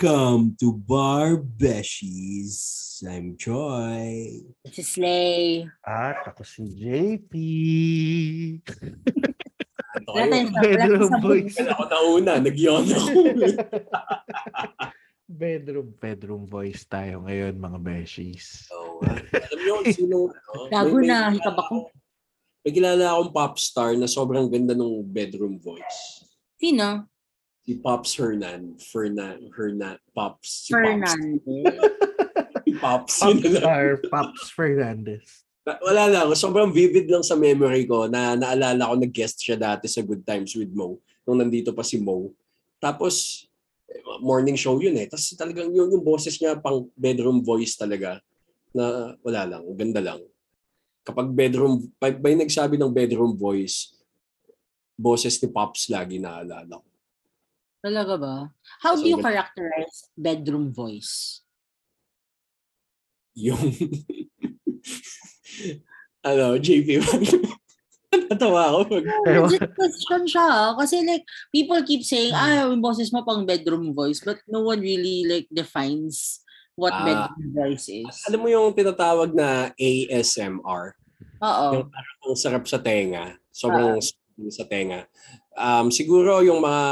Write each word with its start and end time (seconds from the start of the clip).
Welcome 0.00 0.56
to 0.56 0.72
Bar 0.72 1.36
Beshies. 1.36 2.56
I'm 3.04 3.36
Troy. 3.36 4.40
Si 4.72 4.80
Slay. 4.80 5.68
At 5.84 6.24
ako 6.24 6.40
si 6.40 6.64
JP. 6.72 7.32
Wala 10.08 10.24
tayong 10.24 10.56
Bedroom 10.56 11.12
voice. 11.20 11.60
Ako 11.60 11.84
nauna, 11.84 12.40
nag-yawn 12.40 12.88
ako. 12.88 13.08
Bedroom, 15.44 15.92
bedroom 16.00 16.48
voice 16.48 16.88
tayo 16.88 17.28
ngayon 17.28 17.60
mga 17.60 17.78
beshies. 17.84 18.72
so, 18.72 19.04
uh, 19.04 19.20
alam 19.20 19.58
niyo, 19.60 19.74
sino, 19.92 20.16
ano, 20.32 20.60
Gago 20.72 20.96
na, 21.04 21.28
hikab 21.28 21.60
ako. 21.60 21.92
May 22.64 22.72
kilala 22.72 23.20
akong 23.20 23.36
pop 23.36 23.60
star 23.60 23.92
na 24.00 24.08
sobrang 24.08 24.48
ganda 24.48 24.72
ng 24.72 25.04
bedroom 25.04 25.60
voice. 25.60 26.24
Sino? 26.56 27.09
Si 27.70 27.78
Pops 27.78 28.18
Hernan. 28.18 28.74
Fernan, 28.82 29.46
Hernan, 29.54 29.94
Pops. 30.10 30.66
Si 30.66 30.74
Fernandez. 30.74 31.38
Pops. 32.82 33.14
Si 33.14 33.30
Pops. 33.30 33.46
lang. 33.46 33.62
Popstar 33.62 33.86
Pops 34.10 34.42
Fernandez. 34.50 35.22
Na- 35.62 35.78
Wala 35.78 36.10
lang. 36.10 36.26
Sobrang 36.34 36.74
vivid 36.74 37.06
lang 37.06 37.22
sa 37.22 37.38
memory 37.38 37.86
ko 37.86 38.10
na 38.10 38.34
naalala 38.34 38.90
ko 38.90 38.98
nag-guest 38.98 39.38
siya 39.38 39.54
dati 39.54 39.86
sa 39.86 40.02
Good 40.02 40.26
Times 40.26 40.50
with 40.58 40.74
Mo 40.74 40.98
nung 41.22 41.38
nandito 41.38 41.70
pa 41.70 41.86
si 41.86 42.02
Mo. 42.02 42.34
Tapos, 42.82 43.46
eh, 43.86 44.02
morning 44.18 44.58
show 44.58 44.74
yun 44.82 44.98
eh. 44.98 45.06
Tapos 45.06 45.30
talagang 45.38 45.70
yun 45.70 45.94
yung 45.94 46.02
boses 46.02 46.42
niya 46.42 46.58
pang 46.58 46.90
bedroom 46.98 47.38
voice 47.38 47.78
talaga 47.78 48.18
na 48.74 49.14
wala 49.22 49.46
lang, 49.46 49.62
ganda 49.78 50.02
lang. 50.02 50.18
Kapag 51.06 51.30
bedroom, 51.30 51.86
pag 52.02 52.18
may 52.18 52.34
nagsabi 52.34 52.74
ng 52.74 52.90
bedroom 52.90 53.38
voice, 53.38 53.94
boses 54.98 55.38
ni 55.38 55.46
Pops 55.46 55.86
lagi 55.86 56.18
naalala 56.18 56.82
ko. 56.82 56.89
Talaga 57.80 58.14
ba? 58.16 58.34
How 58.80 58.92
do 58.92 59.00
So, 59.00 59.08
you 59.08 59.16
but- 59.16 59.24
characterize 59.26 60.04
bedroom 60.12 60.68
voice? 60.68 61.40
Yung, 63.32 63.56
ano, 66.26 66.58
JP, 66.58 67.00
natawa 68.28 68.60
ako. 68.74 68.78
Pag. 68.90 69.04
Legit 69.24 69.70
question 69.72 70.22
siya. 70.26 70.44
ah. 70.44 70.70
Kasi 70.76 71.00
like, 71.02 71.24
people 71.48 71.80
keep 71.82 72.02
saying, 72.02 72.34
ah, 72.34 72.68
yung 72.68 72.82
boses 72.82 73.08
mo 73.10 73.22
pang 73.22 73.46
bedroom 73.46 73.94
voice. 73.94 74.20
But 74.20 74.42
no 74.44 74.60
one 74.60 74.82
really 74.82 75.24
like 75.24 75.46
defines 75.48 76.42
what 76.74 76.92
Ah. 76.92 77.04
bedroom 77.32 77.48
voice 77.54 77.88
is. 77.88 78.12
alam 78.28 78.40
mo 78.40 78.48
yung 78.50 78.74
tinatawag 78.74 79.32
na 79.32 79.72
ASMR? 79.74 80.98
Oo. 81.40 81.66
Yung 81.72 81.88
ang 82.20 82.36
sarap 82.36 82.68
sa 82.68 82.76
tenga. 82.76 83.40
Sobrang 83.48 83.96
sarap 83.96 84.52
sa 84.52 84.64
tenga. 84.68 85.00
Um, 85.54 85.88
siguro 85.88 86.40
yung 86.40 86.60
mga, 86.60 86.84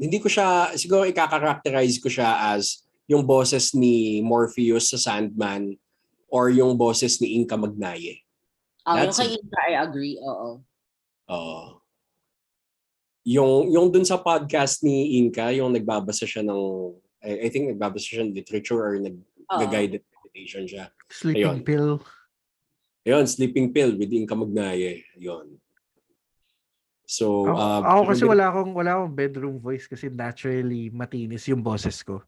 hindi 0.00 0.16
ko 0.16 0.32
siya, 0.32 0.72
siguro 0.80 1.04
ikakarakterize 1.04 2.00
ko 2.00 2.08
siya 2.08 2.56
as 2.56 2.88
yung 3.04 3.28
boses 3.28 3.76
ni 3.76 4.24
Morpheus 4.24 4.88
sa 4.88 4.98
Sandman 4.98 5.76
or 6.32 6.48
yung 6.48 6.78
boses 6.80 7.20
ni 7.20 7.36
Inka 7.36 7.60
Magnaye. 7.60 8.24
Ah, 8.88 9.04
yung 9.04 9.12
That's 9.12 9.20
kay 9.20 9.36
Inka, 9.36 9.58
I 9.68 9.72
agree. 9.76 10.16
Oo. 10.24 10.64
Oo. 11.30 11.60
yung 13.20 13.68
yung 13.68 13.92
dun 13.92 14.08
sa 14.08 14.16
podcast 14.16 14.80
ni 14.80 15.20
Inka, 15.20 15.52
yung 15.52 15.76
nagbabasa 15.76 16.24
siya 16.24 16.40
ng 16.40 16.62
I, 17.20 17.46
I 17.46 17.48
think 17.52 17.68
nagbabasa 17.68 18.16
siya 18.16 18.24
ng 18.24 18.32
literature 18.32 18.80
or 18.80 18.96
nag-guided 18.96 20.00
meditation 20.08 20.64
siya. 20.64 20.88
Sleeping 21.12 21.60
Ayun. 21.60 21.60
pill. 21.60 21.90
Ayun, 23.04 23.28
sleeping 23.28 23.76
pill 23.76 23.92
with 24.00 24.08
Inka 24.08 24.32
Magnaye. 24.32 25.04
Ayun. 25.20 25.60
So, 27.10 27.42
Ako, 27.42 27.58
uh, 27.58 27.82
ako 27.82 28.02
kasi 28.14 28.22
wala 28.22 28.54
akong 28.54 28.70
wala 28.70 28.90
akong 28.94 29.14
bedroom 29.18 29.58
voice 29.58 29.90
kasi 29.90 30.06
naturally 30.06 30.94
matinis 30.94 31.42
yung 31.50 31.58
boses 31.58 32.06
ko. 32.06 32.22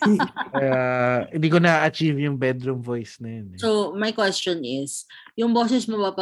Kaya 0.56 0.80
hindi 1.28 1.52
ko 1.52 1.60
na-achieve 1.60 2.16
yung 2.24 2.40
bedroom 2.40 2.80
voice 2.80 3.20
na 3.20 3.28
yun. 3.28 3.52
eh. 3.52 3.60
So, 3.60 3.92
my 3.92 4.08
question 4.16 4.64
is, 4.64 5.04
yung 5.36 5.52
boses 5.52 5.84
mo 5.84 6.00
ba 6.00 6.16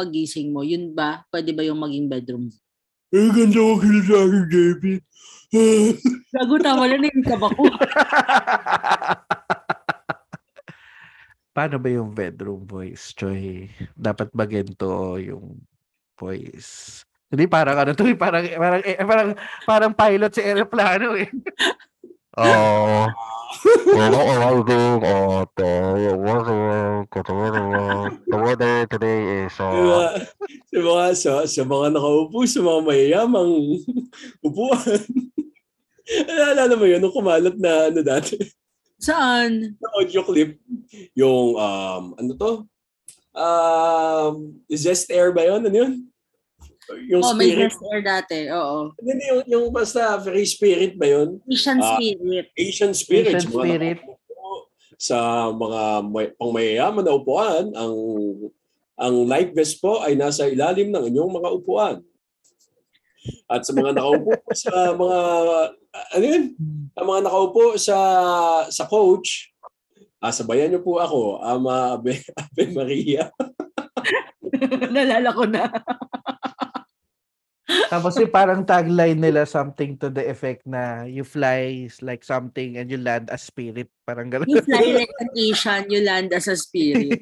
mo, 0.51 0.59
yun 0.59 0.91
ba, 0.91 1.23
pwede 1.31 1.55
ba 1.55 1.63
yung 1.63 1.79
maging 1.79 2.11
bedroom? 2.11 2.51
Eh, 3.15 3.31
ganda 3.31 3.63
ko 3.63 3.79
kila 3.79 4.01
sa 4.03 4.15
akin, 4.27 4.43
JP. 4.51 4.83
Gago, 6.35 6.55
tama 6.59 6.91
na 6.91 6.99
nangikab 6.99 7.43
ako. 7.47 7.63
Paano 11.55 11.75
ba 11.79 11.89
yung 11.91 12.11
bedroom 12.11 12.67
voice, 12.67 13.15
Choy? 13.15 13.71
Dapat 13.95 14.35
ba 14.35 14.43
ganito 14.43 15.15
yung 15.19 15.63
voice? 16.19 17.07
Hindi 17.31 17.47
parang 17.47 17.79
ano 17.79 17.95
to, 17.95 18.03
eh, 18.11 18.17
parang 18.19 18.43
parang 18.43 18.81
eh, 18.83 18.99
parang 19.07 19.29
parang 19.63 19.91
pilot 19.95 20.31
sa 20.35 20.43
eroplano 20.43 21.15
eh. 21.15 21.31
Oh. 22.35 23.07
Doing? 24.63 25.03
Uh, 25.03 25.43
the 27.11 27.33
weather, 27.35 27.67
the 28.27 28.37
weather 28.39 28.75
today 28.87 29.43
is 29.43 29.53
Sa 29.53 29.67
mga, 29.67 30.07
sa 30.71 30.77
mga, 30.79 31.03
sa, 31.15 31.31
sa 31.43 31.61
mga 31.67 31.87
nakaupo, 31.95 32.47
sa 32.47 32.59
mga 32.63 32.79
mayayamang 32.87 33.53
upuan. 34.47 35.01
Naalala 36.27 36.73
mo 36.79 36.85
yun, 36.87 36.99
nung 37.03 37.15
kumalat 37.15 37.55
na 37.59 37.91
ano 37.91 37.99
dati, 38.03 38.39
Saan? 39.01 39.75
na 39.79 39.87
audio 39.99 40.23
clip, 40.23 40.55
yung, 41.15 41.59
um, 41.59 42.03
ano 42.15 42.31
to? 42.39 42.51
Um, 43.35 44.59
Zest 44.71 45.11
Air 45.11 45.35
ba 45.35 45.43
yun? 45.43 45.63
Ano 45.67 45.75
yun? 45.75 46.10
Yung 47.07 47.21
Oh, 47.21 47.33
may 47.33 47.49
spirit. 47.49 47.59
guest 47.67 47.81
air 47.85 48.01
dati. 48.01 48.37
Oo. 48.49 48.91
Hindi, 48.97 49.23
yung, 49.25 49.41
yung 49.45 49.65
basta 49.69 50.15
free 50.17 50.45
spirit 50.45 50.93
ba 50.95 51.07
yun? 51.07 51.39
Asian 51.45 51.77
Ah. 51.77 51.95
spirit. 51.95 52.47
Asian 52.53 52.93
spirit. 52.93 53.33
Asian 53.33 53.41
sa 53.41 53.49
mga 53.49 53.63
spirit. 53.65 53.99
Sa 54.95 55.17
mga 55.49 55.81
may, 56.05 56.27
pang 56.31 56.51
mayayaman 56.51 57.01
na 57.01 57.13
upuan, 57.13 57.73
ang 57.73 57.95
ang 58.95 59.15
life 59.25 59.49
vest 59.51 59.77
po 59.77 59.97
ay 59.97 60.13
nasa 60.13 60.45
ilalim 60.45 60.87
ng 60.87 61.09
inyong 61.09 61.33
mga 61.33 61.49
upuan. 61.51 61.97
At 63.45 63.65
sa 63.65 63.71
mga 63.71 63.93
nakaupo 63.93 64.29
po 64.31 64.49
sa 64.53 64.71
mga 64.93 65.19
ano 65.91 66.23
yun? 66.23 66.43
Ang 66.93 67.07
mga 67.07 67.21
nakaupo 67.23 67.63
sa 67.75 67.97
sa 68.67 68.85
coach, 68.85 69.49
ah, 70.17 70.29
sabayan 70.29 70.69
niyo 70.69 70.81
po 70.81 70.97
ako, 70.97 71.41
Ama 71.41 71.97
Ave, 71.97 72.21
Ave 72.31 72.63
Maria. 72.69 73.25
Nalala 74.93 75.29
ko 75.31 75.45
na. 75.45 75.65
Tapos 77.91 78.15
yung 78.19 78.31
parang 78.31 78.63
tagline 78.63 79.19
nila 79.19 79.45
something 79.47 79.97
to 79.99 80.09
the 80.11 80.23
effect 80.27 80.65
na 80.67 81.03
you 81.07 81.23
fly 81.23 81.87
like 82.03 82.23
something 82.23 82.77
and 82.79 82.91
you 82.91 82.97
land 82.99 83.29
as 83.29 83.43
spirit. 83.47 83.89
Parang 84.07 84.31
gano'n. 84.31 84.47
You 84.47 84.61
fly 84.63 84.95
like 84.95 85.11
an 85.19 85.29
Asian, 85.35 85.83
you 85.93 86.01
land 86.03 86.33
as 86.33 86.47
a 86.47 86.55
spirit. 86.55 87.19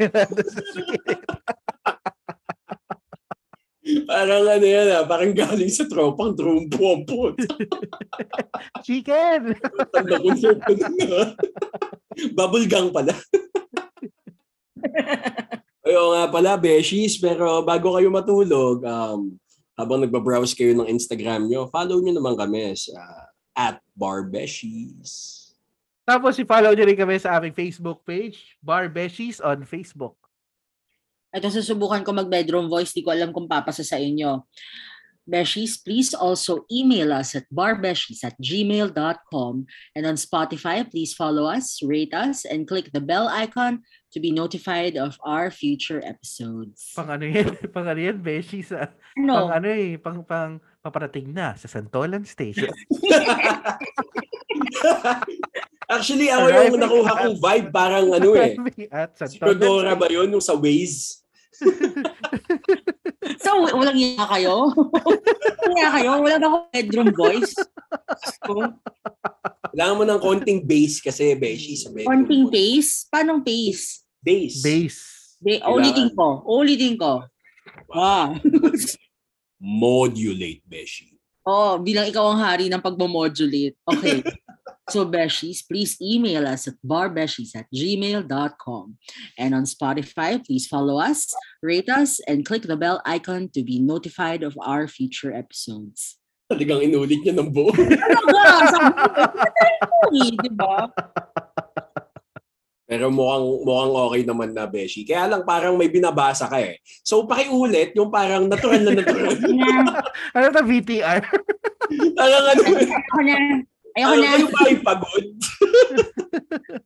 Parang 4.06 4.46
ano 4.46 4.66
yan 4.66 4.88
ah, 4.94 5.06
parang 5.06 5.34
galing 5.34 5.72
sa 5.72 5.90
tropang 5.90 6.38
trumpo 6.38 6.84
ang 6.94 7.04
pot. 7.10 7.36
Chicken! 8.86 9.58
Tanda 9.90 10.16
ko 10.22 10.30
na. 10.30 10.54
Bubble 12.38 12.70
gang 12.70 12.94
pala. 12.94 13.14
Ayo 15.90 16.14
nga 16.14 16.30
pala, 16.30 16.54
Beshies. 16.60 17.18
Pero 17.18 17.66
bago 17.66 17.98
kayo 17.98 18.14
matulog, 18.14 18.86
um, 18.86 19.34
habang 19.80 20.04
nagbabrowse 20.04 20.52
kayo 20.52 20.76
ng 20.76 20.92
Instagram 20.92 21.48
nyo, 21.48 21.72
follow 21.72 22.04
nyo 22.04 22.12
naman 22.12 22.36
kami 22.36 22.76
sa 22.76 23.00
at 23.56 23.80
Barbeshies. 23.96 25.40
Tapos 26.04 26.36
i-follow 26.36 26.76
nyo 26.76 26.84
rin 26.84 27.00
kami 27.00 27.16
sa 27.16 27.40
aming 27.40 27.56
Facebook 27.56 28.04
page, 28.04 28.60
Bar 28.60 28.92
Beshies 28.92 29.40
on 29.40 29.64
Facebook. 29.64 30.20
Ito 31.32 31.48
susubukan 31.48 32.02
ko 32.04 32.12
mag-bedroom 32.12 32.68
voice. 32.68 32.92
Di 32.92 33.06
ko 33.06 33.14
alam 33.14 33.30
kung 33.30 33.46
papasa 33.46 33.86
sa 33.86 34.02
inyo. 34.02 34.44
Beshies, 35.30 35.78
please 35.78 36.18
also 36.18 36.66
email 36.74 37.14
us 37.14 37.38
at 37.38 37.46
barbeshies 37.54 38.26
at 38.26 38.34
gmail.com. 38.42 39.54
And 39.94 40.04
on 40.10 40.18
Spotify, 40.18 40.82
please 40.90 41.14
follow 41.14 41.46
us, 41.46 41.86
rate 41.86 42.18
us, 42.18 42.50
and 42.50 42.66
click 42.66 42.90
the 42.90 43.00
bell 43.00 43.30
icon 43.30 43.86
to 44.10 44.20
be 44.20 44.32
notified 44.32 44.98
of 44.98 45.18
our 45.22 45.50
future 45.50 46.02
episodes. 46.02 46.92
Pang 46.94 47.08
ano 47.08 47.24
yan? 47.24 47.54
Pang 47.76 47.86
ano 47.86 48.00
yan, 48.00 48.18
Beshies? 48.18 48.72
ah. 48.72 48.90
Ano? 49.16 49.46
Pang 49.46 49.52
ano 49.54 49.68
eh, 49.68 49.96
pang, 49.98 50.20
pang 50.24 50.52
paparating 50.82 51.30
na 51.30 51.54
sa 51.54 51.68
Santolan 51.68 52.26
Station. 52.26 52.72
Actually, 55.90 56.30
ako 56.30 56.46
yung 56.46 56.54
Arriving 56.54 56.82
nakuha 56.82 57.10
at- 57.10 57.20
kong 57.20 57.38
vibe 57.40 57.68
parang 57.74 58.06
ano 58.14 58.30
eh. 58.38 58.54
At 58.90 59.18
Si 59.26 59.38
Fedora 59.38 59.94
ba 59.94 60.06
yun 60.06 60.30
yung 60.30 60.42
sa 60.42 60.54
Waze? 60.54 61.22
So, 63.40 63.52
walang 63.76 63.96
iya 63.96 64.24
kayo? 64.26 64.72
walang 64.74 65.76
iya 65.76 65.88
kayo? 65.92 66.10
Wala 66.18 66.36
na 66.40 66.48
akong 66.48 66.68
bedroom 66.72 67.10
voice? 67.12 67.52
So, 68.42 68.52
Kailangan 69.70 69.96
mo 69.96 70.04
ng 70.04 70.20
konting 70.20 70.60
bass 70.64 71.00
kasi, 71.00 71.36
Beshi, 71.36 71.76
sa 71.76 71.92
bedroom. 71.92 72.26
konting 72.26 72.48
pace? 72.48 73.06
Paano 73.08 73.44
pace? 73.44 73.46
Bass. 73.46 73.82
Base. 74.24 75.38
Di, 75.40 75.64
ulitin 75.64 76.12
ko. 76.12 76.44
Ulitin 76.44 77.00
ko. 77.00 77.24
Ah. 77.92 78.36
Modulate, 79.60 80.64
Beshi. 80.68 81.16
Oh, 81.48 81.80
bilang 81.80 82.08
ikaw 82.08 82.36
ang 82.36 82.40
hari 82.40 82.68
ng 82.68 82.84
pagmamodulate. 82.84 83.76
Okay. 83.88 84.24
So, 84.90 85.06
Beshies, 85.06 85.62
please 85.62 86.02
email 86.02 86.50
us 86.50 86.66
at 86.66 86.74
barbeshies 86.82 87.54
at 87.54 87.70
gmail.com. 87.70 88.98
And 89.38 89.54
on 89.54 89.70
Spotify, 89.70 90.42
please 90.42 90.66
follow 90.66 90.98
us, 90.98 91.30
rate 91.62 91.94
us, 91.94 92.18
and 92.26 92.42
click 92.42 92.66
the 92.66 92.74
bell 92.74 92.98
icon 93.06 93.54
to 93.54 93.62
be 93.62 93.78
notified 93.78 94.42
of 94.42 94.58
our 94.58 94.90
future 94.90 95.30
episodes. 95.30 96.18
Talagang 96.50 96.82
inulit 96.82 97.22
niya 97.22 97.38
ng 97.38 97.54
buo. 97.54 97.70
Talaga! 97.70 98.42
Sabi 98.74 98.90
ko, 98.98 99.98
eh, 100.18 100.30
di 100.34 100.52
ba? 100.58 100.90
Pero 102.90 103.14
mukhang, 103.14 103.46
mukhang 103.62 103.94
okay 104.10 104.22
naman 104.26 104.50
na, 104.58 104.66
Beshi. 104.66 105.06
Kaya 105.06 105.30
lang 105.30 105.46
parang 105.46 105.78
may 105.78 105.94
binabasa 105.94 106.50
ka 106.50 106.58
eh. 106.58 106.82
So, 107.06 107.30
pakiulit 107.30 107.94
yung 107.94 108.10
parang 108.10 108.50
natural 108.50 108.82
na 108.82 108.94
natural. 109.00 109.38
Ano 110.34 110.46
to, 110.50 110.66
VTR? 110.66 111.22
parang 112.18 112.44
ano, 112.50 112.62
Ayoko 112.66 113.20
na. 113.22 113.36
Ayoko 113.94 114.10
ano, 114.10 114.22
na. 114.26 114.30
kayo 114.34 114.48
ba 114.50 114.62
ay 114.66 114.78
pagod? 114.82 115.26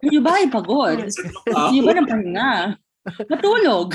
Kayo 0.03 0.19
ba 0.19 0.31
ay 0.35 0.47
pagod? 0.51 0.97
Kayo 1.47 1.81
ba 1.87 1.91
ng 1.95 2.07
pahinga? 2.11 2.51
Matulog. 3.03 3.91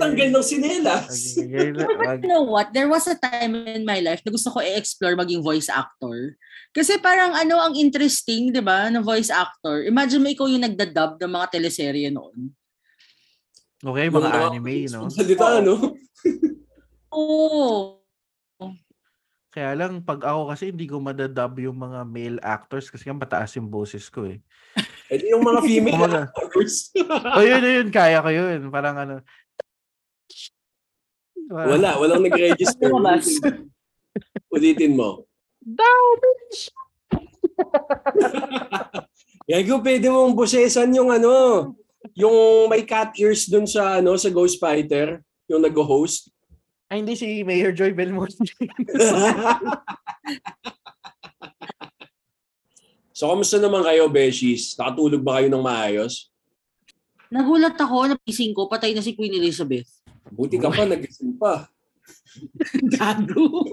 Tanggal 0.00 0.28
ng 0.32 0.46
sinelas. 0.46 1.36
But 1.36 2.24
you 2.24 2.30
know 2.32 2.48
what? 2.48 2.72
There 2.72 2.88
was 2.88 3.04
a 3.04 3.16
time 3.20 3.52
in 3.68 3.84
my 3.84 4.00
life 4.00 4.24
na 4.24 4.32
gusto 4.32 4.48
ko 4.48 4.64
i-explore 4.64 5.20
maging 5.20 5.44
voice 5.44 5.68
actor. 5.68 6.40
Kasi 6.72 6.96
parang 7.02 7.36
ano 7.36 7.60
ang 7.60 7.74
interesting, 7.76 8.54
di 8.54 8.62
ba, 8.64 8.88
na 8.88 9.04
voice 9.04 9.28
actor. 9.28 9.84
Imagine 9.84 10.22
mo 10.24 10.28
ikaw 10.32 10.46
yung 10.48 10.64
nagdadub 10.64 11.20
ng 11.20 11.32
mga 11.34 11.46
teleserye 11.52 12.08
noon. 12.08 12.54
okay, 13.84 14.06
mga 14.08 14.30
anime, 14.48 14.88
no? 14.88 15.12
Salita, 15.12 15.60
no? 15.60 15.98
Oo. 17.12 17.99
Kaya 19.50 19.74
lang, 19.74 19.98
pag 20.06 20.22
ako 20.22 20.54
kasi 20.54 20.70
hindi 20.70 20.86
ko 20.86 21.02
madadub 21.02 21.58
yung 21.58 21.74
mga 21.74 22.06
male 22.06 22.38
actors 22.38 22.86
kasi 22.86 23.10
nga 23.10 23.18
mataas 23.18 23.50
yung 23.58 23.66
boses 23.66 24.06
ko 24.06 24.22
eh. 24.30 24.38
Eh, 25.10 25.26
yung 25.34 25.42
mga 25.42 25.60
female 25.66 25.98
Kumaga. 25.98 26.22
actors. 26.30 26.94
O 27.36 27.42
yun, 27.42 27.58
yun, 27.58 27.88
kaya 27.90 28.22
ko 28.22 28.30
yun. 28.30 28.70
Parang 28.70 28.94
ano. 28.94 29.14
Wala, 31.50 31.98
walang 31.98 32.22
nag-register. 32.22 32.94
Ulitin 34.54 34.94
mo. 34.94 35.26
Daw, 35.58 36.02
bitch! 36.22 36.70
Gago, 39.50 39.82
pwede 39.82 40.06
mong 40.14 40.38
busesan 40.38 40.94
yung 40.94 41.10
ano, 41.10 41.74
yung 42.14 42.70
may 42.70 42.86
cat 42.86 43.10
ears 43.18 43.50
dun 43.50 43.66
sa 43.66 43.98
ano 43.98 44.14
sa 44.14 44.30
Ghost 44.30 44.62
Fighter, 44.62 45.26
yung 45.50 45.66
nag-host. 45.66 46.30
Ay, 46.90 47.06
hindi 47.06 47.14
si 47.14 47.46
Mayor 47.46 47.70
Joy 47.70 47.94
Belmonte. 47.94 48.42
so, 53.14 53.30
kamusta 53.30 53.62
naman 53.62 53.86
kayo, 53.86 54.10
Beshies? 54.10 54.74
Nakatulog 54.74 55.22
ba 55.22 55.38
kayo 55.38 55.46
ng 55.54 55.62
maayos? 55.62 56.26
Nagulat 57.30 57.78
ako 57.78 58.10
na 58.10 58.18
pising 58.18 58.50
ko, 58.50 58.66
patay 58.66 58.90
na 58.90 59.06
si 59.06 59.14
Queen 59.14 59.30
Elizabeth. 59.38 59.86
Buti 60.34 60.58
ka 60.58 60.66
pa, 60.66 60.82
nagising 60.82 61.38
pa. 61.38 61.70
Gago. 62.98 63.70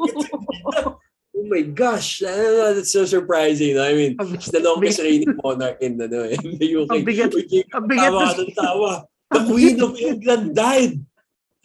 Oh 1.34 1.46
my 1.50 1.66
gosh, 1.74 2.22
ah, 2.22 2.78
that's 2.78 2.94
so 2.94 3.02
surprising. 3.10 3.82
I 3.82 3.98
mean, 3.98 4.14
she's 4.38 4.54
the 4.54 4.62
longest 4.62 5.02
reigning 5.02 5.34
monarch 5.42 5.82
in, 5.82 5.98
ano, 5.98 6.30
in 6.30 6.54
the 6.54 6.70
UK. 6.70 6.90
Ang 6.94 7.02
bigat- 7.02 7.34
ang 7.74 7.86
bigat 7.90 8.14
tawa 8.14 8.46
tawa. 8.54 8.94
The 9.34 9.42
Queen 9.50 9.78
of 9.82 9.98
England 9.98 10.54
died. 10.54 11.02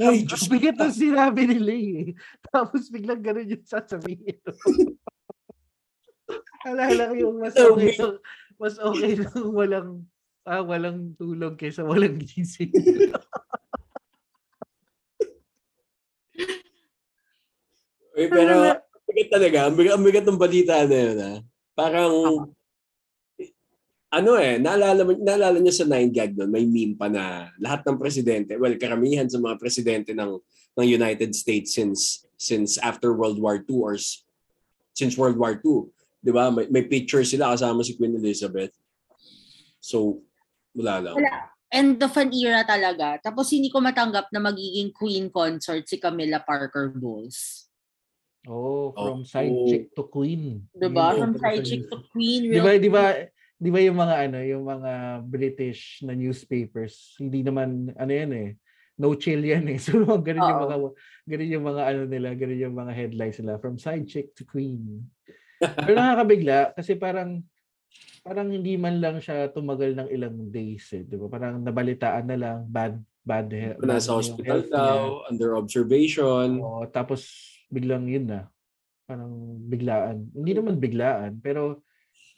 Ay, 0.03 0.27
Diyos 0.27 0.51
bigat 0.51 0.79
ang 0.83 0.95
sinabi 1.05 1.47
nila 1.47 1.73
eh. 1.73 2.15
Tapos 2.51 2.91
biglang 2.91 3.23
ganun 3.23 3.47
yung 3.47 3.67
sasabihin. 3.67 4.43
Alala 6.67 7.11
ko 7.11 7.15
yung 7.19 7.37
mas 7.43 7.57
okay 7.59 7.93
lang, 7.99 8.17
mas 8.57 8.75
okay 8.79 9.13
lang 9.21 9.43
walang 9.51 9.91
ah, 10.47 10.63
walang 10.63 11.15
tulog 11.19 11.59
kaysa 11.59 11.87
walang 11.87 12.19
gising. 12.23 12.71
Uy, 18.13 18.29
pero, 18.29 18.77
ang 18.77 19.05
bigat 19.09 19.29
talaga. 19.33 19.59
Ang 19.67 19.77
bigat, 19.77 19.93
ang 19.97 20.05
bigat 20.05 20.27
ng 20.29 20.41
balita 20.41 20.75
na 20.85 20.99
yun, 21.01 21.19
ha? 21.19 21.35
Parang, 21.73 22.13
ano 24.13 24.37
eh, 24.37 24.61
naalala, 24.61 25.09
mo- 25.09 25.17
naalala 25.25 25.57
niyo 25.57 25.73
sa 25.73 25.89
9gag 25.89 26.37
doon, 26.37 26.53
may 26.53 26.69
meme 26.69 27.01
pa 27.01 27.09
na 27.09 27.49
lahat 27.57 27.81
ng 27.89 27.97
presidente, 27.97 28.53
well, 28.61 28.77
karamihan 28.77 29.25
sa 29.25 29.41
mga 29.41 29.57
presidente 29.57 30.13
ng, 30.13 30.37
ng 30.77 30.87
United 30.87 31.33
States 31.33 31.73
since 31.73 32.29
since 32.37 32.77
after 32.83 33.15
World 33.17 33.41
War 33.41 33.63
II 33.65 33.81
or 33.81 33.95
since 34.93 35.17
World 35.17 35.39
War 35.41 35.57
II, 35.57 35.89
di 36.21 36.29
ba? 36.35 36.53
May, 36.53 36.69
may 36.69 36.85
picture 36.85 37.25
sila 37.25 37.57
kasama 37.57 37.81
si 37.81 37.97
Queen 37.97 38.19
Elizabeth. 38.19 38.75
So, 39.79 40.21
wala 40.77 41.01
lang. 41.01 41.17
And 41.73 41.97
the 41.97 42.11
fun 42.11 42.29
era 42.37 42.67
talaga. 42.69 43.17
Tapos 43.25 43.49
hindi 43.49 43.73
ko 43.73 43.81
matanggap 43.81 44.29
na 44.29 44.45
magiging 44.45 44.93
queen 44.93 45.33
consort 45.33 45.89
si 45.89 45.97
Camilla 45.97 46.45
Parker 46.45 46.93
Bowles. 46.93 47.65
Oh, 48.45 48.91
from 48.93 49.23
Oh. 49.23 49.25
side 49.25 49.55
chick 49.71 49.85
to 49.95 50.05
queen. 50.11 50.67
Diba? 50.75 51.15
From 51.17 51.33
yung 51.33 51.41
side 51.41 51.63
pala 51.63 51.65
chick 51.65 51.83
yun. 51.87 51.91
to 51.95 51.99
queen. 52.11 52.43
Di 52.51 52.59
Real 52.59 52.67
ba, 52.67 52.73
di 52.77 52.91
ba, 52.91 53.05
di 53.63 53.71
ba 53.71 53.79
yung 53.79 53.95
mga 53.95 54.17
ano, 54.27 54.39
yung 54.43 54.65
mga 54.67 54.93
British 55.23 56.03
na 56.03 56.19
newspapers, 56.19 57.15
hindi 57.23 57.47
naman, 57.47 57.95
ano 57.95 58.11
yan 58.11 58.33
eh, 58.35 58.51
no 58.99 59.15
chill 59.15 59.39
yan 59.39 59.71
eh. 59.71 59.79
So, 59.87 60.03
ganun 60.19 60.51
yung 60.51 60.63
mga, 60.67 60.77
ganun 61.31 61.55
yung 61.55 61.67
mga 61.71 61.83
ano 61.87 62.01
nila, 62.11 62.29
ganun 62.35 62.59
yung 62.59 62.75
mga 62.75 62.93
headlines 62.93 63.39
nila, 63.39 63.63
from 63.63 63.79
side 63.79 64.11
chick 64.11 64.35
to 64.35 64.43
queen. 64.43 65.07
Pero 65.63 65.95
nakakabigla, 65.95 66.75
kasi 66.75 66.99
parang, 66.99 67.39
parang 68.27 68.51
hindi 68.51 68.75
man 68.75 68.99
lang 68.99 69.23
siya 69.23 69.47
tumagal 69.55 69.95
ng 69.95 70.09
ilang 70.11 70.51
days 70.51 70.91
eh, 70.99 71.07
di 71.07 71.15
ba? 71.15 71.31
Parang 71.31 71.63
nabalitaan 71.63 72.27
na 72.27 72.39
lang, 72.39 72.59
bad, 72.67 72.99
bad, 73.23 73.47
he- 73.47 73.79
bad 73.79 73.87
Nasa 73.95 74.19
hospital 74.19 74.67
health 74.67 74.71
niya. 74.75 74.83
daw, 74.91 75.03
under 75.31 75.51
observation. 75.55 76.59
Oo, 76.59 76.83
tapos 76.91 77.31
biglang 77.71 78.11
yun 78.11 78.27
na. 78.27 78.51
Parang 79.07 79.31
biglaan. 79.71 80.27
Hindi 80.35 80.51
naman 80.51 80.83
biglaan, 80.83 81.39
pero 81.39 81.79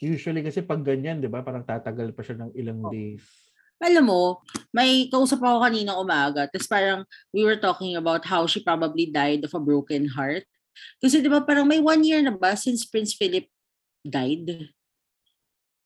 usually 0.05 0.45
kasi 0.45 0.61
pag 0.61 0.85
ganyan, 0.85 1.19
'di 1.19 1.33
ba? 1.33 1.41
Parang 1.41 1.65
tatagal 1.65 2.13
pa 2.13 2.21
siya 2.21 2.37
ng 2.45 2.53
ilang 2.53 2.85
days. 2.93 3.25
alam 3.85 4.09
mo, 4.09 4.41
may 4.73 5.13
kausap 5.13 5.45
ako 5.45 5.61
kanina 5.61 5.93
umaga, 6.01 6.49
tapos 6.49 6.65
parang 6.65 7.05
we 7.37 7.45
were 7.45 7.59
talking 7.59 8.01
about 8.01 8.25
how 8.25 8.49
she 8.49 8.65
probably 8.65 9.05
died 9.13 9.45
of 9.45 9.53
a 9.53 9.61
broken 9.61 10.09
heart. 10.09 10.47
Kasi 11.05 11.21
di 11.21 11.29
ba 11.29 11.45
parang 11.45 11.69
may 11.69 11.85
one 11.85 12.01
year 12.01 12.25
na 12.25 12.33
ba 12.33 12.57
since 12.57 12.89
Prince 12.89 13.13
Philip 13.13 13.45
died? 14.01 14.73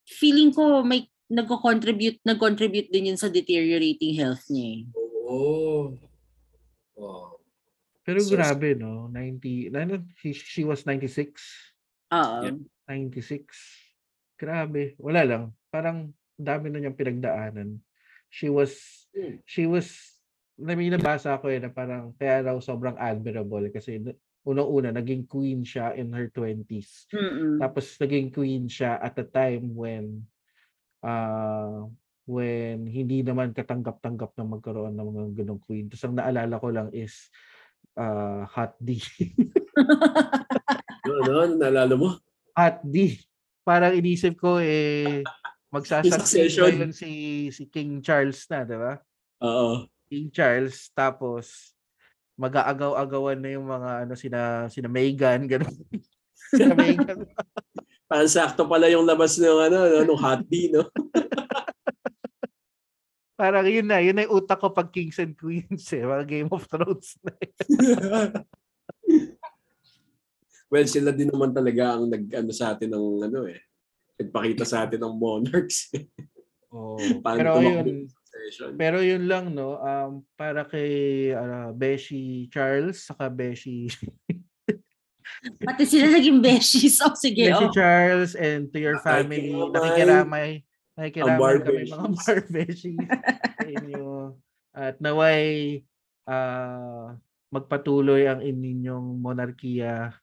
Feeling 0.07 0.55
ko 0.55 0.79
may 0.81 1.11
nagko-contribute, 1.29 2.23
nag-contribute 2.25 2.89
din 2.89 3.13
yun 3.13 3.19
sa 3.19 3.29
deteriorating 3.29 4.17
health 4.17 4.47
niya 4.49 4.81
eh. 4.81 4.81
Oo. 5.29 5.93
Wow. 6.97 7.37
Pero 8.01 8.17
So- 8.25 8.33
grabe, 8.33 8.73
no? 8.73 9.05
90, 9.13 9.69
ano, 9.75 10.01
she, 10.17 10.33
she 10.33 10.65
was 10.65 10.81
96. 10.89 11.37
Oo. 12.09 12.37
Yeah. 12.49 12.57
96. 12.89 13.45
Grabe. 14.39 14.95
Wala 14.95 15.21
lang. 15.27 15.43
Parang 15.67 16.15
dami 16.39 16.71
na 16.71 16.79
niyang 16.79 16.95
pinagdaanan. 16.95 17.75
She 18.31 18.47
was, 18.47 18.71
Hmm. 19.11 19.43
she 19.43 19.67
was, 19.67 19.91
na 20.55 20.77
may 20.77 20.87
nabasa 20.87 21.35
ko 21.41 21.51
eh, 21.51 21.59
na 21.59 21.67
parang 21.67 22.15
kaya 22.15 22.45
raw 22.45 22.55
sobrang 22.61 22.95
admirable 22.95 23.67
kasi 23.73 23.99
na- 23.99 24.15
unang-una, 24.47 24.95
naging 24.95 25.27
queen 25.27 25.67
siya 25.67 25.91
in 25.99 26.13
her 26.15 26.31
20s. 26.31 27.11
Mm-mm. 27.11 27.59
Tapos 27.59 27.99
naging 27.99 28.31
queen 28.31 28.65
siya 28.71 28.95
at 28.95 29.19
a 29.19 29.27
time 29.27 29.75
when 29.75 30.23
uh, 31.03 31.83
when 32.29 32.85
hindi 32.87 33.25
naman 33.25 33.51
katanggap-tanggap 33.51 34.37
na 34.37 34.45
magkaroon 34.47 34.93
ng 34.95 35.07
mga 35.09 35.23
ganong 35.43 35.61
queen. 35.65 35.89
Tapos 35.91 36.05
ang 36.07 36.15
naalala 36.15 36.55
ko 36.61 36.67
lang 36.69 36.89
is 36.93 37.27
uh, 37.97 38.45
Hot 38.53 38.77
D. 38.79 39.01
Ano, 41.03 41.19
ano, 41.25 41.31
ano, 41.43 41.53
naalala 41.57 41.93
mo? 41.97 42.09
Hot 42.55 42.79
D. 42.85 43.17
Parang 43.69 43.93
inisip 43.93 44.33
ko 44.41 44.57
eh 44.57 45.21
magsasucceed 45.69 46.49
Succession. 46.49 46.73
ngayon 46.73 46.89
si 46.89 47.09
si 47.53 47.69
King 47.69 48.01
Charles 48.01 48.41
na, 48.49 48.65
'di 48.65 48.77
ba? 48.81 48.97
Oo. 49.45 49.85
King 50.09 50.33
Charles 50.33 50.89
tapos 50.97 51.77
mag-aagaw-agawan 52.33 53.37
na 53.37 53.53
yung 53.53 53.69
mga 53.69 54.09
ano 54.09 54.17
sina 54.17 54.65
sina 54.73 54.89
Meghan 54.89 55.45
ganun. 55.45 55.69
sina 56.57 56.73
Meghan. 56.73 57.29
Parang 58.09 58.31
sakto 58.31 58.65
pala 58.65 58.89
yung 58.89 59.05
labas 59.05 59.37
ng 59.37 59.69
ano, 59.69 59.85
no, 59.85 60.01
nung 60.01 60.17
hot 60.17 60.41
tea, 60.49 60.73
no? 60.73 60.89
Parang 63.39 63.69
yun 63.69 63.85
na, 63.85 64.01
yun 64.01 64.17
na 64.17 64.25
yung 64.25 64.41
utak 64.41 64.57
ko 64.57 64.73
pag 64.73 64.89
Kings 64.89 65.21
and 65.21 65.37
Queens 65.37 65.85
eh. 65.93 66.01
Mga 66.01 66.25
Game 66.25 66.49
of 66.49 66.65
Thrones 66.65 67.21
na. 67.21 67.37
Well, 70.69 70.85
sila 70.85 71.09
din 71.11 71.29
naman 71.33 71.51
talaga 71.51 71.97
ang 71.97 72.07
nag 72.07 72.25
ano 72.29 72.51
sa 72.53 72.73
atin 72.77 72.89
ng 72.93 73.07
ano 73.25 73.49
eh. 73.49 73.59
Nagpakita 74.21 74.63
sa 74.63 74.85
atin 74.85 75.01
ng 75.01 75.15
monarchs. 75.17 75.89
Oh, 76.69 77.01
Paano 77.25 77.41
pero 77.41 77.53
yun, 77.65 78.05
pero 78.77 78.97
yun 79.01 79.25
lang 79.25 79.57
no, 79.57 79.81
um 79.81 80.21
para 80.37 80.61
kay 80.69 81.33
ah, 81.33 81.73
Beshi 81.73 82.45
Charles 82.53 83.09
saka 83.09 83.25
Beshi 83.25 83.89
Pati 85.65 85.87
sila 85.87 86.13
naging 86.13 86.45
beshies. 86.45 87.01
Oh, 87.01 87.17
sige. 87.17 87.47
Messi 87.49 87.65
Oh. 87.65 87.73
Charles 87.73 88.37
and 88.37 88.69
to 88.69 88.77
your 88.77 89.01
family, 89.01 89.49
Nakikiramay. 89.49 90.61
nakikiramay, 90.93 91.57
kami 91.63 91.83
mga 91.89 92.09
bar 92.13 92.41
beshies 92.53 93.01
sa 93.57 93.65
inyo. 93.65 94.35
At 94.75 95.01
naway 95.01 95.81
ah, 96.29 97.17
magpatuloy 97.49 98.29
ang 98.29 98.45
inyong 98.45 99.17
monarkiya 99.25 100.13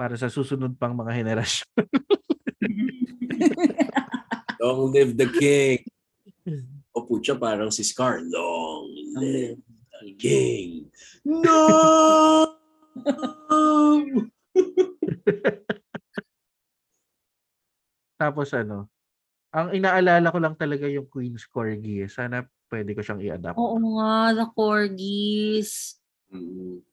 para 0.00 0.16
sa 0.16 0.32
susunod 0.32 0.80
pang 0.80 0.96
mga 0.96 1.12
henerasyon. 1.12 1.68
Long 4.64 4.88
live 4.96 5.12
the 5.12 5.28
king. 5.28 5.84
O 6.96 7.04
putya, 7.04 7.36
parang 7.36 7.68
si 7.68 7.84
Scar. 7.84 8.24
Long 8.24 8.88
live 9.20 9.60
the 10.00 10.16
king. 10.16 10.88
No! 11.28 12.48
Tapos 18.20 18.56
ano, 18.56 18.88
ang 19.52 19.76
inaalala 19.76 20.32
ko 20.32 20.40
lang 20.40 20.56
talaga 20.56 20.88
yung 20.88 21.12
Queen's 21.12 21.44
Corgi. 21.44 22.08
Sana 22.08 22.40
pwede 22.72 22.96
ko 22.96 23.04
siyang 23.04 23.20
i-adapt. 23.20 23.60
Oo 23.60 23.76
nga, 24.00 24.32
the 24.32 24.48
corgis. 24.56 26.00
Mm. 26.32 26.88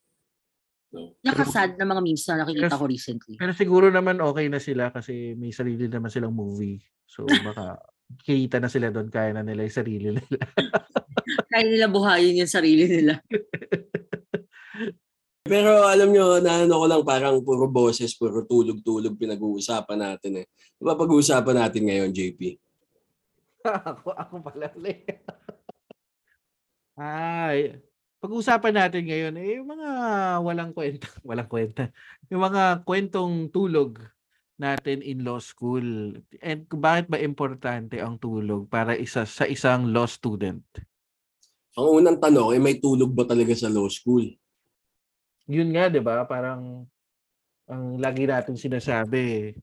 No. 0.88 1.20
Nakasad 1.20 1.76
na 1.76 1.84
mga 1.84 2.00
memes 2.00 2.24
na 2.32 2.48
nakikita 2.48 2.72
Pero- 2.72 2.80
ko 2.80 2.88
recently. 2.88 3.36
Pero 3.36 3.52
siguro 3.52 3.88
naman 3.92 4.24
okay 4.24 4.48
na 4.48 4.60
sila 4.64 4.88
kasi 4.92 5.36
may 5.36 5.52
sarili 5.52 5.92
naman 5.92 6.08
silang 6.08 6.32
movie. 6.32 6.80
So 7.04 7.28
baka 7.48 7.76
kita 8.24 8.64
na 8.64 8.72
sila 8.72 8.88
doon, 8.88 9.12
kaya 9.12 9.36
na 9.36 9.44
nila 9.44 9.68
yung 9.68 9.78
sarili 9.84 10.16
nila. 10.16 10.40
Kaya 11.52 11.64
nila 11.68 11.92
buhayin 11.92 12.40
yung 12.40 12.48
sarili 12.48 12.88
nila. 12.88 13.20
Pero 15.48 15.88
alam 15.88 16.12
nyo, 16.12 16.40
naano 16.44 16.76
ko 16.76 16.86
lang 16.88 17.04
parang 17.08 17.40
puro 17.44 17.68
boses, 17.72 18.16
puro 18.16 18.44
tulog-tulog 18.44 19.16
pinag-uusapan 19.16 20.00
natin 20.00 20.44
eh. 20.44 20.46
Diba 20.76 20.96
pag-uusapan 20.96 21.68
natin 21.68 21.84
ngayon, 21.88 22.12
JP? 22.16 22.40
ako, 23.68 24.12
ako 24.16 24.34
pala. 24.44 24.72
Ay, 26.96 27.80
pag-usapan 28.28 28.76
natin 28.76 29.08
ngayon 29.08 29.34
eh 29.40 29.48
yung 29.56 29.72
mga 29.72 29.90
walang 30.44 30.76
kwenta, 30.76 31.08
walang 31.32 31.48
kwenta. 31.48 31.88
Yung 32.28 32.44
mga 32.44 32.84
kwentong 32.84 33.48
tulog 33.48 34.04
natin 34.60 35.00
in 35.00 35.24
law 35.24 35.40
school. 35.40 36.12
And 36.44 36.68
kung 36.68 36.84
bakit 36.84 37.08
ba 37.08 37.24
importante 37.24 38.04
ang 38.04 38.20
tulog 38.20 38.68
para 38.68 39.00
isa 39.00 39.24
sa 39.24 39.48
isang 39.48 39.96
law 39.96 40.04
student? 40.04 40.60
Ang 41.80 42.04
unang 42.04 42.20
tanong, 42.20 42.52
eh, 42.52 42.60
may 42.60 42.76
tulog 42.84 43.16
ba 43.16 43.24
talaga 43.24 43.56
sa 43.56 43.72
law 43.72 43.88
school? 43.88 44.28
Yun 45.48 45.72
nga, 45.72 45.88
'di 45.88 46.04
ba? 46.04 46.28
Parang 46.28 46.84
ang 47.64 47.84
lagi 47.96 48.28
natin 48.28 48.60
sinasabi 48.60 49.56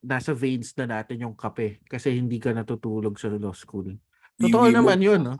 nasa 0.00 0.32
veins 0.32 0.72
na 0.78 0.88
natin 0.88 1.28
yung 1.28 1.36
kape 1.36 1.84
kasi 1.84 2.16
hindi 2.16 2.40
ka 2.40 2.56
natutulog 2.56 3.20
sa 3.20 3.28
law 3.28 3.52
school. 3.52 3.92
Totoo 4.40 4.70
Iwi 4.70 4.72
mo. 4.72 4.78
naman 4.80 5.02
yun, 5.04 5.20
no? 5.20 5.36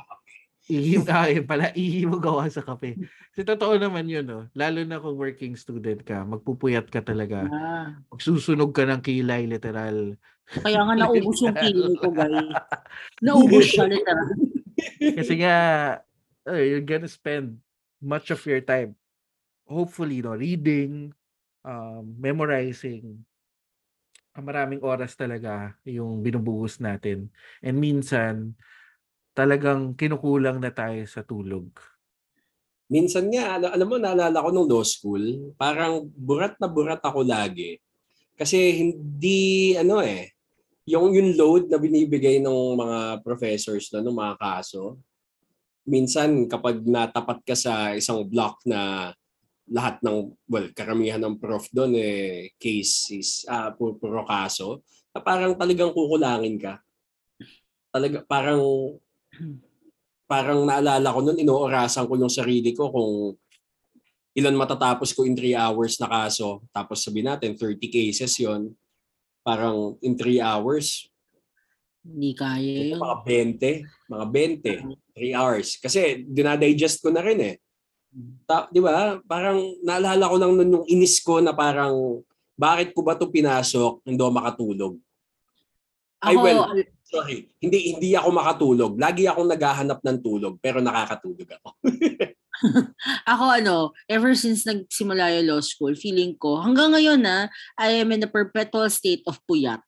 Ihim, 0.68 1.02
ah, 1.16 1.26
yun 1.32 1.48
pala, 1.48 1.72
ihim 1.72 2.12
mo 2.12 2.20
gawa 2.20 2.44
sa 2.52 2.60
kape. 2.60 3.00
Kasi 3.32 3.42
totoo 3.42 3.80
naman 3.80 4.04
yun, 4.04 4.28
no? 4.28 4.40
Lalo 4.52 4.84
na 4.84 5.00
kung 5.00 5.16
working 5.16 5.56
student 5.56 6.04
ka, 6.04 6.28
magpupuyat 6.28 6.92
ka 6.92 7.00
talaga. 7.00 7.48
Ah, 7.48 7.96
Magsusunog 8.12 8.76
ka 8.76 8.84
ng 8.84 9.00
kilay, 9.00 9.48
literal. 9.48 10.20
kaya 10.48 10.80
nga 10.84 10.94
naubos 10.96 11.40
yung 11.40 11.56
killing 11.56 11.96
ko, 11.96 12.08
guys. 12.12 12.52
Naubos 13.24 13.64
siya, 13.64 13.84
literal. 13.88 14.28
Kasi 15.00 15.34
nga, 15.40 15.56
uh, 16.44 16.60
you're 16.60 16.84
gonna 16.84 17.08
spend 17.08 17.56
much 18.00 18.28
of 18.28 18.40
your 18.44 18.60
time, 18.60 18.92
hopefully, 19.64 20.20
no, 20.20 20.36
reading, 20.36 21.16
um, 21.64 22.12
memorizing. 22.20 23.24
Ah, 24.36 24.44
Maraming 24.44 24.84
oras 24.84 25.16
talaga 25.16 25.72
yung 25.88 26.20
binubuhos 26.20 26.76
natin. 26.78 27.32
And 27.64 27.80
minsan, 27.80 28.52
talagang 29.38 29.94
kinukulang 29.94 30.58
na 30.58 30.74
tayo 30.74 30.98
sa 31.06 31.22
tulog. 31.22 31.70
Minsan 32.90 33.30
nga, 33.30 33.54
al- 33.54 33.70
alam 33.70 33.86
mo, 33.86 33.96
naalala 34.02 34.42
ko 34.42 34.48
nung 34.50 34.66
law 34.66 34.82
school, 34.82 35.54
parang 35.54 36.10
burat 36.10 36.58
na 36.58 36.66
burat 36.66 36.98
ako 36.98 37.22
lagi. 37.22 37.78
Kasi 38.34 38.82
hindi, 38.82 39.78
ano 39.78 40.02
eh, 40.02 40.34
yung, 40.90 41.14
yung 41.14 41.38
load 41.38 41.70
na 41.70 41.78
binibigay 41.78 42.42
ng 42.42 42.58
mga 42.74 42.98
professors 43.22 43.86
na 43.94 44.02
ng 44.02 44.16
mga 44.16 44.34
kaso, 44.40 44.98
minsan 45.86 46.50
kapag 46.50 46.82
natapat 46.82 47.38
ka 47.46 47.54
sa 47.54 47.94
isang 47.94 48.26
block 48.26 48.58
na 48.66 49.12
lahat 49.68 50.00
ng, 50.02 50.34
well, 50.48 50.66
karamihan 50.74 51.20
ng 51.20 51.38
prof 51.38 51.68
doon 51.70 51.94
eh, 51.94 52.50
cases, 52.58 53.46
ah, 53.46 53.70
puro, 53.70 54.00
puro 54.00 54.24
kaso, 54.24 54.82
na 55.14 55.20
parang 55.20 55.54
talagang 55.54 55.92
kukulangin 55.92 56.56
ka. 56.58 56.80
Talaga, 57.92 58.24
parang 58.24 58.60
parang 60.28 60.68
naalala 60.68 61.08
ko 61.08 61.20
noon, 61.24 61.40
inoorasan 61.40 62.04
ko 62.04 62.14
yung 62.20 62.30
sarili 62.32 62.76
ko 62.76 62.92
kung 62.92 63.12
ilan 64.36 64.54
matatapos 64.54 65.16
ko 65.16 65.24
in 65.24 65.34
3 65.34 65.56
hours 65.56 65.96
na 65.98 66.06
kaso. 66.06 66.62
Tapos 66.70 67.00
sabi 67.02 67.24
natin, 67.24 67.56
30 67.56 67.80
cases 67.88 68.36
yon 68.38 68.70
Parang 69.42 69.96
in 70.04 70.14
3 70.14 70.38
hours, 70.44 71.08
Hindi 72.04 72.32
kaya 72.32 72.94
yun. 72.94 73.00
mga 73.00 73.16
20, 73.26 74.08
mga 74.08 74.24
20, 74.32 75.16
3 75.16 75.34
hours. 75.34 75.68
Kasi 75.76 76.24
dinadigest 76.24 77.02
ko 77.04 77.10
na 77.12 77.20
rin 77.20 77.40
eh. 77.42 77.54
Ta- 78.48 78.70
di 78.72 78.80
ba? 78.80 79.20
Parang 79.28 79.60
naalala 79.84 80.24
ko 80.30 80.36
lang 80.40 80.52
nun 80.56 80.74
yung 80.80 80.86
inis 80.88 81.20
ko 81.20 81.42
na 81.44 81.52
parang 81.52 82.22
bakit 82.56 82.96
ko 82.96 83.04
ba 83.04 83.12
to 83.14 83.28
pinasok 83.28 84.00
hindi 84.08 84.18
ako 84.18 84.32
makatulog? 84.32 84.94
Ako, 86.18 86.42
well, 86.42 86.62
Sorry, 87.08 87.48
hindi 87.56 87.96
hindi 87.96 88.12
ako 88.12 88.28
makatulog. 88.36 88.92
Lagi 89.00 89.24
akong 89.24 89.48
naghahanap 89.48 90.04
ng 90.04 90.18
tulog 90.20 90.60
pero 90.60 90.84
nakakatulog 90.84 91.48
ako. 91.56 91.68
ako 93.32 93.44
ano, 93.48 93.76
ever 94.12 94.36
since 94.36 94.68
nagsimula 94.68 95.32
yung 95.40 95.48
law 95.48 95.62
school, 95.64 95.96
feeling 95.96 96.36
ko, 96.36 96.60
hanggang 96.60 96.92
ngayon 96.92 97.24
na, 97.24 97.48
I 97.80 98.04
am 98.04 98.12
in 98.12 98.26
a 98.26 98.30
perpetual 98.30 98.92
state 98.92 99.24
of 99.24 99.40
puyat. 99.48 99.80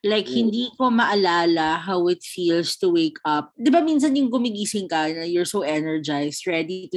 Like, 0.00 0.30
Mm. 0.30 0.48
hindi 0.48 0.64
ko 0.80 0.88
maalala 0.88 1.82
how 1.82 2.08
it 2.08 2.24
feels 2.24 2.78
to 2.80 2.88
wake 2.94 3.20
up. 3.26 3.52
Di 3.58 3.68
ba 3.68 3.84
minsan 3.84 4.16
yung 4.16 4.32
gumigising 4.32 4.88
ka 4.88 5.12
na 5.12 5.28
you're 5.28 5.48
so 5.48 5.60
energized, 5.60 6.46
ready 6.48 6.88
to... 6.88 6.96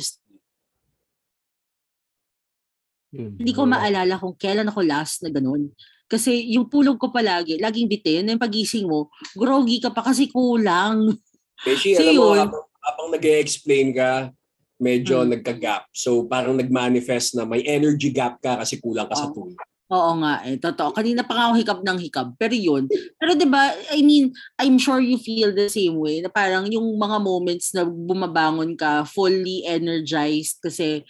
Yun. 3.12 3.36
Hindi 3.42 3.52
ko 3.52 3.66
maalala 3.66 4.22
kung 4.22 4.38
kailan 4.38 4.70
ako 4.70 4.86
last 4.86 5.26
na 5.26 5.34
ganun. 5.34 5.74
Kasi 6.10 6.58
yung 6.58 6.66
tulog 6.66 6.98
ko 6.98 7.14
palagi, 7.14 7.62
laging 7.62 7.86
bitin, 7.86 8.26
yung 8.26 8.42
pagising 8.42 8.90
mo, 8.90 9.14
groggy 9.38 9.78
ka 9.78 9.94
pa 9.94 10.02
kasi 10.02 10.26
kulang. 10.34 11.14
Beshi, 11.62 11.94
So 11.94 12.02
alam 12.02 12.14
mo, 12.18 12.26
yun. 12.34 12.40
habang, 12.50 12.66
habang 12.82 13.08
nag 13.14 13.26
explain 13.38 13.94
ka, 13.94 14.34
medyo 14.82 15.22
Hmm. 15.22 15.38
nagka-gap. 15.38 15.86
So 15.94 16.26
parang 16.26 16.58
nag-manifest 16.58 17.38
na 17.38 17.46
may 17.46 17.62
energy 17.62 18.10
gap 18.10 18.42
ka 18.42 18.58
kasi 18.58 18.82
kulang 18.82 19.06
ka 19.06 19.14
sa 19.14 19.30
Oo. 19.30 19.36
tulog. 19.38 19.60
Oo 19.90 20.22
nga 20.22 20.46
eh, 20.46 20.62
totoo. 20.62 20.94
Kanina 20.94 21.26
pa 21.26 21.34
nga 21.34 21.44
ako 21.50 21.54
hikab 21.58 21.82
ng 21.82 21.98
hikab. 21.98 22.28
Pero 22.38 22.54
yun. 22.54 22.86
Pero 23.18 23.34
'di 23.34 23.50
ba 23.50 23.74
I 23.90 24.06
mean, 24.06 24.30
I'm 24.62 24.78
sure 24.78 25.02
you 25.02 25.18
feel 25.18 25.50
the 25.50 25.66
same 25.66 25.98
way 25.98 26.22
na 26.22 26.30
parang 26.30 26.70
yung 26.70 26.94
mga 26.94 27.18
moments 27.18 27.74
na 27.74 27.90
bumabangon 27.90 28.78
ka 28.78 29.02
fully 29.10 29.66
energized 29.66 30.62
kasi 30.62 31.02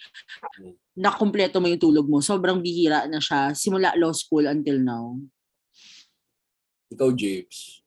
nakumpleto 1.00 1.64
mo 1.64 1.72
yung 1.72 1.80
tulog 1.80 2.08
mo. 2.12 2.20
Sobrang 2.20 2.60
bihira 2.60 3.08
na 3.08 3.24
siya 3.24 3.56
simula 3.56 3.96
law 3.96 4.12
school 4.12 4.44
until 4.52 4.84
now. 4.84 5.16
Ikaw, 6.92 7.16
James. 7.16 7.80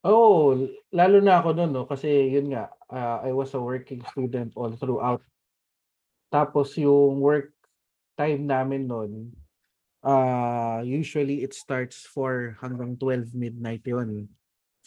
Oo, 0.00 0.56
lalo 0.88 1.20
na 1.20 1.44
ako 1.44 1.52
noon, 1.52 1.70
no? 1.76 1.84
Kasi 1.84 2.08
yun 2.32 2.56
nga, 2.56 2.72
ah, 2.88 3.20
I 3.20 3.36
was 3.36 3.52
a 3.52 3.60
working 3.60 4.00
student 4.08 4.56
all 4.56 4.72
throughout. 4.72 5.20
Tapos 6.32 6.72
yung 6.80 7.20
work 7.20 7.52
time 8.16 8.48
namin 8.48 8.88
noon, 8.88 9.36
ah 10.00 10.80
usually 10.80 11.44
it 11.44 11.52
starts 11.52 12.08
for 12.08 12.56
hanggang 12.64 12.96
12 12.96 13.36
midnight 13.36 13.84
yun. 13.84 14.24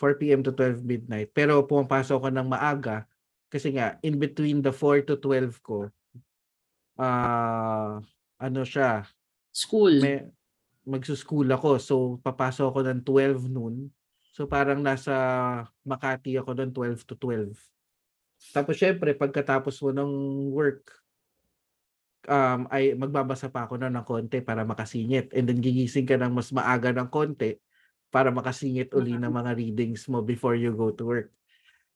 4 0.02 0.18
p.m. 0.18 0.42
to 0.42 0.50
12 0.50 0.82
midnight. 0.82 1.30
Pero 1.38 1.62
pumapasok 1.62 2.18
ko 2.18 2.30
ng 2.34 2.50
maaga 2.50 3.06
kasi 3.54 3.78
nga, 3.78 4.02
in 4.02 4.18
between 4.18 4.66
the 4.66 4.74
4 4.74 5.06
to 5.06 5.14
12 5.22 5.62
ko, 5.62 5.94
ah 6.98 8.02
ano 8.38 8.62
siya, 8.68 9.08
School. 9.54 10.02
may 10.02 10.28
magsuschool 10.84 11.48
ako. 11.48 11.80
So, 11.80 11.96
papasok 12.20 12.66
ako 12.70 12.80
ng 12.84 13.02
12 13.08 13.48
noon. 13.48 13.88
So, 14.36 14.50
parang 14.50 14.84
nasa 14.84 15.14
Makati 15.84 16.36
ako 16.40 16.56
ng 16.56 16.72
12 16.72 17.04
to 17.08 17.16
12. 17.20 17.56
Tapos, 18.52 18.76
syempre, 18.76 19.16
pagkatapos 19.16 19.80
mo 19.84 19.92
ng 19.96 20.12
work, 20.52 20.92
um, 22.28 22.68
ay 22.72 22.96
magbabasa 22.96 23.52
pa 23.52 23.68
ako 23.68 23.80
na 23.80 23.92
ng 23.92 24.04
konti 24.04 24.40
para 24.44 24.64
makasingit. 24.68 25.32
And 25.36 25.48
then, 25.48 25.64
gigising 25.64 26.08
ka 26.08 26.20
ng 26.20 26.32
mas 26.32 26.52
maaga 26.52 26.92
ng 26.92 27.08
konti 27.08 27.60
para 28.12 28.30
makasingit 28.30 28.94
uli 28.94 29.16
ng 29.16 29.32
mga 29.32 29.52
readings 29.58 30.06
mo 30.12 30.22
before 30.22 30.56
you 30.56 30.76
go 30.76 30.92
to 30.92 31.04
work. 31.04 31.30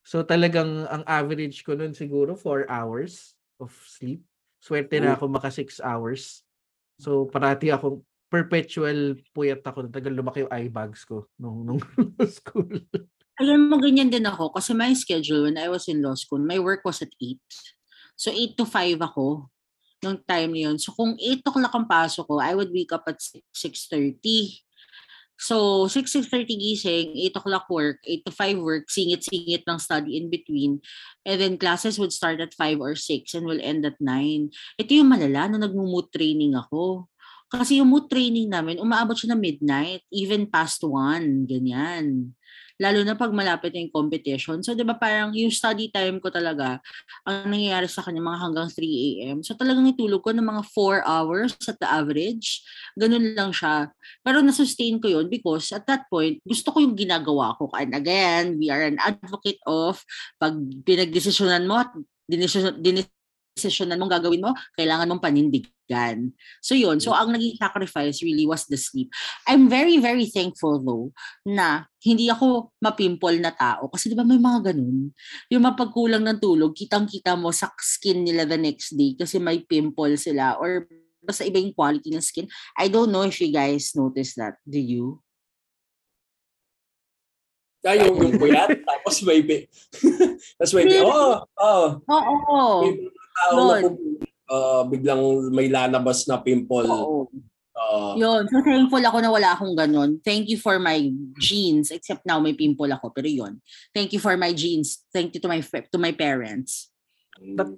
So, 0.08 0.24
talagang 0.24 0.88
ang 0.88 1.04
average 1.04 1.68
ko 1.68 1.76
nun 1.76 1.92
siguro 1.92 2.36
4 2.36 2.64
hours 2.72 3.36
of 3.60 3.76
sleep. 3.84 4.24
Swerte 4.58 4.98
na 5.00 5.16
ako 5.16 5.30
maka 5.30 5.50
6 5.54 5.80
hours. 5.82 6.42
So 6.98 7.30
parati 7.30 7.70
akong 7.70 8.02
perpetual 8.28 9.16
puyat 9.32 9.64
ako. 9.64 9.88
Tagal 9.88 10.14
lumaki 10.14 10.44
yung 10.44 10.54
eye 10.54 10.72
bags 10.72 11.08
ko 11.08 11.30
nung, 11.40 11.64
nung 11.64 11.82
school. 12.38 12.82
Alam 13.38 13.70
mo, 13.70 13.78
ganyan 13.78 14.10
din 14.10 14.26
ako. 14.26 14.50
Kasi 14.50 14.74
my 14.74 14.92
schedule 14.98 15.46
when 15.46 15.62
I 15.62 15.70
was 15.70 15.86
in 15.86 16.02
law 16.02 16.18
school, 16.18 16.42
my 16.42 16.58
work 16.58 16.82
was 16.82 17.06
at 17.06 17.14
8. 17.22 17.38
So 18.18 18.34
8 18.34 18.58
to 18.58 18.66
5 18.66 18.98
ako 18.98 19.46
nung 20.02 20.18
time 20.26 20.52
na 20.54 20.62
yun. 20.70 20.78
So 20.82 20.94
kung 20.94 21.14
8 21.18 21.46
o'clock 21.46 21.74
ang 21.74 21.86
pasok 21.86 22.26
ko, 22.26 22.42
I 22.42 22.58
would 22.58 22.74
wake 22.74 22.90
up 22.94 23.06
at 23.06 23.22
6, 23.22 23.46
6.30. 23.94 24.67
So 25.38 25.86
6, 25.86 26.28
6.30 26.28 26.58
gising, 26.58 27.08
8 27.32 27.38
o'clock 27.38 27.66
work, 27.70 28.02
8 28.04 28.26
to 28.26 28.32
5 28.34 28.58
work, 28.58 28.86
singit-singit 28.90 29.70
ng 29.70 29.80
study 29.80 30.18
in 30.18 30.34
between. 30.34 30.82
And 31.26 31.38
then 31.38 31.62
classes 31.62 32.02
would 32.02 32.12
start 32.12 32.42
at 32.42 32.58
5 32.58 32.82
or 32.82 32.98
6 32.98 33.38
and 33.38 33.46
will 33.46 33.62
end 33.62 33.86
at 33.86 34.02
9. 34.02 34.50
Ito 34.82 34.92
yung 34.92 35.14
malala 35.14 35.46
nung 35.48 35.62
nag-mood 35.62 36.10
training 36.10 36.58
ako. 36.58 37.06
Kasi 37.48 37.80
yung 37.80 37.94
mood 37.94 38.12
training 38.12 38.52
namin, 38.52 38.82
umaabot 38.82 39.16
siya 39.16 39.32
na 39.32 39.40
midnight, 39.40 40.04
even 40.12 40.50
past 40.50 40.84
1, 40.84 41.48
ganyan 41.48 42.36
lalo 42.78 43.02
na 43.02 43.18
pag 43.18 43.34
malapit 43.34 43.74
na 43.74 43.82
yung 43.86 43.94
competition. 43.94 44.62
So, 44.62 44.78
di 44.78 44.86
ba 44.86 44.94
parang 44.98 45.34
yung 45.34 45.50
study 45.50 45.90
time 45.90 46.22
ko 46.22 46.30
talaga, 46.30 46.78
ang 47.26 47.50
nangyayari 47.50 47.90
sa 47.90 48.06
kanya 48.06 48.22
mga 48.22 48.40
hanggang 48.40 48.70
3 48.70 48.86
a.m. 48.86 49.38
So, 49.42 49.58
talagang 49.58 49.90
itulog 49.90 50.22
ko 50.22 50.32
ng 50.34 50.46
mga 50.46 50.64
4 50.72 51.02
hours 51.06 51.58
at 51.66 51.78
the 51.82 51.90
average. 51.90 52.62
Ganun 52.94 53.34
lang 53.34 53.50
siya. 53.50 53.90
Pero 54.22 54.46
nasustain 54.46 55.02
ko 55.02 55.10
yun 55.10 55.26
because 55.28 55.74
at 55.74 55.90
that 55.90 56.06
point, 56.08 56.38
gusto 56.46 56.70
ko 56.70 56.78
yung 56.82 56.94
ginagawa 56.94 57.58
ko. 57.58 57.70
And 57.74 57.98
again, 57.98 58.62
we 58.62 58.70
are 58.70 58.86
an 58.86 59.02
advocate 59.02 59.60
of 59.66 60.02
pag 60.38 60.54
pinagdesisyonan 60.86 61.66
mo 61.66 61.82
at 61.82 61.90
dinesisyon, 62.30 62.78
desisyonan 63.58 63.98
mong 63.98 64.14
gagawin 64.22 64.46
mo, 64.46 64.54
kailangan 64.78 65.10
mong 65.10 65.26
panindigan. 65.26 66.30
So 66.62 66.78
yun, 66.78 67.02
so 67.02 67.18
ang 67.18 67.34
naging 67.34 67.58
sacrifice 67.58 68.22
really 68.22 68.46
was 68.46 68.70
the 68.70 68.78
sleep. 68.78 69.10
I'm 69.50 69.66
very, 69.66 69.98
very 69.98 70.30
thankful 70.30 70.78
though 70.80 71.10
na 71.42 71.90
hindi 72.06 72.30
ako 72.30 72.78
mapimple 72.78 73.42
na 73.42 73.50
tao. 73.50 73.90
Kasi 73.90 74.14
di 74.14 74.16
ba 74.16 74.24
may 74.24 74.38
mga 74.38 74.72
ganun? 74.72 75.10
Yung 75.50 75.64
mapagkulang 75.66 76.22
ng 76.22 76.38
tulog, 76.38 76.78
kitang-kita 76.78 77.34
mo 77.34 77.50
sa 77.50 77.74
skin 77.82 78.22
nila 78.22 78.46
the 78.46 78.62
next 78.62 78.94
day 78.94 79.18
kasi 79.18 79.42
may 79.42 79.66
pimple 79.66 80.14
sila 80.16 80.56
or 80.62 80.86
basta 81.26 81.44
iba 81.44 81.58
yung 81.60 81.76
quality 81.76 82.14
ng 82.14 82.24
skin. 82.24 82.48
I 82.78 82.88
don't 82.88 83.12
know 83.12 83.26
if 83.26 83.36
you 83.42 83.52
guys 83.52 83.92
notice 83.98 84.38
that. 84.40 84.62
Do 84.64 84.80
you? 84.80 85.20
Ah, 87.88 87.96
yung, 87.96 88.20
yung 88.20 88.36
puyat, 88.36 88.84
tapos 88.84 89.24
may 89.24 89.40
bi- 89.40 89.64
tapos 90.60 90.74
may 90.76 90.86
bi- 90.92 91.00
oh, 91.08 91.40
oh, 91.56 91.88
Oo. 92.04 92.34
Oh, 92.52 92.76
may 92.84 93.08
mga 93.38 93.50
tao 93.54 93.58
na 93.58 93.78
Yun. 93.82 93.94
ah, 94.48 94.84
biglang 94.88 95.22
may 95.54 95.68
lalabas 95.70 96.26
na 96.26 96.42
pimple. 96.42 96.88
Oo. 96.88 97.28
Ah, 97.78 98.18
Yun. 98.18 98.50
So 98.50 98.58
thankful 98.66 99.04
ako 99.06 99.18
na 99.22 99.30
wala 99.30 99.54
akong 99.54 99.78
ganun. 99.78 100.18
Thank 100.26 100.50
you 100.50 100.58
for 100.58 100.82
my 100.82 100.98
genes. 101.38 101.94
Except 101.94 102.26
now 102.26 102.42
may 102.42 102.58
pimple 102.58 102.90
ako. 102.90 103.14
Pero 103.14 103.30
yun. 103.30 103.62
Thank 103.94 104.18
you 104.18 104.22
for 104.22 104.34
my 104.34 104.50
genes. 104.56 105.06
Thank 105.14 105.38
you 105.38 105.42
to 105.44 105.50
my 105.50 105.62
to 105.62 106.00
my 106.02 106.10
parents. 106.12 106.90
But, 107.38 107.78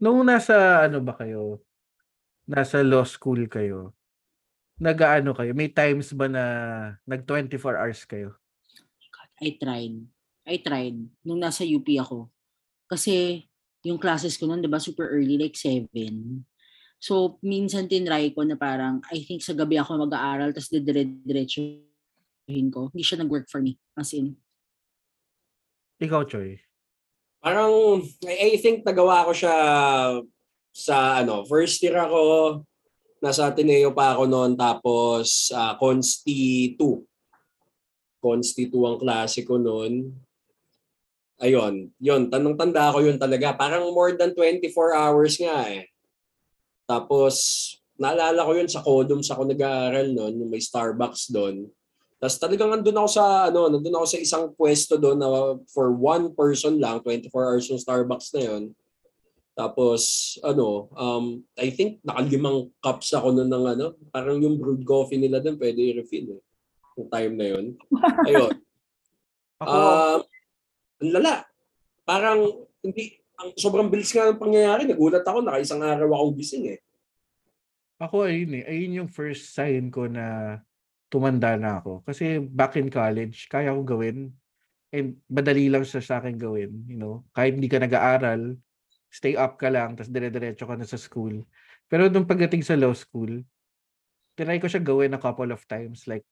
nung 0.00 0.24
nasa 0.24 0.88
ano 0.88 1.04
ba 1.04 1.12
kayo? 1.12 1.60
Nasa 2.48 2.80
law 2.80 3.04
school 3.04 3.44
kayo? 3.52 3.92
Nag-ano 4.80 5.36
kayo? 5.36 5.52
May 5.52 5.68
times 5.68 6.16
ba 6.16 6.24
na 6.26 6.44
nag 7.04 7.28
24 7.28 7.60
hours 7.78 8.02
kayo? 8.08 8.32
I 9.44 9.60
tried. 9.60 9.96
I 10.48 10.56
tried. 10.60 10.96
Nung 11.20 11.40
nasa 11.40 11.68
UP 11.68 11.84
ako. 12.00 12.32
Kasi 12.88 13.44
yung 13.84 14.00
classes 14.00 14.40
ko 14.40 14.48
nun, 14.48 14.64
di 14.64 14.68
ba, 14.68 14.80
super 14.80 15.12
early, 15.12 15.36
like 15.36 15.54
7. 15.54 15.92
So, 16.96 17.36
minsan 17.44 17.84
tinry 17.84 18.32
ko 18.32 18.40
na 18.48 18.56
parang, 18.56 19.04
I 19.12 19.20
think 19.20 19.44
sa 19.44 19.52
gabi 19.52 19.76
ako 19.76 20.08
mag-aaral, 20.08 20.56
tapos 20.56 20.72
dire-diretsuhin 20.72 22.72
ko. 22.72 22.88
Hindi 22.90 23.04
siya 23.04 23.20
nag-work 23.20 23.46
for 23.52 23.60
me. 23.60 23.76
As 23.92 24.16
in. 24.16 24.40
Ikaw, 26.00 26.24
Choy. 26.24 26.64
parang 27.44 28.00
I, 28.24 28.56
I 28.56 28.58
think 28.58 28.88
nagawa 28.88 29.28
ko 29.28 29.36
siya 29.36 29.56
sa 30.72 31.20
ano, 31.20 31.44
first 31.44 31.76
year 31.84 32.00
ako 32.00 32.64
nasa 33.20 33.52
Ateneo 33.52 33.92
pa 33.92 34.16
ako 34.16 34.24
noon 34.24 34.56
tapos 34.56 35.52
ah, 35.52 35.76
Consti 35.76 36.72
2. 36.80 38.24
Consti 38.24 38.72
2 38.72 38.88
ang 38.88 38.96
klase 38.96 39.44
ko 39.44 39.60
noon. 39.60 40.08
Ayun, 41.44 41.92
yun, 42.00 42.32
tanong 42.32 42.56
tanda 42.56 42.88
ko 42.88 43.04
yun 43.04 43.20
talaga. 43.20 43.52
Parang 43.52 43.84
more 43.92 44.16
than 44.16 44.32
24 44.32 44.96
hours 44.96 45.36
nga 45.36 45.68
eh. 45.68 45.84
Tapos, 46.88 47.36
naalala 48.00 48.48
ko 48.48 48.52
yun 48.56 48.70
sa 48.70 48.80
Codoms 48.80 49.28
ako 49.28 49.52
nag-aaral 49.52 50.08
noon, 50.10 50.40
yung 50.40 50.50
may 50.50 50.64
Starbucks 50.64 51.28
doon. 51.30 51.68
Tapos 52.18 52.40
talagang 52.40 52.72
nandun 52.72 52.96
ako 52.96 53.08
sa 53.10 53.52
ano, 53.52 53.68
nandun 53.68 54.00
ako 54.00 54.06
sa 54.08 54.18
isang 54.18 54.44
pwesto 54.56 54.96
doon 54.96 55.20
na 55.20 55.28
for 55.68 55.92
one 55.92 56.32
person 56.32 56.80
lang, 56.80 57.04
24 57.04 57.28
hours 57.28 57.68
yung 57.68 57.76
Starbucks 57.76 58.32
na 58.32 58.42
yun. 58.48 58.62
Tapos 59.52 60.00
ano, 60.40 60.88
um 60.96 61.44
I 61.60 61.68
think 61.68 62.00
nakalimang 62.00 62.72
cups 62.80 63.12
ako 63.12 63.28
noon 63.28 63.52
ng 63.52 63.64
ano, 63.76 63.86
parang 64.08 64.40
yung 64.40 64.56
brewed 64.56 64.88
coffee 64.88 65.20
nila 65.20 65.38
doon 65.44 65.60
pwede 65.60 65.78
i-refill 65.78 66.40
eh. 66.40 66.42
Yung 66.96 67.08
time 67.12 67.34
na 67.36 67.46
yun. 67.52 67.64
Ayun. 68.32 68.54
Ako, 69.60 69.76
Um, 69.76 70.20
ang 71.02 71.10
lala. 71.14 71.34
Parang 72.04 72.68
hindi 72.84 73.16
ang 73.40 73.50
sobrang 73.58 73.90
bilis 73.90 74.14
nga 74.14 74.30
ng 74.30 74.40
pangyayari. 74.40 74.86
Nagulat 74.86 75.26
ako, 75.26 75.38
naka 75.42 75.58
isang 75.62 75.82
araw 75.82 76.10
akong 76.14 76.36
gising 76.38 76.64
eh. 76.74 76.78
ako 77.98 78.28
ayun 78.28 78.60
eh. 78.60 78.64
Ayun 78.68 78.98
yung 79.04 79.10
first 79.10 79.56
sign 79.56 79.88
ko 79.88 80.06
na 80.06 80.58
tumanda 81.08 81.54
na 81.58 81.80
ako. 81.80 82.02
Kasi 82.06 82.42
back 82.42 82.76
in 82.78 82.90
college, 82.90 83.46
kaya 83.50 83.72
ko 83.72 83.82
gawin. 83.82 84.34
And 84.94 85.18
madali 85.26 85.66
lang 85.70 85.82
siya 85.82 86.02
sa 86.02 86.14
akin 86.22 86.38
gawin. 86.38 86.86
You 86.86 86.98
know? 86.98 87.14
Kahit 87.34 87.58
hindi 87.58 87.70
ka 87.70 87.82
nag-aaral, 87.82 88.54
stay 89.14 89.38
up 89.38 89.54
ka 89.58 89.70
lang, 89.70 89.94
tapos 89.94 90.10
dire-diretso 90.10 90.66
ka 90.66 90.74
na 90.74 90.86
sa 90.86 90.98
school. 90.98 91.46
Pero 91.86 92.10
nung 92.10 92.26
pagdating 92.26 92.66
sa 92.66 92.74
law 92.74 92.90
school, 92.94 93.46
tinry 94.34 94.58
ko 94.58 94.66
siya 94.66 94.82
gawin 94.82 95.14
a 95.14 95.22
couple 95.22 95.54
of 95.54 95.62
times. 95.70 96.10
Like, 96.10 96.26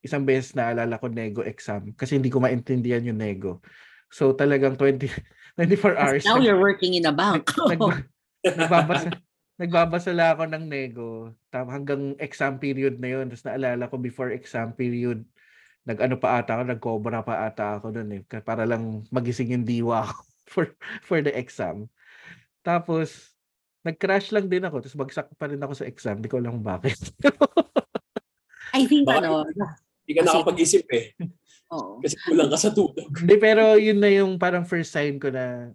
isang 0.00 0.24
beses 0.24 0.56
naalala 0.56 0.96
ko 1.00 1.06
nego 1.12 1.44
exam 1.44 1.92
kasi 1.94 2.16
hindi 2.16 2.32
ko 2.32 2.40
maintindihan 2.40 3.04
yung 3.04 3.20
nego. 3.20 3.60
So 4.08 4.32
talagang 4.32 4.78
20, 4.80 5.08
24 5.58 5.96
hours. 6.00 6.24
Now 6.24 6.40
you're 6.40 6.60
working 6.60 6.96
in 6.96 7.04
a 7.04 7.14
bank. 7.14 7.48
Nag- 7.70 8.08
nagbabasa, 8.46 9.08
nagbabasa 9.58 10.10
lang 10.14 10.30
ako 10.38 10.44
ng 10.48 10.64
nego 10.70 11.08
tam 11.50 11.66
hanggang 11.68 12.14
exam 12.22 12.56
period 12.56 12.96
na 13.02 13.08
yun. 13.12 13.26
Tapos 13.28 13.44
naalala 13.44 13.90
ko 13.90 13.96
before 13.98 14.30
exam 14.32 14.72
period, 14.72 15.26
nag-ano 15.86 16.18
pa 16.18 16.42
ata 16.42 16.58
ako, 16.58 16.62
nag-cobra 16.66 17.20
pa 17.22 17.46
ata 17.46 17.78
ako 17.78 17.94
doon 17.94 18.10
eh. 18.18 18.22
Para 18.42 18.66
lang 18.66 19.06
magising 19.10 19.54
yung 19.54 19.66
diwa 19.66 20.06
ko 20.06 20.14
for, 20.46 20.64
for 21.02 21.18
the 21.22 21.34
exam. 21.34 21.90
Tapos, 22.62 23.34
nag-crash 23.86 24.34
lang 24.34 24.50
din 24.50 24.66
ako. 24.66 24.82
Tapos 24.82 24.98
bagsak 24.98 25.30
pa 25.38 25.46
rin 25.46 25.62
ako 25.62 25.72
sa 25.78 25.86
exam. 25.86 26.18
Di 26.18 26.26
ko 26.26 26.42
alam 26.42 26.58
bakit. 26.62 26.98
I 28.76 28.84
think 28.84 29.08
Bakit? 29.08 29.24
ano, 29.24 29.48
Hindi 30.04 30.12
ka 30.12 30.20
Kasi- 30.22 30.28
nakapag-isip 30.30 30.84
eh. 30.92 31.06
oo. 31.74 31.98
Kasi 31.98 32.14
kulang 32.22 32.46
ka 32.46 32.58
sa 32.60 32.70
tulog. 32.70 33.10
Hindi, 33.10 33.34
pero 33.36 33.74
yun 33.74 33.98
na 33.98 34.06
yung 34.06 34.36
parang 34.36 34.62
first 34.62 34.92
sign 34.92 35.18
ko 35.18 35.32
na 35.32 35.72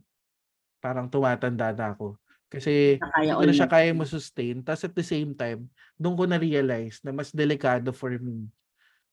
parang 0.80 1.12
tumatanda 1.12 1.74
na 1.74 1.92
ako. 1.92 2.16
Kasi 2.48 2.96
na 2.96 3.12
kaya 3.12 3.32
hindi 3.34 3.40
ko 3.40 3.44
na 3.48 3.54
siya 3.56 3.68
kaya 3.68 3.92
mo-sustain. 3.92 4.58
Tapos 4.62 4.84
at 4.84 4.96
the 4.96 5.04
same 5.04 5.32
time, 5.34 5.68
doon 5.96 6.16
ko 6.16 6.24
na-realize 6.26 7.00
na 7.02 7.12
mas 7.12 7.32
delikado 7.32 7.92
for 7.92 8.12
me 8.16 8.48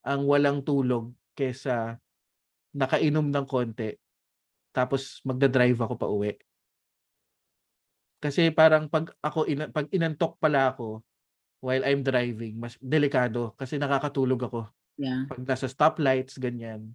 ang 0.02 0.22
walang 0.24 0.62
tulog 0.62 1.10
kesa 1.34 1.98
nakainom 2.70 3.26
ng 3.26 3.46
konti 3.46 3.94
tapos 4.70 5.18
magda-drive 5.22 5.78
ako 5.78 5.94
pa 5.94 6.06
uwi. 6.06 6.32
Kasi 8.18 8.50
parang 8.50 8.86
pag 8.86 9.14
ako 9.22 9.46
ina- 9.46 9.70
pag 9.70 9.86
inantok 9.90 10.38
pala 10.38 10.74
ako 10.74 11.02
while 11.58 11.82
I'm 11.82 12.06
driving, 12.06 12.58
mas 12.58 12.78
delikado 12.78 13.54
kasi 13.58 13.76
nakakatulog 13.78 14.40
ako. 14.46 14.60
Yeah. 14.98 15.26
Pag 15.30 15.46
nasa 15.46 15.66
stoplights 15.70 16.38
ganyan, 16.38 16.94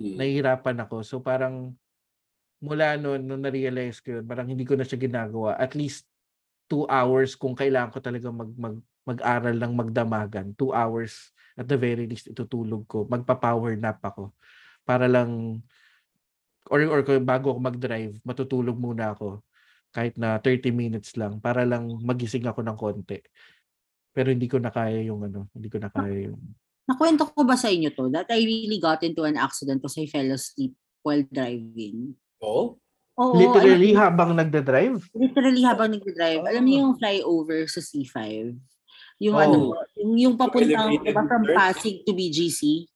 Hmm. 0.00 0.16
nahihirapan 0.16 0.80
ako. 0.88 1.04
So 1.04 1.20
parang 1.20 1.76
mula 2.64 2.96
noon, 2.96 3.20
nung 3.20 3.44
na-realize 3.44 4.00
ko 4.00 4.16
yun, 4.20 4.24
parang 4.24 4.48
hindi 4.48 4.64
ko 4.64 4.72
na 4.72 4.84
siya 4.88 4.96
ginagawa. 4.96 5.60
At 5.60 5.76
least 5.76 6.08
two 6.72 6.88
hours 6.88 7.36
kung 7.36 7.52
kailangan 7.52 7.92
ko 7.92 8.00
talaga 8.00 8.32
mag, 8.32 8.48
mag, 8.56 8.76
mag-aral 9.04 9.56
ng 9.60 9.72
magdamagan. 9.76 10.56
Two 10.56 10.72
hours 10.72 11.36
at 11.52 11.68
the 11.68 11.76
very 11.76 12.08
least 12.08 12.32
itutulog 12.32 12.88
ko. 12.88 13.04
Magpa-power 13.12 13.76
nap 13.76 14.00
ako. 14.00 14.32
Para 14.88 15.04
lang, 15.04 15.60
or, 16.72 16.80
or 16.88 17.04
kung 17.04 17.28
bago 17.28 17.52
ako 17.52 17.60
mag-drive, 17.60 18.16
matutulog 18.24 18.80
muna 18.80 19.12
ako. 19.12 19.44
Kahit 19.92 20.16
na 20.16 20.40
30 20.40 20.72
minutes 20.72 21.12
lang. 21.20 21.44
Para 21.44 21.68
lang 21.68 21.92
magising 22.00 22.48
ako 22.48 22.64
ng 22.64 22.78
konti. 22.78 23.20
Pero 24.10 24.28
hindi 24.30 24.50
ko 24.50 24.58
na 24.58 24.70
kaya 24.70 25.00
yung 25.02 25.22
ano, 25.22 25.46
hindi 25.54 25.68
ko 25.70 25.78
na 25.78 25.88
kaya 25.88 26.30
yung 26.30 26.40
Nakwento 26.90 27.22
ko 27.22 27.46
ba 27.46 27.54
sa 27.54 27.70
inyo 27.70 27.94
to 27.94 28.10
that 28.10 28.26
I 28.34 28.42
really 28.42 28.82
got 28.82 29.06
into 29.06 29.22
an 29.22 29.38
accident 29.38 29.78
because 29.78 29.94
I 29.94 30.10
fell 30.10 30.26
asleep 30.34 30.74
while 31.06 31.22
driving? 31.30 32.18
Oo. 32.42 32.82
Oo, 33.14 33.32
Literally 33.36 33.94
alam- 33.94 34.02
habang 34.10 34.30
nagda-drive? 34.34 34.98
literally 35.14 35.62
habang 35.62 35.94
nag-drive. 35.94 36.42
Alam 36.42 36.62
niyo 36.66 36.74
Oh. 36.74 36.82
yung 36.82 36.94
flyover 36.98 37.60
sa 37.70 37.78
C5? 37.78 38.56
Yung 39.20 39.36
Oh. 39.36 39.44
ano, 39.44 39.56
yung, 39.94 40.12
yung 40.18 40.34
papuntang 40.34 40.98
diba, 40.98 41.22
from? 41.28 41.44
Pasig 41.52 42.02
to 42.02 42.10
BGC. 42.10 42.88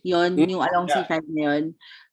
Yun, 0.00 0.38
Hmm, 0.38 0.46
yung 0.46 0.62
along 0.62 0.86
yeah. 0.88 1.02
C5 1.02 1.12
na 1.28 1.40
yun. 1.50 1.64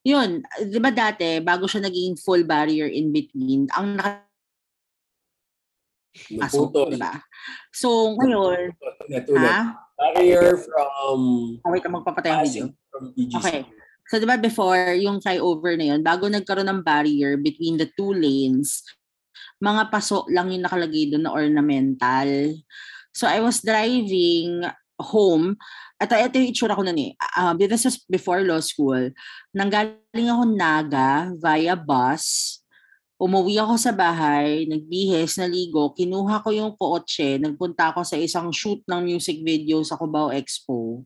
Yun, 0.04 0.30
di 0.66 0.80
ba 0.82 0.92
dati, 0.92 1.40
bago 1.40 1.70
siya 1.70 1.86
naging 1.86 2.20
full 2.20 2.44
barrier 2.44 2.90
in 2.90 3.14
between, 3.14 3.70
ang 3.72 3.96
nakapasok, 3.96 4.33
Naputol. 6.38 6.94
di 6.94 7.00
ba? 7.02 7.18
So, 7.74 8.14
ngayon, 8.22 8.74
ulit. 9.10 9.50
ha? 9.50 9.82
Barrier 9.98 10.58
from 10.58 11.20
Ah, 11.66 11.70
wait, 11.74 11.86
magpapatay 11.86 12.30
ang 12.34 12.46
video. 12.46 12.66
From 12.90 13.14
BGC. 13.14 13.36
Okay. 13.40 13.60
So, 14.10 14.20
di 14.20 14.28
ba 14.28 14.38
before, 14.38 14.94
yung 15.00 15.24
flyover 15.24 15.74
na 15.80 15.96
yun, 15.96 16.02
bago 16.06 16.28
nagkaroon 16.30 16.70
ng 16.70 16.84
barrier 16.86 17.40
between 17.40 17.80
the 17.80 17.90
two 17.98 18.14
lanes, 18.14 18.84
mga 19.64 19.90
paso 19.90 20.28
lang 20.30 20.52
yung 20.52 20.66
nakalagay 20.68 21.10
doon 21.10 21.24
na 21.24 21.34
ornamental. 21.34 22.30
So, 23.16 23.26
I 23.26 23.40
was 23.40 23.64
driving 23.64 24.66
home. 25.00 25.58
At 25.98 26.12
ito 26.12 26.36
yung 26.36 26.52
itsura 26.52 26.76
ko 26.76 26.84
nun 26.84 27.00
eh. 27.00 27.16
Uh, 27.38 27.56
this 27.56 27.88
was 27.88 28.04
before 28.12 28.44
law 28.44 28.60
school. 28.60 29.10
Nanggaling 29.56 30.28
ako 30.28 30.44
Naga 30.52 31.32
via 31.40 31.80
bus. 31.80 32.60
Umuwi 33.22 33.62
ako 33.62 33.78
sa 33.78 33.94
bahay, 33.94 34.66
nagbihis, 34.66 35.38
naligo, 35.38 35.94
kinuha 35.94 36.42
ko 36.42 36.50
yung 36.50 36.74
kotse, 36.74 37.38
nagpunta 37.38 37.94
ako 37.94 38.02
sa 38.02 38.18
isang 38.18 38.50
shoot 38.50 38.82
ng 38.90 39.06
music 39.06 39.46
video 39.46 39.86
sa 39.86 39.96
Cubao 39.96 40.34
Expo. 40.34 41.06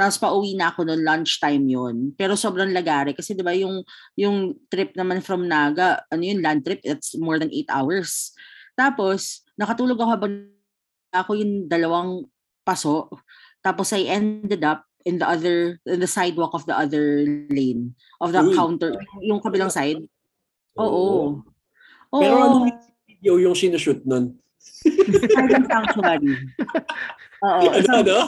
Tapos 0.00 0.16
pauwi 0.16 0.56
na 0.56 0.72
ako 0.72 0.88
noon 0.88 1.04
lunchtime 1.04 1.66
yon. 1.68 1.96
Pero 2.16 2.32
sobrang 2.32 2.72
lagari 2.72 3.12
kasi 3.12 3.36
'di 3.36 3.44
ba 3.44 3.52
yung 3.52 3.84
yung 4.16 4.56
trip 4.72 4.96
naman 4.96 5.20
from 5.20 5.44
Naga, 5.44 6.00
ano 6.08 6.22
yun 6.24 6.40
land 6.40 6.64
trip, 6.64 6.80
it's 6.80 7.12
more 7.20 7.36
than 7.36 7.52
8 7.52 7.68
hours. 7.68 8.32
Tapos 8.72 9.44
nakatulog 9.60 10.00
ako 10.00 10.10
habang 10.16 10.34
ako 11.12 11.36
yung 11.36 11.68
dalawang 11.68 12.24
paso. 12.64 13.12
Tapos 13.60 13.92
I 13.92 14.08
ended 14.08 14.64
up 14.64 14.88
in 15.04 15.20
the 15.20 15.28
other 15.28 15.76
in 15.84 16.00
the 16.00 16.08
sidewalk 16.08 16.56
of 16.56 16.64
the 16.64 16.72
other 16.72 17.28
lane 17.52 17.92
of 18.24 18.32
the 18.32 18.40
Uy. 18.40 18.56
counter, 18.56 18.96
yung 19.20 19.44
kabilang 19.44 19.68
side. 19.68 20.00
Oo. 20.78 21.42
Oo. 22.10 22.20
Pero 22.20 22.34
anong 22.38 22.66
video 23.06 23.34
yung 23.40 23.56
sinushoot 23.56 24.04
nun? 24.06 24.36
Silent 25.34 25.66
Sanctuary. 25.66 26.34
Oo. 27.42 27.60
Ano, 27.64 27.78
Isang, 27.80 28.02
ano? 28.04 28.18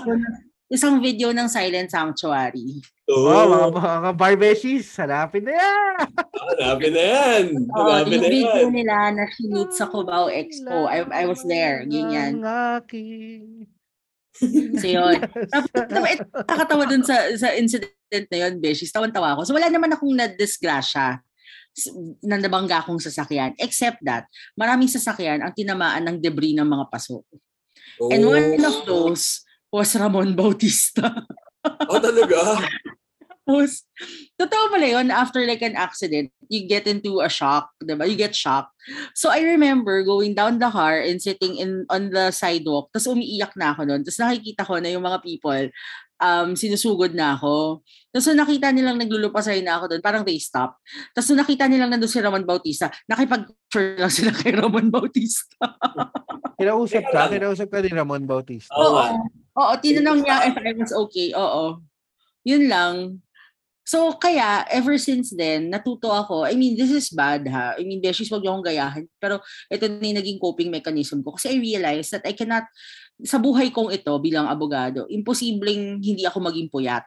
isang 0.72 0.94
video 1.04 1.28
ng 1.30 1.46
Silent 1.46 1.90
Sanctuary. 1.92 2.80
Oo. 3.12 3.28
Oh, 3.28 3.44
mga, 3.68 3.68
mga 3.76 4.10
barbeshies, 4.16 4.88
hanapin 4.96 5.44
na 5.44 5.52
yan! 5.58 5.96
Hanapin 6.56 6.92
na 6.96 7.02
yan. 7.04 7.44
Oo, 7.76 7.88
Hanapin 7.92 8.12
yung 8.16 8.24
na 8.24 8.30
video 8.32 8.64
yan. 8.64 8.72
nila 8.72 8.96
na 9.12 9.24
shoot 9.28 9.70
sa 9.76 9.84
Cubao 9.90 10.32
Expo. 10.32 10.88
I, 10.88 11.04
I 11.12 11.24
was 11.28 11.44
there. 11.44 11.84
Ganyan. 11.84 12.40
Ang 12.40 12.46
aking 12.80 13.68
So 14.80 14.88
yun. 14.88 15.20
Tapos, 15.52 15.68
tapos, 15.76 16.08
eh, 16.08 16.18
nakakatawa 16.24 16.84
dun 16.88 17.04
sa, 17.04 17.20
sa 17.36 17.52
incident 17.52 18.26
na 18.32 18.38
yun, 18.48 18.64
Beshies. 18.64 18.88
Tawan-tawa 18.88 19.36
ako. 19.36 19.44
So 19.44 19.52
wala 19.52 19.68
naman 19.68 19.92
akong 19.92 20.08
na-disgrasya 20.16 21.20
s- 21.72 21.92
na 22.22 22.36
nabangga 22.38 22.80
akong 22.84 23.00
sasakyan. 23.00 23.56
Except 23.58 23.98
that, 24.04 24.28
maraming 24.54 24.88
sasakyan 24.88 25.40
ang 25.40 25.52
tinamaan 25.56 26.04
ng 26.06 26.16
debris 26.20 26.56
ng 26.56 26.68
mga 26.68 26.88
paso. 26.92 27.24
And 27.98 28.24
one 28.24 28.60
of 28.60 28.84
those 28.88 29.44
was 29.72 29.96
Ramon 29.96 30.36
Bautista. 30.36 31.24
Oh, 31.64 32.00
talaga? 32.00 32.60
Tapos, 33.42 33.82
totoo 34.38 34.70
pala 34.70 34.86
yun, 34.86 35.10
after 35.10 35.42
like 35.42 35.66
an 35.66 35.74
accident, 35.74 36.30
you 36.46 36.70
get 36.70 36.86
into 36.86 37.18
a 37.18 37.28
shock, 37.28 37.74
diba? 37.82 38.06
You 38.06 38.14
get 38.14 38.38
shocked. 38.38 38.70
So 39.18 39.34
I 39.34 39.42
remember 39.42 40.06
going 40.06 40.38
down 40.38 40.62
the 40.62 40.70
car 40.70 41.02
and 41.02 41.18
sitting 41.18 41.58
in 41.58 41.82
on 41.90 42.14
the 42.14 42.30
sidewalk, 42.30 42.94
tapos 42.94 43.10
umiiyak 43.10 43.58
na 43.58 43.74
ako 43.74 43.82
noon. 43.82 44.06
Tapos 44.06 44.22
nakikita 44.22 44.62
ko 44.62 44.78
na 44.78 44.94
yung 44.94 45.02
mga 45.02 45.20
people, 45.26 45.66
um, 46.22 46.54
sinusugod 46.54 47.10
na 47.12 47.34
ako. 47.34 47.82
Tapos 48.14 48.30
nung 48.30 48.40
nakita 48.46 48.70
nilang 48.70 48.96
naglulupasay 49.02 49.60
na 49.66 49.82
ako 49.82 49.90
doon, 49.90 50.02
parang 50.04 50.22
they 50.22 50.38
stop. 50.38 50.78
Tapos 51.10 51.26
nung 51.34 51.42
nakita 51.42 51.66
nilang 51.66 51.90
nandun 51.90 52.06
si 52.06 52.22
Ramon 52.22 52.46
Bautista, 52.46 52.86
nakipag-picture 53.10 53.98
lang 53.98 54.12
sila 54.12 54.30
kay 54.40 54.54
Ramon 54.54 54.88
Bautista. 54.88 55.66
Kinausap 56.62 57.10
ka? 57.10 57.26
Kinausap 57.26 57.66
ka 57.66 57.82
ni 57.82 57.90
Ramon 57.90 58.22
Bautista? 58.22 58.70
Oo 58.78 58.94
nga. 58.94 59.18
Oo, 59.52 59.72
tinanong 59.82 60.22
niya 60.22 60.48
if 60.48 60.56
I 60.56 60.72
was 60.78 60.94
okay. 60.94 61.34
Oo. 61.34 61.82
Yun 62.46 62.70
lang. 62.70 62.94
So, 63.82 64.14
kaya, 64.14 64.62
ever 64.70 64.94
since 64.94 65.34
then, 65.34 65.66
natuto 65.66 66.06
ako. 66.06 66.46
I 66.46 66.54
mean, 66.54 66.78
this 66.78 66.94
is 66.94 67.10
bad 67.10 67.50
ha. 67.50 67.74
I 67.74 67.82
mean, 67.82 67.98
Beshies, 67.98 68.30
wag 68.30 68.46
niyo 68.46 68.54
akong 68.54 68.70
gayahin. 68.70 69.10
Pero 69.18 69.42
ito 69.66 69.84
na 69.90 70.06
yung 70.06 70.18
naging 70.22 70.38
coping 70.38 70.70
mechanism 70.70 71.18
ko. 71.26 71.34
Kasi 71.34 71.50
I 71.50 71.56
realized 71.58 72.14
that 72.14 72.22
I 72.22 72.30
cannot, 72.30 72.62
sa 73.22 73.38
buhay 73.38 73.70
kong 73.70 73.94
ito 73.94 74.12
bilang 74.18 74.50
abogado, 74.50 75.06
imposibleng 75.06 76.02
hindi 76.02 76.26
ako 76.26 76.38
maging 76.42 76.68
puyat. 76.68 77.06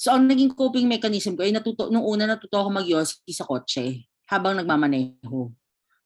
So, 0.00 0.16
ang 0.16 0.26
naging 0.26 0.56
coping 0.56 0.88
mechanism 0.88 1.36
ko 1.36 1.44
ay 1.44 1.52
natuto, 1.52 1.92
nung 1.92 2.04
una 2.04 2.24
natuto 2.24 2.56
ako 2.56 2.68
mag 2.72 2.88
sa 3.28 3.44
kotse 3.44 4.08
habang 4.30 4.56
nagmamaneho. 4.56 5.52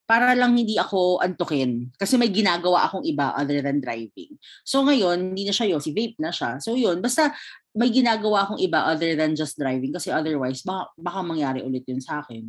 Para 0.05 0.37
lang 0.37 0.53
hindi 0.53 0.77
ako 0.77 1.23
antukin. 1.23 1.89
Kasi 1.97 2.21
may 2.21 2.29
ginagawa 2.29 2.85
akong 2.85 3.07
iba 3.09 3.33
other 3.33 3.65
than 3.65 3.81
driving. 3.81 4.37
So 4.61 4.85
ngayon, 4.85 5.33
hindi 5.33 5.49
na 5.49 5.55
siya 5.55 5.73
Yossi, 5.73 5.97
vape 5.97 6.21
na 6.21 6.29
siya. 6.29 6.61
So 6.61 6.77
yun, 6.77 7.01
basta 7.01 7.33
may 7.73 7.89
ginagawa 7.89 8.45
akong 8.45 8.61
iba 8.61 8.85
other 8.85 9.17
than 9.17 9.33
just 9.33 9.57
driving 9.57 9.97
kasi 9.97 10.13
otherwise 10.13 10.61
baka, 10.61 10.93
baka 11.01 11.21
mangyari 11.25 11.65
ulit 11.65 11.89
yun 11.89 12.05
sa 12.05 12.21
akin. 12.21 12.45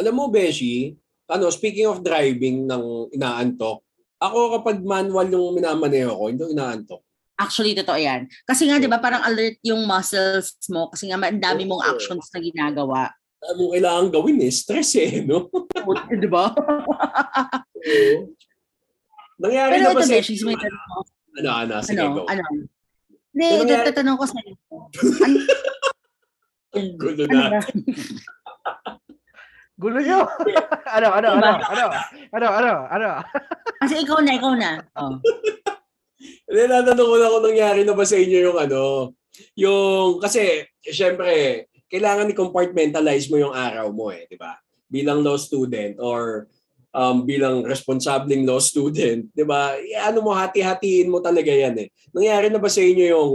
Alam 0.00 0.14
mo, 0.16 0.24
Beshi, 0.32 0.96
ano, 1.28 1.52
speaking 1.52 1.90
of 1.90 2.00
driving 2.00 2.64
ng 2.64 3.12
inaantok, 3.12 3.84
ako 4.18 4.58
kapag 4.58 4.82
manual 4.82 5.26
yung 5.30 5.54
minamaneho 5.54 6.10
ko, 6.10 6.26
hindi 6.30 6.42
inaantok. 6.50 7.02
Actually, 7.38 7.70
totoo 7.78 7.94
yan. 7.94 8.26
Kasi 8.42 8.66
nga, 8.66 8.82
di 8.82 8.90
ba, 8.90 8.98
parang 8.98 9.22
alert 9.22 9.62
yung 9.62 9.86
muscles 9.86 10.58
mo 10.74 10.90
kasi 10.90 11.06
nga, 11.06 11.22
ang 11.22 11.38
dami 11.38 11.62
mong 11.62 11.86
actions 11.86 12.26
na 12.34 12.42
ginagawa. 12.42 13.14
Ano 13.38 13.54
mo 13.54 13.70
kailangan 13.70 14.10
gawin 14.10 14.42
eh, 14.42 14.50
stress 14.50 14.98
eh, 14.98 15.22
no? 15.22 15.46
di 16.22 16.26
ba? 16.26 16.50
Nangyari 19.38 19.78
Pero 19.78 19.86
na 19.86 19.94
ba 19.94 20.02
ito, 20.02 20.10
sa 20.10 20.14
Beshies, 20.18 20.42
may 20.42 20.58
tanong 20.58 20.82
ako. 20.82 20.98
Ano, 21.38 21.50
ano, 21.54 21.74
sige, 21.86 22.02
Ano? 22.02 22.14
go. 22.18 22.20
Ano? 22.26 22.42
Hindi, 23.30 23.46
nangyari? 23.62 23.86
tatanong 23.86 24.18
ko 24.18 24.24
sa'yo. 24.26 24.52
Ano? 26.68 26.84
Gulo 27.00 27.24
na. 27.30 27.64
Gulo 29.78 30.02
nyo! 30.02 30.26
ano, 30.98 31.08
ano, 31.14 31.28
ano, 31.38 31.50
ano, 31.62 31.84
ano, 32.34 32.46
ano, 32.50 32.72
ano? 32.98 33.08
Kasi 33.78 34.02
ikaw 34.02 34.18
na, 34.18 34.34
ikaw 34.34 34.52
na. 34.58 34.82
Oh. 34.98 35.22
Hindi, 36.50 36.62
natanong 36.66 37.06
ko 37.06 37.14
na 37.14 37.30
kung 37.30 37.46
nangyari 37.46 37.80
na 37.86 37.94
ba 37.94 38.02
sa 38.02 38.18
inyo 38.18 38.38
yung 38.50 38.58
ano, 38.58 39.14
yung, 39.54 40.18
kasi, 40.18 40.66
syempre, 40.82 41.62
kailangan 41.86 42.34
i-compartmentalize 42.34 43.30
mo 43.30 43.38
yung 43.38 43.54
araw 43.54 43.94
mo 43.94 44.10
eh, 44.10 44.26
di 44.26 44.34
ba? 44.34 44.58
Bilang 44.90 45.22
law 45.22 45.38
student 45.38 45.94
or 46.02 46.50
um, 46.90 47.22
bilang 47.22 47.62
responsableng 47.62 48.42
law 48.42 48.58
student, 48.58 49.30
di 49.30 49.44
ba? 49.46 49.78
Eh, 49.78 49.94
Ano 49.94 50.26
mo, 50.26 50.34
hati-hatiin 50.34 51.06
mo 51.06 51.22
talaga 51.22 51.54
yan 51.54 51.78
eh. 51.78 51.88
Nangyari 52.10 52.50
na 52.50 52.58
ba 52.58 52.66
sa 52.66 52.82
inyo 52.82 53.04
yung 53.14 53.32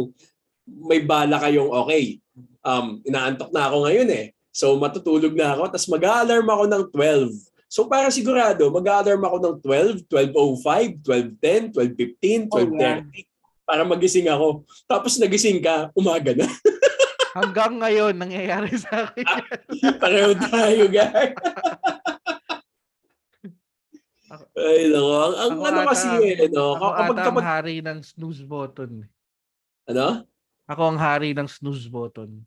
may 0.67 0.99
bala 1.07 1.39
kayong, 1.39 1.71
okay, 1.71 2.19
um, 2.67 2.99
inaantok 3.07 3.47
na 3.55 3.71
ako 3.71 3.87
ngayon 3.87 4.11
eh. 4.11 4.35
So 4.53 4.77
matutulog 4.77 5.33
na 5.33 5.57
ako, 5.57 5.73
tapos 5.73 5.89
mag-alarm 5.89 6.45
ako 6.45 6.63
ng 6.69 6.83
12. 6.93 7.33
So 7.65 7.89
para 7.89 8.13
sigurado, 8.13 8.69
mag-alarm 8.69 9.25
ako 9.25 9.37
ng 9.41 9.55
12, 10.05 10.05
12.05, 10.05 11.01
12.10, 11.01 11.73
12.15, 11.73 12.53
Oh, 12.53 12.61
yeah. 12.77 13.01
12.30 13.01 13.33
para 13.63 13.81
magising 13.81 14.27
ako. 14.29 14.61
Tapos 14.85 15.17
nagising 15.17 15.57
ka, 15.57 15.89
umaga 15.97 16.35
na. 16.37 16.45
Hanggang 17.39 17.81
ngayon, 17.81 18.13
nangyayari 18.13 18.69
sa 18.77 19.09
akin. 19.09 19.25
Pareho 20.03 20.37
tayo, 20.37 20.85
guys. 20.85 21.33
Ay, 24.53 24.89
nako. 24.89 25.09
Ang, 25.13 25.33
ang 25.33 25.51
ano 25.61 25.77
ata- 25.81 25.89
kasi 25.93 26.09
eh, 26.21 26.45
no? 26.49 26.77
Ako 26.77 26.85
Kapag, 26.85 27.09
ata 27.09 27.21
ang 27.25 27.37
kapag, 27.37 27.45
hari 27.45 27.75
ng 27.81 27.99
snooze 28.01 28.43
button. 28.45 28.91
ano? 29.89 30.07
Ako 30.69 30.81
ang 30.93 30.99
hari 31.01 31.33
ng 31.33 31.47
snooze 31.49 31.89
button. 31.89 32.45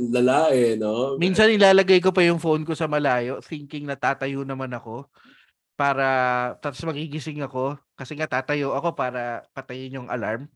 Ang 0.00 0.10
lala 0.12 0.52
eh, 0.56 0.76
no? 0.80 1.20
Minsan 1.20 1.52
ilalagay 1.52 2.00
ko 2.00 2.10
pa 2.10 2.24
yung 2.24 2.40
phone 2.40 2.64
ko 2.64 2.72
sa 2.72 2.88
malayo 2.88 3.44
thinking 3.44 3.84
na 3.84 3.96
tatayo 3.96 4.40
naman 4.44 4.72
ako 4.72 5.04
para 5.76 6.06
tapos 6.60 6.80
magigising 6.84 7.44
ako 7.44 7.76
kasi 7.96 8.16
nga 8.16 8.28
tatayo 8.28 8.72
ako 8.72 8.96
para 8.96 9.44
patayin 9.52 10.00
yung 10.00 10.08
alarm. 10.08 10.48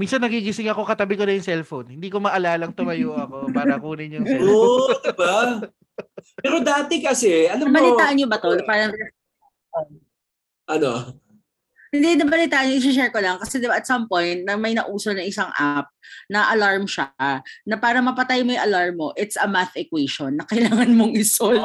Minsan 0.00 0.24
nagigising 0.24 0.72
ako 0.72 0.88
katabi 0.88 1.12
ko 1.12 1.28
na 1.28 1.36
yung 1.36 1.44
cellphone. 1.44 1.92
Hindi 1.92 2.08
ko 2.08 2.24
maalalang 2.24 2.72
tumayo 2.72 3.12
ako 3.20 3.52
para 3.52 3.76
kunin 3.76 4.16
yung 4.16 4.24
cellphone. 4.24 4.48
Oo, 4.48 4.88
diba? 4.96 5.68
Pero 6.40 6.56
dati 6.64 7.04
kasi, 7.04 7.44
alam 7.44 7.68
mo, 7.68 7.76
Nabalitaan 7.76 8.14
niyo 8.16 8.26
ba 8.28 8.40
to? 8.40 8.56
Parang, 8.64 8.92
ano? 10.72 10.92
Hindi, 11.90 12.08
nabalitaan 12.14 12.70
niyo, 12.70 12.78
i-share 12.86 13.10
ko 13.10 13.18
lang. 13.18 13.36
Kasi 13.42 13.58
diba, 13.58 13.74
at 13.74 13.86
some 13.86 14.06
point, 14.06 14.46
na 14.46 14.54
may 14.54 14.78
nauso 14.78 15.10
na 15.10 15.26
isang 15.26 15.50
app 15.58 15.90
na 16.30 16.46
alarm 16.54 16.86
siya, 16.86 17.10
na 17.66 17.76
para 17.78 17.98
mapatay 17.98 18.46
mo 18.46 18.54
yung 18.54 18.64
alarm 18.64 18.94
mo, 18.94 19.08
it's 19.18 19.34
a 19.34 19.50
math 19.50 19.74
equation 19.74 20.38
na 20.38 20.46
kailangan 20.46 20.94
mong 20.94 21.18
isolve. 21.18 21.58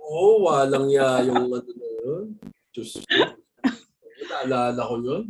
oh, 0.08 0.36
walang 0.48 0.88
ya 0.88 1.20
yung 1.20 1.52
ano 1.52 1.60
na 1.60 1.88
yun. 2.00 2.24
Diyos 2.72 2.96
ko. 3.04 3.36
Naalala 4.28 4.80
ko 4.80 4.94
yun. 5.04 5.24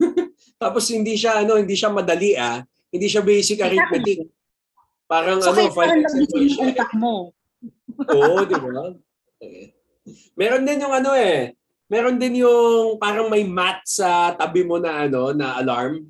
Tapos 0.62 0.88
hindi 0.88 1.16
siya 1.20 1.44
ano, 1.44 1.60
hindi 1.60 1.76
siya 1.76 1.92
madali 1.92 2.32
ah. 2.40 2.64
Hindi 2.88 3.06
siya 3.12 3.20
basic 3.20 3.60
arithmetic. 3.60 4.32
Parang 5.04 5.44
So, 5.44 5.52
ano, 5.52 5.68
siya. 5.68 6.72
utak 6.72 6.92
mo. 6.96 7.36
Oo, 8.00 8.38
di 8.48 8.56
ba? 8.56 8.96
Eh. 9.44 9.76
Meron 10.34 10.64
din 10.64 10.82
yung 10.82 10.94
ano 10.96 11.12
eh. 11.12 11.52
Meron 11.86 12.18
din 12.18 12.42
yung 12.42 12.98
parang 12.98 13.30
may 13.30 13.46
mat 13.46 13.78
sa 13.86 14.34
tabi 14.34 14.66
mo 14.66 14.82
na 14.82 15.06
ano, 15.06 15.30
na 15.30 15.54
alarm. 15.62 16.02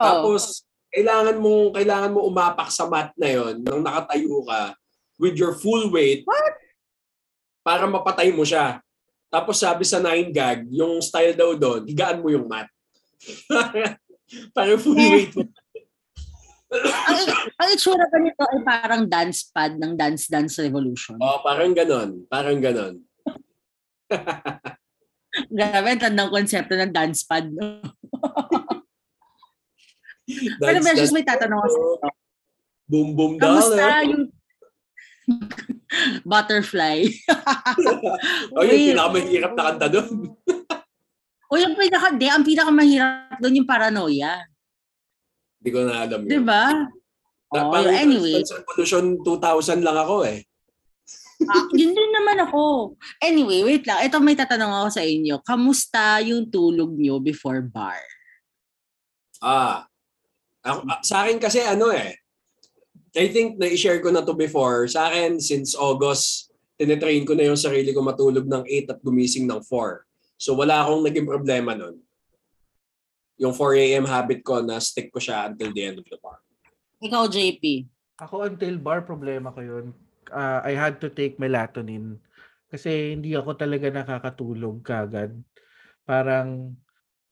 Oh. 0.00 0.02
Tapos 0.02 0.64
kailangan 0.92 1.36
mo 1.36 1.72
kailangan 1.72 2.12
mo 2.12 2.24
umapak 2.28 2.68
sa 2.72 2.88
mat 2.88 3.12
na 3.16 3.28
'yon 3.28 3.60
nang 3.60 3.80
nakatayo 3.84 4.44
ka 4.44 4.76
with 5.20 5.36
your 5.36 5.52
full 5.52 5.92
weight. 5.92 6.24
Para 7.62 7.86
mapatay 7.86 8.32
mo 8.32 8.42
siya. 8.42 8.80
Tapos 9.32 9.60
sabi 9.60 9.86
sa 9.86 9.96
9 10.02 10.28
gag, 10.34 10.68
yung 10.68 11.00
style 11.00 11.32
daw 11.32 11.56
doon, 11.56 11.88
higaan 11.88 12.20
mo 12.20 12.28
yung 12.28 12.44
mat. 12.44 12.68
para 14.56 14.76
full 14.76 14.98
weight 14.98 15.32
mo. 15.32 15.46
ang, 16.82 17.20
ang 17.60 17.68
itsura 17.72 18.08
pa 18.08 18.18
nito 18.18 18.42
ay 18.44 18.60
parang 18.64 19.02
dance 19.04 19.48
pad 19.52 19.76
ng 19.76 19.92
Dance 19.96 20.26
Dance 20.28 20.56
Revolution. 20.60 21.16
Oh, 21.20 21.40
parang 21.44 21.72
ganon. 21.72 22.24
Parang 22.28 22.58
ganon. 22.58 23.00
Grabe, 25.48 25.88
ang 25.88 26.02
tandang 26.02 26.28
konsepto 26.28 26.76
ng 26.76 26.92
dance 26.92 27.24
pad. 27.24 27.48
no? 27.48 27.80
Pero 30.60 30.78
Beses, 30.80 31.10
may 31.10 31.24
tatanong 31.24 31.58
ako 31.58 31.68
sa'yo. 31.68 31.92
Boom, 32.86 33.08
boom, 33.16 33.32
Kamusta 33.40 33.74
dollar. 33.74 34.02
yung 34.04 34.24
butterfly? 36.28 37.08
Oh, 38.52 38.62
yung 38.62 38.92
pinakamahirap 38.92 39.52
na 39.56 39.62
kanta 39.72 39.86
doon. 39.88 40.36
O 41.48 41.56
yung 41.56 41.74
pinaka, 41.76 42.12
di, 42.16 42.28
ang 42.28 42.44
pinakamahirap 42.44 43.40
doon 43.40 43.58
yung 43.60 43.68
paranoia. 43.68 44.44
Hindi 45.60 45.68
ko 45.68 45.78
na 45.84 45.94
alam 46.04 46.20
Di 46.24 46.36
yun. 46.36 46.44
ba? 46.44 46.64
Na, 47.52 47.68
Oh, 47.68 47.84
anyway. 47.84 48.40
Dance 48.40 48.56
Revolution 48.56 49.20
2000 49.20 49.84
lang 49.84 49.96
ako 49.96 50.24
eh. 50.24 50.40
Ah, 51.48 51.66
yun 51.74 51.92
din 51.94 52.12
naman 52.12 52.38
ako. 52.46 52.94
Anyway, 53.18 53.62
wait 53.66 53.84
lang. 53.86 54.02
Ito 54.04 54.22
may 54.22 54.36
tatanong 54.38 54.70
ako 54.84 54.88
sa 54.94 55.02
inyo. 55.02 55.40
Kamusta 55.42 56.22
yung 56.22 56.50
tulog 56.50 56.94
nyo 56.94 57.18
before 57.18 57.62
bar? 57.64 57.98
Ah, 59.42 59.86
ako, 60.62 60.78
ah, 60.86 61.00
sa 61.02 61.26
akin 61.26 61.42
kasi 61.42 61.58
ano 61.62 61.90
eh, 61.90 62.14
I 63.12 63.28
think 63.28 63.60
na-share 63.60 64.00
ko 64.00 64.08
na 64.08 64.24
to 64.24 64.32
before. 64.32 64.88
Sa 64.88 65.10
akin, 65.10 65.36
since 65.42 65.76
August, 65.76 66.52
tinetrain 66.80 67.28
ko 67.28 67.36
na 67.36 67.50
yung 67.50 67.60
sarili 67.60 67.92
ko 67.92 68.00
matulog 68.00 68.48
ng 68.48 68.64
8 68.64 68.92
at 68.96 69.00
gumising 69.04 69.44
ng 69.44 69.60
4. 69.60 70.06
So 70.40 70.56
wala 70.56 70.82
akong 70.82 71.04
naging 71.04 71.28
problema 71.28 71.76
nun. 71.76 72.00
Yung 73.36 73.52
4 73.54 73.78
a.m. 73.78 74.06
habit 74.06 74.40
ko 74.42 74.62
na 74.64 74.80
stick 74.80 75.12
ko 75.12 75.20
siya 75.20 75.50
until 75.50 75.70
the 75.74 75.82
end 75.82 75.98
of 76.00 76.06
the 76.08 76.18
bar. 76.18 76.40
Ikaw, 77.02 77.26
JP. 77.26 77.90
Ako 78.22 78.46
until 78.46 78.78
bar 78.78 79.02
problema 79.02 79.50
ko 79.50 79.60
yun. 79.60 79.86
Ah, 80.30 80.62
I 80.62 80.78
had 80.78 81.02
to 81.02 81.10
take 81.10 81.40
melatonin 81.42 82.22
kasi 82.70 83.18
hindi 83.18 83.34
ako 83.34 83.58
talaga 83.58 83.90
nakakatulog 83.90 84.80
kagad. 84.86 85.34
Parang 86.06 86.78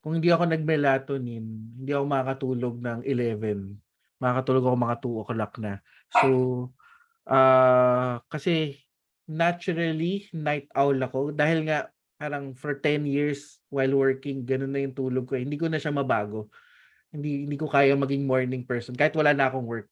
kung 0.03 0.19
hindi 0.19 0.33
ako 0.33 0.51
nag-melatonin, 0.51 1.47
hindi 1.81 1.91
ako 1.93 2.05
makakatulog 2.09 2.75
ng 2.83 3.01
11. 3.07 3.79
Makakatulog 4.21 4.65
ako 4.67 4.77
mga 4.77 4.97
2 5.05 5.17
o'clock 5.23 5.53
na. 5.63 5.75
So, 6.21 6.29
ah 7.29 8.21
kasi 8.33 8.81
naturally 9.31 10.27
night 10.35 10.67
owl 10.75 10.99
ako 10.99 11.31
dahil 11.37 11.69
nga 11.71 11.89
parang 12.21 12.53
for 12.59 12.77
10 12.83 13.07
years 13.09 13.63
while 13.73 13.95
working, 13.97 14.45
ganun 14.45 14.75
na 14.75 14.83
yung 14.85 14.97
tulog 14.97 15.31
ko. 15.31 15.39
Hindi 15.39 15.57
ko 15.61 15.71
na 15.71 15.79
siya 15.81 15.95
mabago. 15.95 16.51
Hindi 17.15 17.47
hindi 17.49 17.57
ko 17.61 17.67
kaya 17.71 17.95
maging 17.99 18.27
morning 18.29 18.65
person 18.67 18.95
kahit 18.99 19.15
wala 19.17 19.33
na 19.35 19.51
akong 19.51 19.67
work 19.67 19.89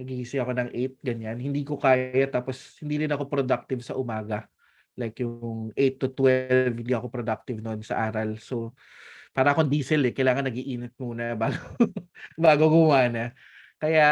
nagigising 0.00 0.40
ako 0.42 0.52
ng 0.56 0.70
8, 0.72 1.00
ganyan. 1.04 1.36
Hindi 1.38 1.62
ko 1.62 1.76
kaya, 1.76 2.26
tapos 2.28 2.78
hindi 2.80 3.04
rin 3.04 3.12
ako 3.12 3.28
productive 3.28 3.82
sa 3.84 3.96
umaga. 3.96 4.48
Like 4.96 5.20
yung 5.24 5.72
8 5.72 5.96
to 6.00 6.08
12, 6.12 6.76
hindi 6.76 6.92
ako 6.92 7.08
productive 7.08 7.58
noon 7.64 7.80
sa 7.84 8.08
aral. 8.08 8.36
So, 8.40 8.76
para 9.32 9.56
akong 9.56 9.72
diesel 9.72 10.04
eh, 10.04 10.12
kailangan 10.12 10.48
nagiinit 10.48 10.92
muna 11.00 11.32
bago, 11.42 11.60
bago 12.36 12.64
gumana. 12.68 13.32
Kaya, 13.82 14.06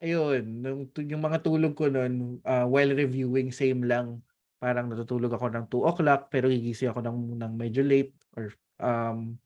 ayun, 0.00 0.64
nung, 0.64 0.82
yung 0.96 1.22
mga 1.22 1.44
tulog 1.44 1.76
ko 1.76 1.92
noon, 1.92 2.40
ah, 2.46 2.64
while 2.64 2.88
reviewing, 2.94 3.52
same 3.52 3.84
lang. 3.84 4.24
Parang 4.56 4.88
natutulog 4.88 5.32
ako 5.34 5.52
ng 5.52 5.66
2 5.68 5.90
o'clock, 5.92 6.32
pero 6.32 6.48
gigising 6.48 6.88
ako 6.88 7.04
ng, 7.04 7.18
ng 7.36 7.52
medyo 7.52 7.84
late. 7.84 8.16
Or, 8.32 8.48
um, 8.80 9.36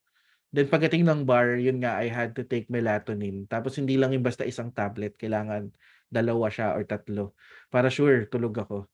Then 0.55 0.71
pagdating 0.71 1.03
ng 1.03 1.27
bar, 1.27 1.59
yun 1.59 1.83
nga, 1.83 1.99
I 1.99 2.07
had 2.07 2.39
to 2.39 2.47
take 2.47 2.71
melatonin. 2.71 3.51
Tapos 3.51 3.75
hindi 3.75 3.99
lang 3.99 4.15
yung 4.15 4.23
basta 4.23 4.47
isang 4.47 4.71
tablet, 4.71 5.19
kailangan 5.19 5.75
dalawa 6.07 6.47
siya 6.47 6.79
or 6.79 6.87
tatlo. 6.87 7.35
Para 7.75 7.91
sure, 7.91 8.31
tulog 8.31 8.55
ako. 8.55 8.87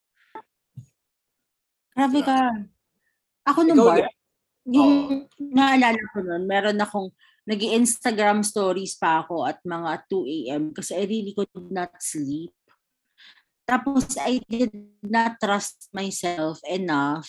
Grabe 1.93 2.21
ka. 2.25 2.65
Ako 3.45 3.59
nung 3.69 3.77
Ikaw 3.77 3.89
bar, 3.93 3.99
din. 4.01 4.09
yung 4.73 4.95
naalala 5.37 6.01
ko 6.17 6.19
nun, 6.25 6.49
meron 6.49 6.81
akong 6.81 7.13
nag 7.45 7.61
instagram 7.77 8.41
stories 8.41 8.97
pa 8.97 9.21
ako 9.21 9.45
at 9.45 9.61
mga 9.61 9.91
2 10.09 10.37
a.m. 10.49 10.63
kasi 10.73 10.97
I 10.97 11.05
really 11.05 11.37
could 11.37 11.53
not 11.69 11.93
sleep. 12.01 12.57
Tapos 13.69 14.17
I 14.17 14.41
did 14.49 14.73
not 15.05 15.37
trust 15.37 15.93
myself 15.93 16.57
enough 16.65 17.29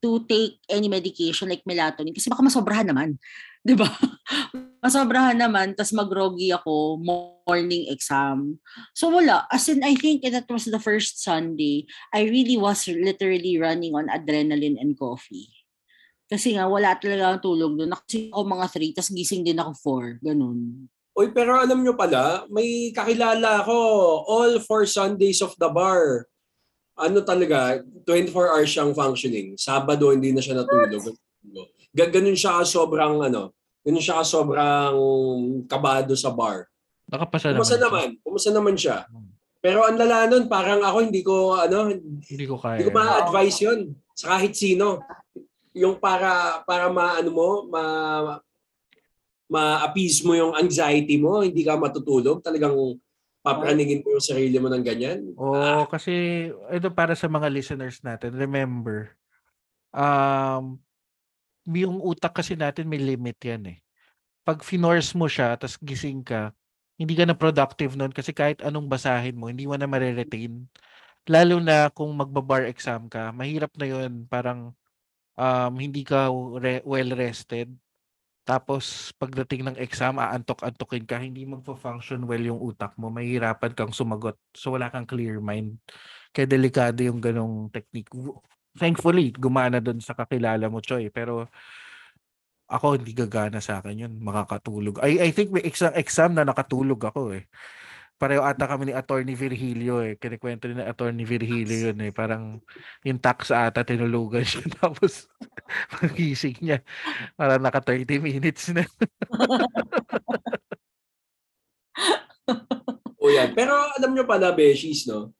to 0.00 0.24
take 0.24 0.58
any 0.66 0.88
medication 0.88 1.46
like 1.46 1.62
melatonin 1.68 2.16
kasi 2.16 2.32
baka 2.32 2.42
masobrahan 2.42 2.88
naman. 2.88 3.20
'Di 3.64 3.74
ba? 3.76 3.88
masobrahan 4.80 5.36
naman 5.36 5.76
tas 5.76 5.92
magroggy 5.92 6.50
ako 6.50 6.96
morning 6.98 7.86
exam. 7.92 8.58
So 8.96 9.12
wala. 9.12 9.44
As 9.52 9.68
in, 9.68 9.84
I 9.84 9.94
think 9.94 10.24
that 10.24 10.48
was 10.48 10.66
the 10.66 10.80
first 10.80 11.20
Sunday 11.20 11.86
I 12.10 12.26
really 12.26 12.56
was 12.56 12.88
literally 12.88 13.60
running 13.60 13.92
on 13.94 14.08
adrenaline 14.08 14.80
and 14.80 14.96
coffee. 14.96 15.52
Kasi 16.30 16.56
nga, 16.56 16.66
wala 16.70 16.96
talaga 16.96 17.26
ang 17.26 17.42
tulog 17.42 17.74
doon. 17.76 17.90
Nakasing 17.90 18.30
ako 18.30 18.42
mga 18.46 18.66
3, 18.70 18.96
tapos 18.96 19.10
gising 19.12 19.42
din 19.42 19.58
ako 19.58 19.72
4. 20.22 20.26
Ganun. 20.30 20.58
Uy, 21.18 21.26
pero 21.34 21.58
alam 21.58 21.82
nyo 21.82 21.98
pala, 21.98 22.46
may 22.46 22.94
kakilala 22.94 23.66
ako. 23.66 23.76
All 24.30 24.62
four 24.62 24.86
Sundays 24.86 25.42
of 25.42 25.50
the 25.58 25.66
bar. 25.66 26.30
Ano 26.94 27.18
talaga, 27.26 27.82
24 28.06 28.30
hours 28.30 28.70
siyang 28.70 28.94
functioning. 28.94 29.58
Sabado, 29.58 30.14
hindi 30.14 30.30
na 30.30 30.38
siya 30.38 30.62
natulog. 30.62 31.10
Ga- 31.50 31.79
Ganun 31.90 32.38
siya 32.38 32.62
sobrang, 32.62 33.18
ano, 33.20 33.50
ganun 33.82 34.02
siya 34.04 34.22
sobrang 34.22 34.94
kabado 35.66 36.14
sa 36.14 36.30
bar. 36.30 36.70
Nakapasa 37.10 37.50
Kumusta 37.50 37.74
naman. 37.76 38.14
naman? 38.14 38.22
Kumusta 38.22 38.50
naman 38.54 38.74
siya? 38.78 38.98
Pero 39.60 39.84
ang 39.84 39.98
lala 39.98 40.30
nun, 40.30 40.46
parang 40.46 40.80
ako 40.80 40.96
hindi 41.04 41.20
ko, 41.20 41.52
ano, 41.58 41.90
Hindi 42.22 42.46
ko 42.46 42.56
kaya. 42.56 42.78
hindi 42.80 42.88
ko 42.88 42.94
ma-advise 42.94 43.58
yun 43.60 43.92
sa 44.14 44.38
kahit 44.38 44.54
sino. 44.54 45.02
Yung 45.74 45.98
para, 45.98 46.62
para 46.64 46.88
ma-ano 46.88 47.30
mo, 47.30 47.48
ma, 47.68 47.84
ma-appease 49.50 50.22
mo 50.22 50.32
yung 50.38 50.54
anxiety 50.54 51.18
mo, 51.18 51.42
hindi 51.42 51.66
ka 51.66 51.74
matutulog, 51.74 52.38
talagang 52.40 52.72
papraningin 53.42 54.04
mo 54.06 54.14
yung 54.14 54.22
sarili 54.24 54.56
mo 54.62 54.70
ng 54.70 54.84
ganyan. 54.84 55.26
Oo, 55.34 55.88
kasi 55.90 56.12
ito 56.70 56.88
para 56.94 57.18
sa 57.18 57.26
mga 57.26 57.50
listeners 57.50 57.98
natin, 58.00 58.30
remember, 58.38 59.10
um, 59.90 60.78
yung 61.66 62.00
utak 62.02 62.32
kasi 62.36 62.56
natin 62.56 62.88
may 62.88 63.00
limit 63.00 63.36
yan 63.42 63.62
eh. 63.76 63.78
Pag 64.46 64.64
finorce 64.64 65.12
mo 65.16 65.28
siya, 65.30 65.54
tas 65.60 65.76
gising 65.80 66.24
ka, 66.24 66.52
hindi 67.00 67.14
ka 67.16 67.24
na 67.28 67.36
productive 67.36 67.96
nun 67.96 68.12
kasi 68.12 68.32
kahit 68.36 68.60
anong 68.60 68.88
basahin 68.88 69.36
mo, 69.36 69.48
hindi 69.48 69.64
mo 69.68 69.76
na 69.76 69.88
mariretain. 69.88 70.68
Lalo 71.28 71.60
na 71.62 71.88
kung 71.92 72.12
magbabar 72.16 72.68
exam 72.68 73.08
ka, 73.08 73.32
mahirap 73.32 73.72
na 73.80 73.86
yun. 73.88 74.26
Parang 74.28 74.72
um, 75.36 75.72
hindi 75.76 76.02
ka 76.04 76.28
re- 76.60 76.84
well 76.84 77.10
rested. 77.16 77.72
Tapos 78.44 79.14
pagdating 79.20 79.62
ng 79.70 79.76
exam, 79.78 80.18
aantok-antokin 80.18 81.04
ka, 81.06 81.20
hindi 81.22 81.46
magpo-function 81.46 82.24
well 82.26 82.42
yung 82.42 82.60
utak 82.60 82.96
mo, 82.98 83.12
mahihirapan 83.12 83.72
kang 83.76 83.94
sumagot. 83.94 84.36
So 84.56 84.74
wala 84.74 84.90
kang 84.90 85.06
clear 85.06 85.38
mind. 85.38 85.78
Kaya 86.34 86.50
delikado 86.50 86.98
yung 87.04 87.20
ganong 87.22 87.70
technique. 87.70 88.10
Thankfully, 88.80 89.36
gumana 89.36 89.76
doon 89.76 90.00
sa 90.00 90.16
kakilala 90.16 90.72
mo, 90.72 90.80
Choy. 90.80 91.12
Pero 91.12 91.52
ako, 92.70 92.96
hindi 92.96 93.12
gagana 93.12 93.60
sa 93.60 93.84
akin 93.84 94.08
yun. 94.08 94.14
Makakatulog. 94.24 95.04
I, 95.04 95.28
I 95.28 95.30
think 95.36 95.52
may 95.52 95.60
exam, 95.68 95.92
exam 95.92 96.32
na 96.32 96.48
nakatulog 96.48 96.96
ako 97.04 97.36
eh. 97.36 97.44
Pareho 98.20 98.44
ata 98.44 98.68
kami 98.68 98.92
ni 98.92 98.94
Attorney 98.96 99.36
Virgilio 99.36 100.00
eh. 100.00 100.16
Kinikwento 100.16 100.68
ni 100.68 100.80
Attorney 100.80 101.28
Virgilio 101.28 101.92
yun 101.92 101.98
eh. 102.00 102.12
Parang 102.14 102.56
yung 103.04 103.20
tax 103.20 103.52
ata 103.52 103.84
tinulugan 103.84 104.46
siya. 104.46 104.64
Tapos 104.80 105.28
pagising 105.98 106.56
niya. 106.64 106.80
Parang 107.36 107.60
naka 107.60 107.84
30 107.84 108.16
minutes 108.16 108.72
na. 108.72 108.84
O 113.20 113.28
yan. 113.28 113.52
Pero 113.52 113.76
alam 113.76 114.16
nyo 114.16 114.24
pala, 114.24 114.56
Beshies, 114.56 115.04
no? 115.04 115.36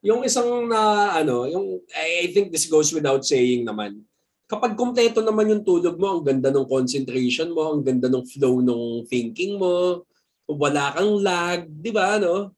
Yung 0.00 0.24
isang 0.24 0.64
na, 0.64 1.12
ano, 1.20 1.44
yung, 1.44 1.80
I, 1.92 2.32
think 2.32 2.48
this 2.48 2.64
goes 2.64 2.88
without 2.92 3.20
saying 3.24 3.68
naman. 3.68 4.04
kapag 4.50 4.74
kompleto 4.74 5.22
naman 5.22 5.46
yung 5.46 5.62
tulog 5.62 5.94
mo, 5.94 6.18
ang 6.18 6.26
ganda 6.26 6.50
ng 6.50 6.66
concentration 6.66 7.54
mo, 7.54 7.70
ang 7.70 7.86
ganda 7.86 8.10
ng 8.10 8.26
flow 8.26 8.58
ng 8.58 9.06
thinking 9.06 9.54
mo, 9.54 10.02
wala 10.50 10.90
kang 10.90 11.22
lag, 11.22 11.70
di 11.70 11.94
ba, 11.94 12.18
no? 12.18 12.50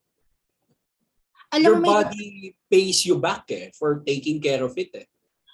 Your 1.52 1.76
Alam 1.76 1.84
mo, 1.84 1.84
may- 1.84 1.92
body 1.92 2.26
pays 2.72 3.04
you 3.04 3.20
back 3.20 3.44
eh, 3.52 3.68
for 3.76 4.00
taking 4.08 4.40
care 4.40 4.64
of 4.64 4.72
it 4.80 4.88
eh. 4.96 5.04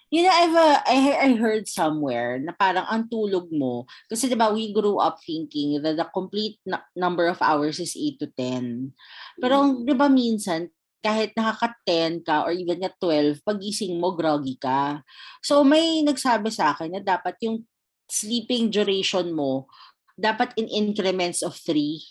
You 0.09 0.25
know, 0.25 0.33
I've 0.33 0.57
uh, 0.57 0.79
I, 0.89 0.97
I 1.21 1.29
heard 1.37 1.69
somewhere 1.69 2.41
na 2.41 2.57
parang 2.57 2.89
ang 2.89 3.13
tulog 3.13 3.53
mo, 3.53 3.85
kasi 4.09 4.25
diba 4.25 4.49
we 4.55 4.73
grew 4.73 4.97
up 4.97 5.21
thinking 5.21 5.83
that 5.85 6.01
the 6.01 6.09
complete 6.15 6.57
na- 6.65 6.87
number 6.97 7.29
of 7.29 7.37
hours 7.45 7.77
is 7.77 7.93
8 7.93 8.17
to 8.23 8.29
10. 8.33 8.95
Pero 9.37 9.55
ang- 9.59 9.85
di 9.85 9.93
ba 9.93 10.09
minsan, 10.09 10.71
kahit 10.99 11.31
nakaka-10 11.39 12.27
ka 12.27 12.43
or 12.43 12.51
even 12.51 12.83
at 12.83 12.95
12, 12.99 13.43
pagising 13.47 13.99
mo, 14.03 14.15
groggy 14.15 14.59
ka. 14.59 15.03
So 15.41 15.63
may 15.63 16.03
nagsabi 16.03 16.51
sa 16.51 16.75
akin 16.75 16.99
na 16.99 17.03
dapat 17.03 17.39
yung 17.43 17.63
sleeping 18.11 18.73
duration 18.73 19.31
mo, 19.31 19.71
dapat 20.19 20.57
in 20.59 20.67
increments 20.67 21.47
of 21.47 21.55
3. 21.55 22.03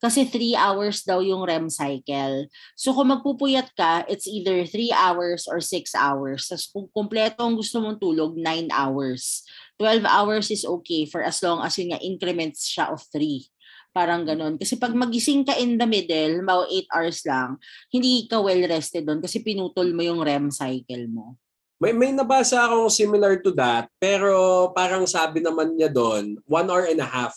Kasi 0.00 0.24
3 0.24 0.56
hours 0.56 1.04
daw 1.04 1.20
yung 1.20 1.44
REM 1.44 1.68
cycle. 1.68 2.48
So 2.72 2.96
kung 2.96 3.12
magpupuyat 3.12 3.76
ka, 3.76 4.08
it's 4.08 4.24
either 4.24 4.64
3 4.64 4.96
hours 4.96 5.44
or 5.44 5.60
6 5.60 5.92
hours. 5.92 6.48
Tapos 6.48 6.72
kung 6.72 6.88
kumpleto 6.88 7.44
ang 7.44 7.52
gusto 7.52 7.84
mong 7.84 8.00
tulog, 8.00 8.32
9 8.32 8.72
hours. 8.72 9.44
12 9.76 10.08
hours 10.08 10.48
is 10.48 10.64
okay 10.64 11.04
for 11.04 11.20
as 11.20 11.44
long 11.44 11.60
as 11.60 11.76
yun 11.76 11.92
increments 12.00 12.64
siya 12.64 12.88
of 12.88 13.04
3. 13.12 13.44
Parang 13.90 14.22
ganun. 14.22 14.54
Kasi 14.54 14.78
pag 14.78 14.94
magising 14.94 15.42
ka 15.42 15.58
in 15.58 15.74
the 15.74 15.86
middle, 15.86 16.46
mga 16.46 16.86
8 16.90 16.94
hours 16.94 17.20
lang, 17.26 17.50
hindi 17.90 18.30
ka 18.30 18.38
well 18.38 18.62
rested 18.70 19.02
doon 19.02 19.18
kasi 19.18 19.42
pinutol 19.42 19.90
mo 19.90 20.02
yung 20.06 20.22
REM 20.22 20.54
cycle 20.54 21.10
mo. 21.10 21.34
May, 21.80 21.96
may 21.96 22.12
nabasa 22.12 22.60
akong 22.60 22.92
similar 22.92 23.40
to 23.40 23.50
that, 23.56 23.88
pero 23.96 24.68
parang 24.76 25.08
sabi 25.08 25.40
naman 25.40 25.74
niya 25.74 25.88
doon, 25.88 26.36
one 26.44 26.68
hour 26.68 26.84
and 26.86 27.00
a 27.00 27.08
half. 27.08 27.32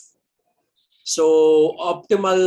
So, 1.04 1.24
optimal 1.80 2.40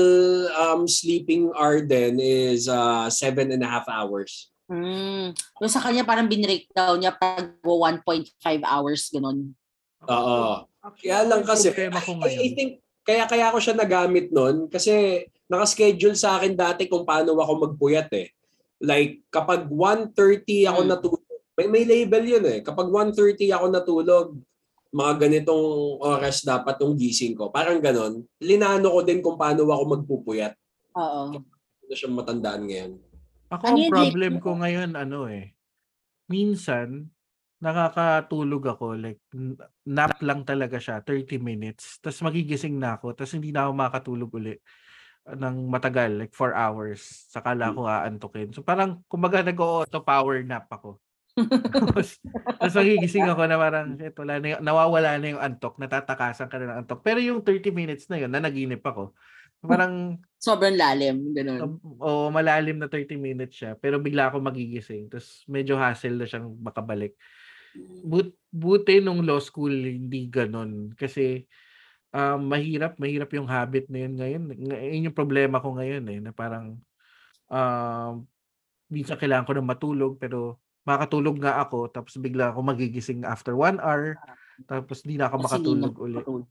um, 0.53 0.85
sleeping 0.85 1.53
hour 1.57 1.81
then 1.81 2.21
is 2.21 2.69
uh, 2.69 3.09
seven 3.09 3.49
and 3.49 3.65
a 3.65 3.69
half 3.69 3.89
hours. 3.89 4.53
Mm. 4.67 5.31
So 5.63 5.71
sa 5.71 5.79
kanya 5.83 6.03
parang 6.03 6.27
binreakdown 6.27 6.99
niya 6.99 7.15
pag 7.15 7.55
1.5 7.63 8.35
hours, 8.67 9.03
ganun. 9.15 9.55
Oo. 10.11 10.67
Kaya 11.03 11.27
lang 11.27 11.43
kasi, 11.47 11.71
I, 11.71 11.91
I 11.91 12.03
ngayon. 12.03 12.55
think, 12.55 12.73
kaya 13.07 13.25
kaya 13.25 13.49
ako 13.49 13.59
siya 13.63 13.79
nagamit 13.79 14.35
nun 14.35 14.67
kasi 14.67 15.23
nakaschedule 15.47 16.19
sa 16.19 16.37
akin 16.37 16.59
dati 16.59 16.91
kung 16.91 17.07
paano 17.07 17.39
ako 17.39 17.71
magpuyat 17.71 18.11
eh. 18.13 18.35
Like, 18.83 19.31
kapag 19.31 19.71
1.30 19.71 20.67
ako 20.67 20.81
Hmm. 20.83 20.91
natulog, 20.91 21.23
may, 21.57 21.67
may 21.71 21.85
label 21.87 22.25
yun 22.27 22.45
eh. 22.45 22.61
Kapag 22.61 22.91
1.30 22.91 23.49
ako 23.55 23.65
natulog, 23.71 24.27
mga 24.91 25.15
ganitong 25.23 25.65
oras 26.03 26.43
dapat 26.43 26.77
yung 26.83 26.99
gising 26.99 27.33
ko. 27.33 27.49
Parang 27.49 27.79
ganon. 27.79 28.27
Linano 28.43 28.91
ko 28.91 29.01
din 29.01 29.23
kung 29.23 29.39
paano 29.39 29.65
ako 29.65 29.85
magpupuyat. 29.97 30.53
Oo. 30.93 31.41
Ano 31.87 31.93
siyang 31.95 32.17
matandaan 32.19 32.67
ngayon. 32.67 32.93
Ako 33.49 33.63
Ano 33.63 33.71
ang 33.71 33.79
yun, 33.81 33.93
problem 33.95 34.35
ko 34.43 34.51
ngayon, 34.59 34.91
ano 34.99 35.31
eh. 35.31 35.55
Minsan, 36.27 37.15
nakakatulog 37.61 38.63
ako, 38.77 38.87
like, 39.01 39.21
n- 39.33 39.57
nap 39.89 40.21
lang 40.21 40.45
talaga 40.45 40.77
siya, 40.77 41.01
30 41.01 41.41
minutes. 41.41 41.99
Tapos 42.05 42.21
magigising 42.21 42.77
na 42.77 43.01
ako, 43.01 43.17
tapos 43.17 43.33
hindi 43.37 43.51
na 43.53 43.69
ako 43.69 43.73
makatulog 43.73 44.31
uli 44.37 44.55
ng 45.27 45.57
matagal, 45.67 46.11
like 46.15 46.35
4 46.37 46.55
hours. 46.55 47.27
Sakala 47.33 47.75
ko 47.75 47.89
aantukin. 47.89 48.55
So 48.55 48.63
parang, 48.63 49.03
kumbaga 49.11 49.43
nag-auto 49.43 50.05
power 50.05 50.45
nap 50.47 50.71
ako. 50.71 51.03
tapos, 51.93 52.17
tapos 52.57 52.75
magigising 52.77 53.29
ako 53.29 53.43
na 53.45 53.57
parang, 53.59 53.99
shit, 53.99 54.17
wala 54.17 54.35
na 54.41 54.47
yung, 54.57 54.63
nawawala 54.63 55.11
na 55.19 55.27
yung 55.37 55.43
antok, 55.43 55.77
natatakasan 55.77 56.49
ka 56.49 56.57
na 56.57 56.67
ng 56.71 56.79
antok. 56.85 57.01
Pero 57.03 57.19
yung 57.21 57.43
30 57.43 57.75
minutes 57.75 58.07
na 58.09 58.21
yun, 58.21 58.31
nanaginip 58.31 58.81
ako. 58.85 59.13
Parang, 59.65 60.21
Sobrang 60.39 60.79
lalim, 60.79 61.35
ganun. 61.35 61.81
o 61.83 62.31
malalim 62.31 62.79
na 62.79 62.87
30 62.87 63.19
minutes 63.19 63.59
siya, 63.59 63.75
pero 63.75 63.99
bigla 63.99 64.31
ako 64.31 64.39
magigising. 64.39 65.11
Tapos 65.11 65.43
medyo 65.51 65.75
hassle 65.75 66.15
na 66.15 66.29
siyang 66.29 66.55
makabalik. 66.63 67.19
But, 68.07 68.33
buti 68.57 69.05
nung 69.05 69.21
law 69.21 69.37
school, 69.37 69.73
hindi 69.73 70.33
ganon. 70.33 70.97
Kasi 70.97 71.45
um, 72.17 72.49
mahirap, 72.49 72.97
mahirap 72.97 73.29
yung 73.37 73.45
habit 73.45 73.93
na 73.93 74.09
yun 74.09 74.15
ngayon. 74.17 74.43
Ng- 74.57 74.93
Yun 74.97 75.07
yung 75.13 75.19
problema 75.19 75.61
ko 75.61 75.77
ngayon 75.77 76.05
eh, 76.09 76.19
na 76.25 76.33
parang 76.33 76.81
um, 77.53 78.25
minsan 78.89 79.21
kailangan 79.21 79.45
ko 79.45 79.53
na 79.53 79.65
matulog, 79.67 80.17
pero 80.17 80.57
makatulog 80.87 81.37
nga 81.43 81.61
ako, 81.61 81.91
tapos 81.91 82.17
bigla 82.23 82.55
ako 82.55 82.63
magigising 82.63 83.27
after 83.27 83.59
one 83.59 83.83
hour, 83.83 84.15
tapos 84.71 85.03
di 85.03 85.19
na 85.19 85.27
ako 85.27 85.43
Kasi 85.43 85.45
hindi 85.45 85.51
makatulog 85.51 85.95
uli. 85.99 86.15
makatulog. 86.17 86.49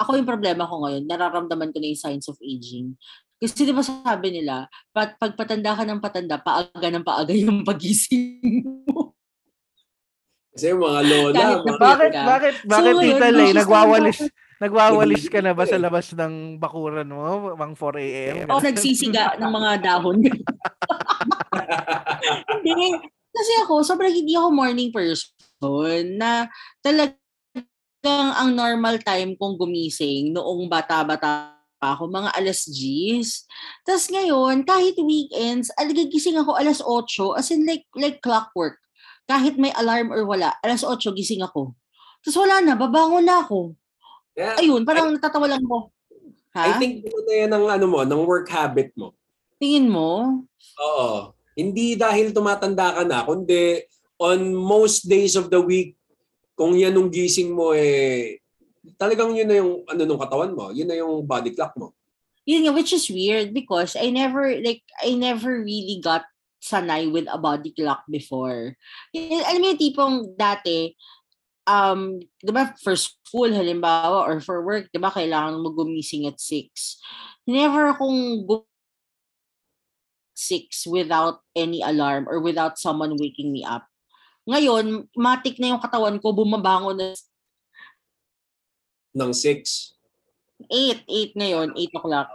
Ako 0.00 0.10
yung 0.16 0.28
problema 0.28 0.68
ko 0.68 0.74
ngayon, 0.84 1.04
nararamdaman 1.08 1.72
ko 1.72 1.78
na 1.80 1.88
yung 1.90 2.00
signs 2.00 2.28
of 2.28 2.38
aging. 2.44 2.94
Kasi 3.40 3.64
di 3.64 3.72
ba 3.72 3.80
sabi 3.80 4.28
nila, 4.36 4.68
pag, 4.92 5.16
pag 5.16 5.32
patanda 5.32 5.72
ka 5.72 5.84
ng 5.88 6.00
patanda, 6.04 6.36
paaga 6.36 6.88
ng 6.92 7.04
paaga 7.04 7.32
yung 7.32 7.64
pagising 7.64 8.60
mo. 8.84 9.09
Kasi 10.50 10.74
yung 10.74 10.82
mga 10.82 11.00
lola, 11.06 11.38
Kahit 11.38 11.62
na 11.62 11.70
mga, 11.70 11.78
Bakit, 11.78 12.10
ka. 12.10 12.22
bakit, 12.26 12.54
bakit 12.66 12.94
So, 12.94 13.00
Tita 13.00 13.28
Lay, 13.30 13.50
nagwawalis, 13.54 14.18
nagwawalis 14.58 15.24
ka 15.30 15.38
na 15.38 15.54
ba 15.54 15.64
sa 15.64 15.78
labas 15.78 16.10
ng 16.10 16.58
bakuran 16.58 17.06
mo, 17.06 17.54
mga 17.54 17.74
4 17.78 18.02
a.m.? 18.02 18.46
o 18.50 18.58
nagsisiga 18.58 19.38
ng 19.38 19.50
mga 19.50 19.70
dahon. 19.78 20.18
Hindi. 22.50 22.98
Kasi 23.30 23.52
ako, 23.62 23.86
sobrang 23.86 24.10
hindi 24.10 24.34
ako 24.34 24.48
morning 24.50 24.90
person 24.90 25.30
na 26.18 26.50
talagang 26.82 27.14
ang 28.34 28.50
normal 28.58 28.98
time 29.06 29.38
kong 29.38 29.54
gumising 29.54 30.34
noong 30.34 30.66
bata-bata 30.66 31.54
pa 31.80 31.96
ako, 31.96 32.12
mga 32.12 32.30
alas 32.36 32.68
10. 32.68 33.24
Tapos 33.88 34.06
ngayon, 34.12 34.66
kahit 34.68 34.98
weekends, 35.00 35.72
aligagising 35.80 36.36
ako 36.36 36.58
alas 36.58 36.84
8, 36.84 37.38
as 37.40 37.48
in 37.48 37.64
like, 37.64 37.88
like 37.96 38.20
clockwork. 38.20 38.76
Kahit 39.30 39.54
may 39.54 39.70
alarm 39.78 40.10
or 40.10 40.26
wala, 40.26 40.58
alas 40.58 40.82
8 40.82 41.14
gising 41.14 41.46
ako. 41.46 41.70
Tapos 42.18 42.34
wala 42.42 42.58
na, 42.58 42.74
babangon 42.74 43.22
na 43.22 43.46
ako. 43.46 43.78
Yeah, 44.34 44.58
Ayun, 44.58 44.82
parang 44.82 45.14
natatawa 45.14 45.46
lang 45.46 45.62
ko. 45.62 45.94
I 46.50 46.74
Ha? 46.74 46.82
think 46.82 47.06
yun 47.06 47.24
na 47.30 47.34
yan 47.46 47.52
ang 47.54 47.66
ano 47.70 47.86
mo, 47.86 48.02
ng 48.02 48.26
work 48.26 48.50
habit 48.50 48.90
mo. 48.98 49.14
Tingin 49.62 49.86
mo? 49.86 50.42
Oo. 50.82 51.30
Hindi 51.54 51.94
dahil 51.94 52.34
tumatanda 52.34 52.90
ka 52.90 53.02
na, 53.06 53.22
kundi 53.22 53.86
on 54.18 54.50
most 54.50 55.06
days 55.06 55.38
of 55.38 55.46
the 55.46 55.62
week, 55.62 55.94
kung 56.58 56.74
yan 56.74 56.98
yung 56.98 57.06
gising 57.06 57.54
mo 57.54 57.70
eh, 57.70 58.42
talagang 58.98 59.30
yun 59.32 59.46
na 59.46 59.56
yung 59.62 59.86
ano 59.86 60.02
nung 60.02 60.18
katawan 60.20 60.52
mo, 60.52 60.74
yun 60.74 60.90
na 60.90 60.98
yung 60.98 61.22
body 61.22 61.54
clock 61.54 61.72
mo. 61.78 61.94
yun 62.42 62.66
nga, 62.66 62.74
which 62.74 62.90
is 62.90 63.06
weird 63.06 63.54
because 63.54 63.94
I 63.94 64.10
never, 64.10 64.58
like, 64.58 64.82
I 64.98 65.14
never 65.14 65.62
really 65.62 66.02
got 66.02 66.26
sanay 66.60 67.08
with 67.08 67.26
a 67.32 67.40
body 67.40 67.72
clock 67.72 68.04
before. 68.06 68.76
Y- 69.16 69.40
alam 69.40 69.60
mo 69.64 69.66
yung 69.72 69.80
tipong 69.80 70.16
dati, 70.36 70.92
um, 71.64 72.20
di 72.20 72.52
ba, 72.52 72.76
for 72.84 72.94
school, 72.94 73.48
halimbawa, 73.50 74.28
or 74.28 74.38
for 74.44 74.60
work, 74.60 74.92
di 74.92 75.00
ba, 75.00 75.08
kailangan 75.08 75.58
mo 75.58 75.72
gumising 75.72 76.28
at 76.28 76.36
6. 76.38 77.00
Never 77.48 77.96
akong 77.96 78.44
gu- 78.44 78.68
6 80.36 80.88
without 80.88 81.44
any 81.52 81.84
alarm 81.84 82.24
or 82.28 82.40
without 82.40 82.80
someone 82.80 83.16
waking 83.16 83.52
me 83.52 83.64
up. 83.64 83.84
Ngayon, 84.48 85.08
matik 85.12 85.60
na 85.60 85.76
yung 85.76 85.82
katawan 85.82 86.16
ko, 86.20 86.32
bumabangon 86.32 86.96
na 86.96 87.12
Ng 89.10 89.32
6. 89.34 89.98
8, 90.70 91.02
8 91.08 91.34
ngayon, 91.34 91.68
8 91.74 91.98
o'clock. 91.98 92.30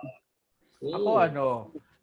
Ako 0.84 1.10
ano, 1.18 1.46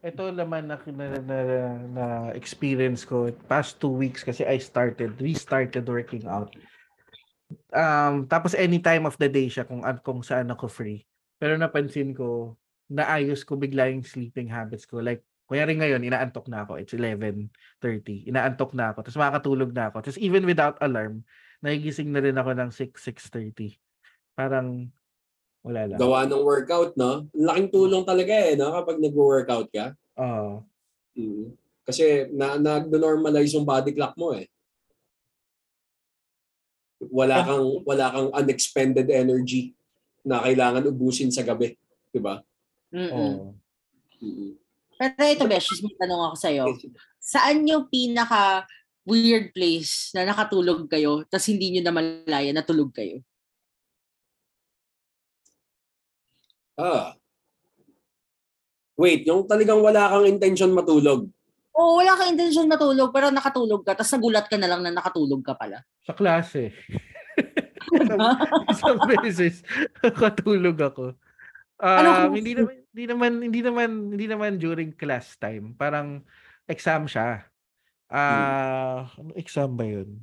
ito 0.03 0.23
naman 0.35 0.67
na, 0.67 0.77
na, 0.91 1.07
na, 1.23 1.39
na 1.87 2.07
experience 2.35 3.07
ko 3.07 3.31
past 3.47 3.79
two 3.79 3.95
weeks 3.95 4.27
kasi 4.27 4.43
I 4.43 4.59
started, 4.59 5.15
restarted 5.23 5.87
working 5.87 6.27
out. 6.27 6.51
Um, 7.71 8.27
tapos 8.27 8.59
any 8.59 8.83
time 8.83 9.07
of 9.07 9.15
the 9.23 9.31
day 9.31 9.47
siya 9.47 9.63
kung, 9.63 9.87
kung 10.03 10.27
saan 10.27 10.51
ako 10.51 10.67
free. 10.67 11.07
Pero 11.39 11.55
napansin 11.55 12.19
ko, 12.19 12.59
naayos 12.91 13.47
ko 13.47 13.55
bigla 13.55 13.95
yung 13.95 14.03
sleeping 14.03 14.51
habits 14.51 14.91
ko. 14.91 14.99
Like, 14.99 15.23
kuya 15.47 15.71
rin 15.71 15.79
ngayon, 15.79 16.03
inaantok 16.03 16.51
na 16.51 16.67
ako. 16.67 16.83
It's 16.83 16.95
11.30. 16.99 18.27
Inaantok 18.27 18.75
na 18.75 18.91
ako. 18.91 19.07
Tapos 19.07 19.19
makakatulog 19.23 19.71
na 19.71 19.87
ako. 19.91 19.97
Tapos 20.03 20.19
even 20.19 20.43
without 20.43 20.83
alarm, 20.83 21.23
nagigising 21.63 22.11
na 22.11 22.19
rin 22.19 22.35
ako 22.35 22.59
ng 22.59 22.71
6, 22.75 22.99
6.30. 22.99 23.79
Parang, 24.35 24.91
wala 25.63 25.81
lang. 25.87 25.99
Gawa 25.99 26.27
ng 26.27 26.43
workout, 26.43 26.93
no? 26.99 27.31
Laking 27.31 27.71
tulong 27.71 28.03
talaga 28.03 28.35
eh, 28.35 28.59
no? 28.59 28.75
Kapag 28.75 28.99
nag-workout 28.99 29.69
ka. 29.71 29.95
Oo. 30.19 30.67
Mm. 31.15 31.55
Kasi 31.83 32.31
na 32.31 32.59
nag-normalize 32.59 33.55
yung 33.55 33.67
body 33.67 33.95
clock 33.95 34.15
mo 34.19 34.35
eh. 34.35 34.47
Wala 37.03 37.43
kang 37.43 37.83
wala 37.83 38.07
kang 38.15 38.31
unexpended 38.31 39.11
energy 39.11 39.75
na 40.23 40.39
kailangan 40.39 40.87
ubusin 40.87 41.35
sa 41.35 41.43
gabi, 41.43 41.75
'di 42.15 42.21
ba? 42.23 42.39
Mm-mm. 42.95 43.11
Oo. 43.11 43.47
Mm. 44.23 44.55
Pero 44.95 45.27
ito, 45.27 45.45
Besh, 45.51 45.83
may 45.83 45.99
tanong 45.99 46.31
ako 46.31 46.37
sa'yo. 46.39 46.65
Saan 47.19 47.67
yung 47.67 47.91
pinaka 47.91 48.63
weird 49.03 49.51
place 49.51 50.15
na 50.15 50.23
nakatulog 50.23 50.87
kayo 50.87 51.27
tapos 51.27 51.51
hindi 51.51 51.75
nyo 51.75 51.91
namalaya 51.91 52.55
natulog 52.55 52.95
kayo? 52.95 53.19
Ah. 56.77 57.15
Wait, 58.97 59.25
yung 59.25 59.45
talagang 59.45 59.81
wala 59.81 60.09
kang 60.09 60.29
intention 60.29 60.71
matulog. 60.71 61.29
Oo, 61.73 61.93
wala 61.99 62.13
kang 62.15 62.37
intensyon 62.37 62.69
matulog 62.69 63.09
pero 63.11 63.33
nakatulog 63.33 63.81
ka 63.81 63.97
tapos 63.97 64.13
nagulat 64.13 64.45
ka 64.45 64.61
na 64.61 64.69
lang 64.69 64.85
na 64.85 64.93
nakatulog 64.93 65.41
ka 65.41 65.57
pala. 65.57 65.81
Sa 66.05 66.13
klase. 66.13 66.77
isang, 67.91 68.21
isang 68.73 68.99
beses 69.09 69.65
nakatulog 70.01 70.77
ako. 70.77 71.05
Ano 71.81 72.09
Um, 72.09 72.15
klase? 72.31 72.37
hindi 72.37 72.53
naman 72.55 72.75
hindi 72.93 73.05
naman 73.09 73.31
hindi 73.41 73.61
naman 73.65 73.91
hindi 74.13 74.27
naman 74.29 74.53
during 74.61 74.93
class 74.93 75.35
time. 75.41 75.73
Parang 75.73 76.21
exam 76.69 77.09
siya. 77.09 77.49
Ah, 78.07 79.09
ano 79.17 79.33
exam 79.35 79.73
ba 79.73 79.89
'yun? 79.89 80.21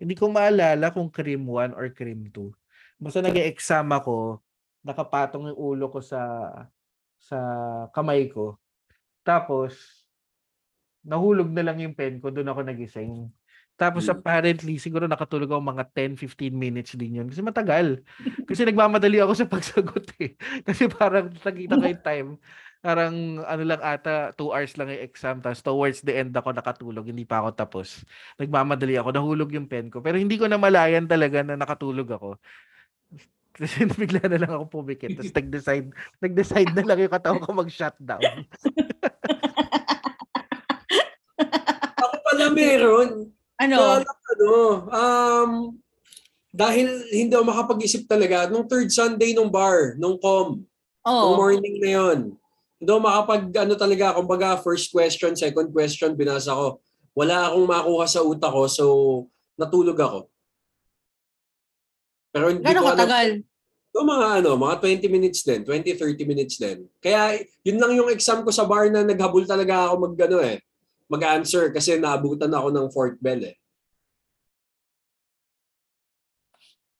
Hindi 0.00 0.16
ko 0.16 0.32
maalala 0.32 0.88
kung 0.90 1.12
cream 1.12 1.44
1 1.44 1.76
or 1.76 1.92
cream 1.92 2.32
2. 2.32 2.48
Basta 2.98 3.20
nag-exam 3.20 3.86
ako, 3.92 4.40
nakapatong 4.86 5.50
yung 5.54 5.58
ulo 5.58 5.86
ko 5.90 6.00
sa 6.02 6.20
sa 7.18 7.38
kamay 7.94 8.28
ko. 8.30 8.58
Tapos 9.24 9.76
nahulog 11.02 11.50
na 11.50 11.62
lang 11.66 11.78
yung 11.82 11.94
pen 11.98 12.22
ko, 12.22 12.30
doon 12.30 12.50
ako 12.50 12.60
nagising. 12.62 13.26
Tapos 13.74 14.06
Hmm. 14.06 14.14
apparently, 14.14 14.78
siguro 14.78 15.10
nakatulog 15.10 15.50
ako 15.50 15.62
mga 15.64 15.84
10-15 15.90 16.54
minutes 16.54 16.94
din 16.94 17.18
yun. 17.18 17.26
Kasi 17.26 17.42
matagal. 17.42 18.04
Kasi 18.46 18.62
nagmamadali 18.68 19.18
ako 19.18 19.32
sa 19.34 19.48
pagsagot 19.50 20.06
eh. 20.22 20.38
Kasi 20.68 20.86
parang 20.86 21.32
nakita 21.32 21.80
ko 21.80 21.84
yung 21.90 22.04
time. 22.06 22.28
Parang 22.82 23.14
ano 23.42 23.62
lang 23.66 23.80
ata, 23.82 24.30
2 24.38 24.54
hours 24.54 24.76
lang 24.78 24.92
yung 24.92 25.02
exam. 25.02 25.36
Tapos 25.42 25.64
towards 25.64 25.98
the 26.06 26.14
end 26.14 26.30
ako 26.36 26.54
nakatulog. 26.54 27.08
Hindi 27.10 27.26
pa 27.26 27.42
ako 27.42 27.48
tapos. 27.58 28.06
Nagmamadali 28.38 28.94
ako. 29.00 29.10
Nahulog 29.10 29.50
yung 29.56 29.66
pen 29.66 29.90
ko. 29.90 29.98
Pero 30.04 30.20
hindi 30.20 30.36
ko 30.38 30.46
na 30.46 30.60
malayan 30.60 31.08
talaga 31.10 31.42
na 31.42 31.58
nakatulog 31.58 32.06
ako. 32.12 32.38
Kasi 33.52 33.84
bigla 33.84 34.24
na 34.28 34.40
lang 34.40 34.52
ako 34.56 34.80
pumikit. 34.80 35.12
Tapos 35.12 35.32
nag-decide, 35.36 35.88
nag-decide 36.24 36.72
na 36.72 36.84
lang 36.88 36.98
yung 37.04 37.12
katawan 37.12 37.42
ko 37.44 37.52
mag-shutdown. 37.52 38.20
Ako 42.02 42.16
pala 42.24 42.46
meron. 42.50 43.28
Ano? 43.60 43.76
Na, 43.76 44.02
ano, 44.02 44.52
um, 44.90 45.50
dahil 46.52 46.88
hindi 47.12 47.32
ako 47.32 47.44
makapag-isip 47.48 48.04
talaga, 48.04 48.48
nung 48.50 48.68
third 48.68 48.92
Sunday 48.92 49.32
nung 49.32 49.48
bar, 49.48 49.96
nung 49.96 50.20
com, 50.20 50.60
nung 51.04 51.32
Oo. 51.32 51.38
morning 51.38 51.80
na 51.80 51.90
yon, 51.96 52.18
hindi 52.76 52.88
ako 52.90 53.00
makapag, 53.00 53.42
ano 53.54 53.74
talaga, 53.78 54.16
kumbaga, 54.18 54.58
first 54.60 54.90
question, 54.90 55.32
second 55.38 55.70
question, 55.70 56.12
binasa 56.18 56.52
ko. 56.52 56.82
Wala 57.14 57.48
akong 57.48 57.68
makuha 57.68 58.04
sa 58.08 58.24
utak 58.24 58.52
ko, 58.52 58.64
so 58.66 58.84
natulog 59.54 59.96
ako. 60.00 60.31
Pero 62.32 62.48
hindi 62.48 62.64
Gano'ng 62.64 62.80
ko 62.80 62.92
katagal? 62.96 63.28
So, 63.92 64.08
mga 64.08 64.26
ano, 64.40 64.56
mga 64.56 64.76
20 64.80 65.12
minutes 65.12 65.44
din, 65.44 65.60
20-30 65.68 66.24
minutes 66.24 66.56
din. 66.56 66.88
Kaya 66.96 67.36
yun 67.60 67.76
lang 67.76 67.92
yung 67.92 68.08
exam 68.08 68.40
ko 68.40 68.48
sa 68.48 68.64
bar 68.64 68.88
na 68.88 69.04
naghabol 69.04 69.44
talaga 69.44 69.92
ako 69.92 70.08
mag 70.08 70.16
ano 70.16 70.40
eh, 70.40 70.64
mag-answer 71.12 71.68
kasi 71.68 72.00
naabutan 72.00 72.48
ako 72.48 72.72
ng 72.72 72.86
fourth 72.88 73.20
bell 73.20 73.44
eh. 73.44 73.52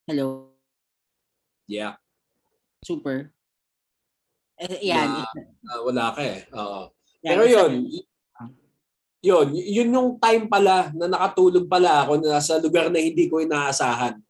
Hello? 0.04 0.52
Yeah. 1.64 1.96
Super. 2.84 3.32
Eh, 4.60 4.92
yan. 4.92 5.24
Ah, 5.64 5.80
wala 5.80 6.12
ka 6.12 6.20
eh. 6.20 6.44
Oo. 6.52 6.92
Yan, 7.24 7.30
Pero 7.32 7.42
yun, 7.48 7.72
yun, 9.24 9.46
yun 9.54 9.88
yung 9.94 10.10
time 10.20 10.44
pala 10.50 10.92
na 10.92 11.08
nakatulog 11.08 11.64
pala 11.70 12.04
ako 12.04 12.20
na 12.20 12.36
sa 12.42 12.60
lugar 12.60 12.92
na 12.92 13.00
hindi 13.00 13.32
ko 13.32 13.40
inaasahan. 13.40 14.20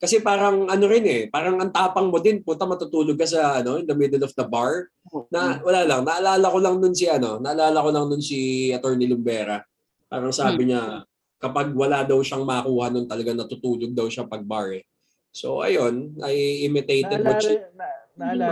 Kasi 0.00 0.24
parang 0.24 0.64
ano 0.64 0.84
rin 0.88 1.04
eh, 1.04 1.22
parang 1.28 1.60
ang 1.60 1.68
tapang 1.68 2.08
mo 2.08 2.16
din, 2.16 2.40
puta 2.40 2.64
matutulog 2.64 3.20
ka 3.20 3.28
sa 3.28 3.60
ano, 3.60 3.76
in 3.76 3.84
the 3.84 3.92
middle 3.92 4.24
of 4.24 4.32
the 4.32 4.46
bar. 4.48 4.88
Na 5.28 5.60
wala 5.60 5.84
lang, 5.84 6.08
naalala 6.08 6.46
ko 6.48 6.56
lang 6.56 6.76
nun 6.80 6.96
si 6.96 7.04
ano, 7.04 7.36
naalala 7.36 7.84
ko 7.84 7.88
lang 7.92 8.06
nun 8.08 8.24
si 8.24 8.72
Attorney 8.72 9.04
Lumbera. 9.04 9.60
Parang 10.08 10.32
sabi 10.32 10.72
niya 10.72 11.04
kapag 11.36 11.76
wala 11.76 12.00
daw 12.00 12.16
siyang 12.24 12.48
makuha 12.48 12.88
nun 12.88 13.04
talaga 13.04 13.36
natutulog 13.36 13.92
daw 13.92 14.08
siya 14.08 14.24
pag 14.24 14.40
bar 14.40 14.72
eh. 14.72 14.88
So 15.36 15.60
ayun, 15.60 16.16
I 16.24 16.64
imitated 16.64 17.20
what 17.20 17.44
she 17.44 17.60
Naalala, 17.60 17.76
na, 17.76 17.88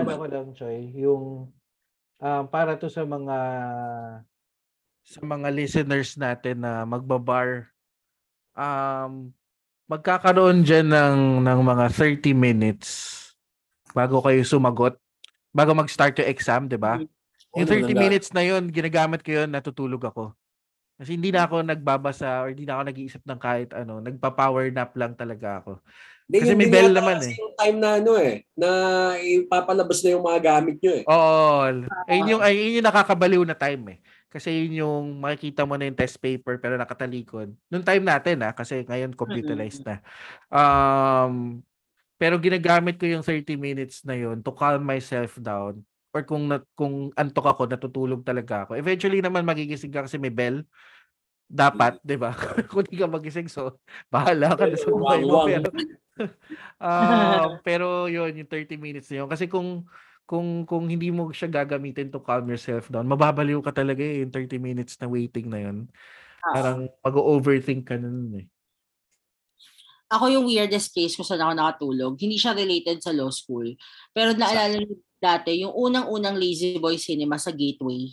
naalala 0.04 0.20
ko 0.20 0.26
lang, 0.28 0.48
Choy, 0.52 0.78
yung 1.00 1.24
um, 2.20 2.44
para 2.52 2.76
to 2.76 2.92
sa 2.92 3.08
mga 3.08 3.38
sa 5.08 5.20
mga 5.24 5.48
listeners 5.48 6.20
natin 6.20 6.60
na 6.60 6.84
magbabar 6.84 7.72
um 8.52 9.32
magkakaroon 9.88 10.62
dyan 10.62 10.92
ng, 10.92 11.18
ng 11.42 11.60
mga 11.64 11.86
30 11.96 12.36
minutes 12.36 12.88
bago 13.96 14.20
kayo 14.20 14.44
sumagot 14.44 15.00
bago 15.48 15.72
mag-start 15.72 16.20
yung 16.20 16.30
exam, 16.30 16.62
'di 16.68 16.76
ba? 16.76 17.00
Yung 17.56 17.66
30 17.66 17.96
minutes 17.96 18.28
na 18.36 18.44
yun, 18.44 18.68
ginagamit 18.68 19.24
ko 19.24 19.42
yun, 19.42 19.48
natutulog 19.48 20.04
ako. 20.04 20.36
Kasi 21.00 21.14
hindi 21.16 21.32
na 21.32 21.46
ako 21.46 21.62
nagbabasa 21.64 22.42
or 22.44 22.52
hindi 22.52 22.66
na 22.66 22.78
ako 22.78 22.82
nag-iisip 22.90 23.22
ng 23.24 23.40
kahit 23.40 23.70
ano, 23.72 24.02
nagpa-power 24.02 24.68
nap 24.74 24.92
lang 24.98 25.14
talaga 25.14 25.62
ako. 25.62 25.78
Hindi, 26.28 26.38
Kasi 26.44 26.52
may 26.58 26.68
bell 26.68 26.92
naman 26.92 27.18
eh. 27.24 27.34
Yung 27.38 27.54
time 27.56 27.76
na 27.80 27.90
ano 27.96 28.12
eh, 28.20 28.34
na 28.52 28.68
ipapalabas 29.16 30.04
na 30.04 30.08
yung 30.12 30.24
mga 30.26 30.40
gamit 30.42 30.76
nyo 30.82 30.92
eh. 30.92 31.04
Oo. 31.08 31.86
Ayun 32.10 32.30
yung, 32.36 32.42
ayun 32.42 32.76
yung 32.82 32.88
nakakabaliw 32.90 33.42
na 33.46 33.56
time 33.56 33.96
eh. 33.96 33.98
Kasi 34.28 34.68
yun 34.68 34.84
yung 34.84 35.04
makikita 35.24 35.64
mo 35.64 35.80
na 35.80 35.88
yung 35.88 35.96
test 35.96 36.20
paper 36.20 36.60
pero 36.60 36.76
nakatalikod. 36.76 37.48
Noong 37.72 37.86
time 37.86 38.04
natin 38.04 38.44
ah, 38.44 38.52
kasi 38.52 38.84
ngayon 38.84 39.16
computerized 39.16 39.88
na. 39.88 40.04
Um, 40.52 41.64
pero 42.20 42.36
ginagamit 42.36 43.00
ko 43.00 43.08
yung 43.08 43.24
30 43.24 43.56
minutes 43.56 44.04
na 44.04 44.12
yun 44.18 44.44
to 44.44 44.52
calm 44.52 44.84
myself 44.84 45.40
down 45.40 45.80
or 46.12 46.24
kung 46.24 46.48
na, 46.48 46.60
kung 46.76 47.12
antok 47.16 47.52
ako, 47.56 47.62
natutulog 47.68 48.20
talaga 48.24 48.68
ako. 48.68 48.76
Eventually 48.76 49.20
naman 49.24 49.48
magigising 49.48 49.92
ka 49.92 50.04
kasi 50.04 50.20
may 50.20 50.32
bell. 50.32 50.60
Dapat, 51.48 52.04
'di 52.04 52.16
ba? 52.20 52.36
kung 52.68 52.84
di 52.84 53.00
ka 53.00 53.08
magising 53.08 53.48
so 53.48 53.80
bahala 54.12 54.52
ka 54.52 54.68
na 54.68 54.76
sa 54.76 54.92
buhay 54.92 55.24
mo 55.24 55.40
pero 55.48 55.72
Ah, 56.78 57.58
pero 57.66 58.06
yun, 58.10 58.34
yung 58.34 58.50
30 58.50 58.76
minutes 58.76 59.08
na 59.10 59.24
yun. 59.24 59.28
Kasi 59.30 59.48
kung 59.48 59.86
kung 60.28 60.68
kung 60.68 60.84
hindi 60.92 61.08
mo 61.08 61.32
siya 61.32 61.48
gagamitin 61.48 62.12
to 62.12 62.20
calm 62.20 62.44
yourself 62.52 62.92
down, 62.92 63.08
mababaliw 63.08 63.64
ka 63.64 63.72
talaga 63.72 64.04
eh, 64.04 64.20
yung 64.20 64.28
30 64.28 64.60
minutes 64.60 65.00
na 65.00 65.08
waiting 65.08 65.48
na 65.48 65.64
yun. 65.64 65.88
Parang 66.44 66.84
mag-overthink 67.00 67.88
ka 67.88 67.96
na 67.96 68.12
nun 68.12 68.44
eh. 68.44 68.46
Ako 70.12 70.28
yung 70.28 70.44
weirdest 70.48 70.92
case 70.92 71.16
kung 71.16 71.24
saan 71.24 71.40
ako 71.40 71.52
nakatulog. 71.56 72.12
Hindi 72.20 72.36
siya 72.36 72.52
related 72.52 73.00
sa 73.00 73.12
law 73.12 73.32
school. 73.32 73.72
Pero 74.12 74.36
naalala 74.36 74.80
niyo 74.80 75.00
dati, 75.16 75.64
yung 75.64 75.72
unang-unang 75.72 76.36
Lazy 76.36 76.76
Boy 76.76 77.00
Cinema 77.00 77.40
sa 77.40 77.52
Gateway. 77.52 78.12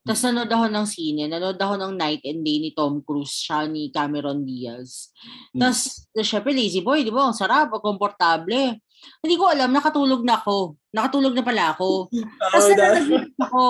Tapos 0.00 0.24
nanood 0.24 0.48
ako 0.48 0.66
ng 0.72 0.86
sine, 0.88 1.28
nanood 1.28 1.60
ako 1.60 1.74
ng 1.76 1.92
Night 1.96 2.24
and 2.24 2.40
Day 2.40 2.56
ni 2.56 2.72
Tom 2.72 3.04
Cruise, 3.04 3.36
siya 3.36 3.68
ni 3.68 3.92
Cameron 3.92 4.48
Diaz. 4.48 5.12
Tapos, 5.52 6.08
syempre, 6.24 6.56
Lazy 6.56 6.80
Boy, 6.80 7.04
di 7.04 7.12
ba? 7.12 7.28
Ang 7.28 7.36
sarap, 7.36 7.76
komportable. 7.84 8.80
Hindi 9.20 9.36
ko 9.36 9.50
alam, 9.50 9.70
nakatulog 9.72 10.22
na 10.24 10.40
ako. 10.40 10.76
Nakatulog 10.92 11.34
na 11.36 11.44
pala 11.44 11.64
ako. 11.76 12.08
Tapos 12.40 12.64
Oh, 12.64 12.74
nananaginip 12.74 13.36
ako. 13.38 13.66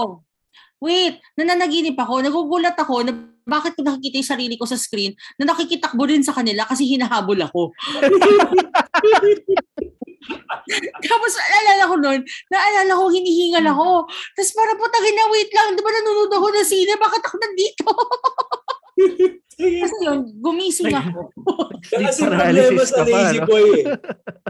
Wait, 0.80 1.14
nananaginip 1.36 1.96
ako. 1.98 2.14
Nagugulat 2.24 2.76
ako 2.78 2.94
na 3.04 3.12
bakit 3.44 3.74
ko 3.74 3.82
nakikita 3.82 4.16
yung 4.22 4.32
sarili 4.32 4.54
ko 4.56 4.64
sa 4.64 4.78
screen 4.78 5.12
na 5.36 5.50
nakikitakbo 5.50 6.06
rin 6.06 6.22
sa 6.22 6.32
kanila 6.32 6.64
kasi 6.64 6.86
hinahabol 6.86 7.36
ako. 7.42 7.74
Tapos 11.10 11.32
naalala 11.34 11.84
ko 11.90 11.94
nun, 11.98 12.20
naalala 12.52 12.92
ko 12.94 13.04
hinihingal 13.10 13.66
ako. 13.74 14.06
Tapos 14.38 14.52
parang 14.54 14.78
putangin 14.78 15.16
na 15.18 15.26
wait 15.32 15.50
lang, 15.50 15.74
di 15.74 15.82
ba 15.82 15.90
nanonood 15.90 16.30
ako 16.30 16.46
ng 16.54 16.68
sine? 16.68 16.94
Bakit 16.94 17.22
ako 17.26 17.36
nandito? 17.40 17.88
Kasi 19.60 19.96
yun, 20.08 20.20
gumising 20.40 20.94
ako. 20.94 21.28
Kasi 21.84 22.24
problema 22.24 22.82
sa 22.84 23.02
ka 23.02 23.04
pa, 23.04 23.12
lazy 23.12 23.38
boy 23.44 23.66
eh. 23.76 23.84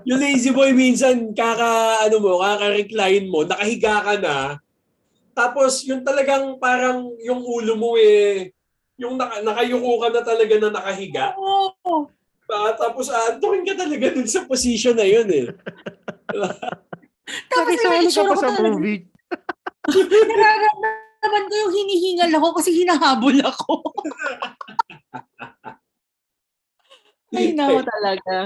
Yung 0.07 0.21
lazy 0.23 0.51
boy 0.55 0.71
minsan 0.71 1.35
kaka 1.35 2.05
ano 2.07 2.17
mo, 2.23 2.39
kaka-recline 2.39 3.27
mo, 3.27 3.43
nakahiga 3.43 4.07
ka 4.07 4.15
na. 4.23 4.37
Tapos 5.35 5.83
yung 5.87 6.07
talagang 6.07 6.59
parang 6.63 7.11
yung 7.23 7.43
ulo 7.43 7.75
mo 7.75 7.99
eh 7.99 8.55
yung 9.01 9.17
naka, 9.17 9.41
nakayuko 9.41 9.93
ka 10.05 10.09
na 10.13 10.21
talaga 10.21 10.55
na 10.61 10.69
nakahiga. 10.77 11.33
Oo. 11.41 12.13
Ah, 12.51 12.75
tapos 12.75 13.09
aantukin 13.09 13.65
ka 13.65 13.75
talaga 13.79 14.11
dun 14.13 14.29
sa 14.29 14.45
position 14.45 14.93
na 14.99 15.07
yun 15.07 15.27
eh. 15.31 15.47
Tapos 17.49 17.79
Nakisali 17.79 18.11
yung 18.11 18.15
ka 18.15 18.23
pa 18.27 18.37
sa 18.37 18.51
movie. 18.59 19.07
nararamdaman 19.89 21.00
ko 21.47 21.55
yung 21.55 21.75
hinihingal 21.75 22.31
ako 22.39 22.49
kasi 22.59 22.71
hinahabol 22.75 23.37
ako. 23.45 23.73
Ay, 27.31 27.55
nako 27.55 27.87
talaga. 27.87 28.37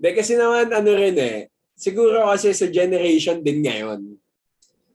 De, 0.00 0.08
kasi 0.16 0.36
naman 0.36 0.72
ano 0.72 0.90
rin 0.96 1.16
eh, 1.20 1.52
siguro 1.76 2.24
kasi 2.32 2.52
sa 2.56 2.68
generation 2.68 3.44
din 3.44 3.60
ngayon, 3.64 4.00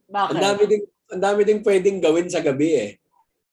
Bakit? 0.10 0.30
ang 0.34 0.42
dami 0.42 0.64
ding 0.66 0.84
ang 1.10 1.22
dami 1.22 1.42
ding 1.46 1.62
pwedeng 1.66 1.98
gawin 2.02 2.30
sa 2.30 2.42
gabi 2.42 2.70
eh. 2.78 2.92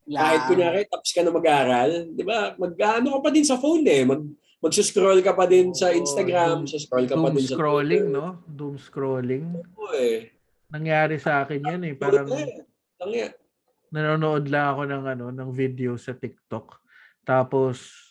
Yeah. 0.06 0.22
Kahit 0.22 0.42
kunyari, 0.46 0.80
tapos 0.86 1.10
ka 1.10 1.24
na 1.24 1.34
mag-aral, 1.34 2.12
di 2.14 2.22
ba? 2.22 2.54
Mag-ano 2.54 3.18
ka 3.18 3.20
pa 3.26 3.30
din 3.34 3.42
sa 3.42 3.58
phone 3.58 3.82
eh. 3.90 4.06
Mag, 4.06 4.22
mag-scroll 4.62 5.18
ka 5.24 5.34
pa 5.34 5.50
din 5.50 5.74
sa 5.74 5.90
Instagram, 5.90 6.62
doom- 6.62 6.78
scroll 6.78 7.08
ka 7.10 7.16
pa 7.18 7.28
din 7.34 7.42
sa 7.42 7.56
scrolling, 7.58 8.04
Twitter. 8.06 8.14
no? 8.14 8.38
Doom 8.46 8.76
scrolling. 8.78 9.44
Oo 9.74 9.90
eh. 9.98 10.35
Nangyari 10.70 11.16
sa 11.22 11.46
akin 11.46 11.62
yan 11.62 11.82
eh. 11.86 11.94
Parang 11.94 12.26
Lang 12.26 13.12
yan. 13.12 13.32
nanonood 13.92 14.50
lang 14.50 14.74
ako 14.74 14.82
ng 14.88 15.04
ano, 15.06 15.26
ng 15.30 15.50
video 15.54 15.94
sa 15.94 16.12
TikTok. 16.16 16.82
Tapos 17.22 18.06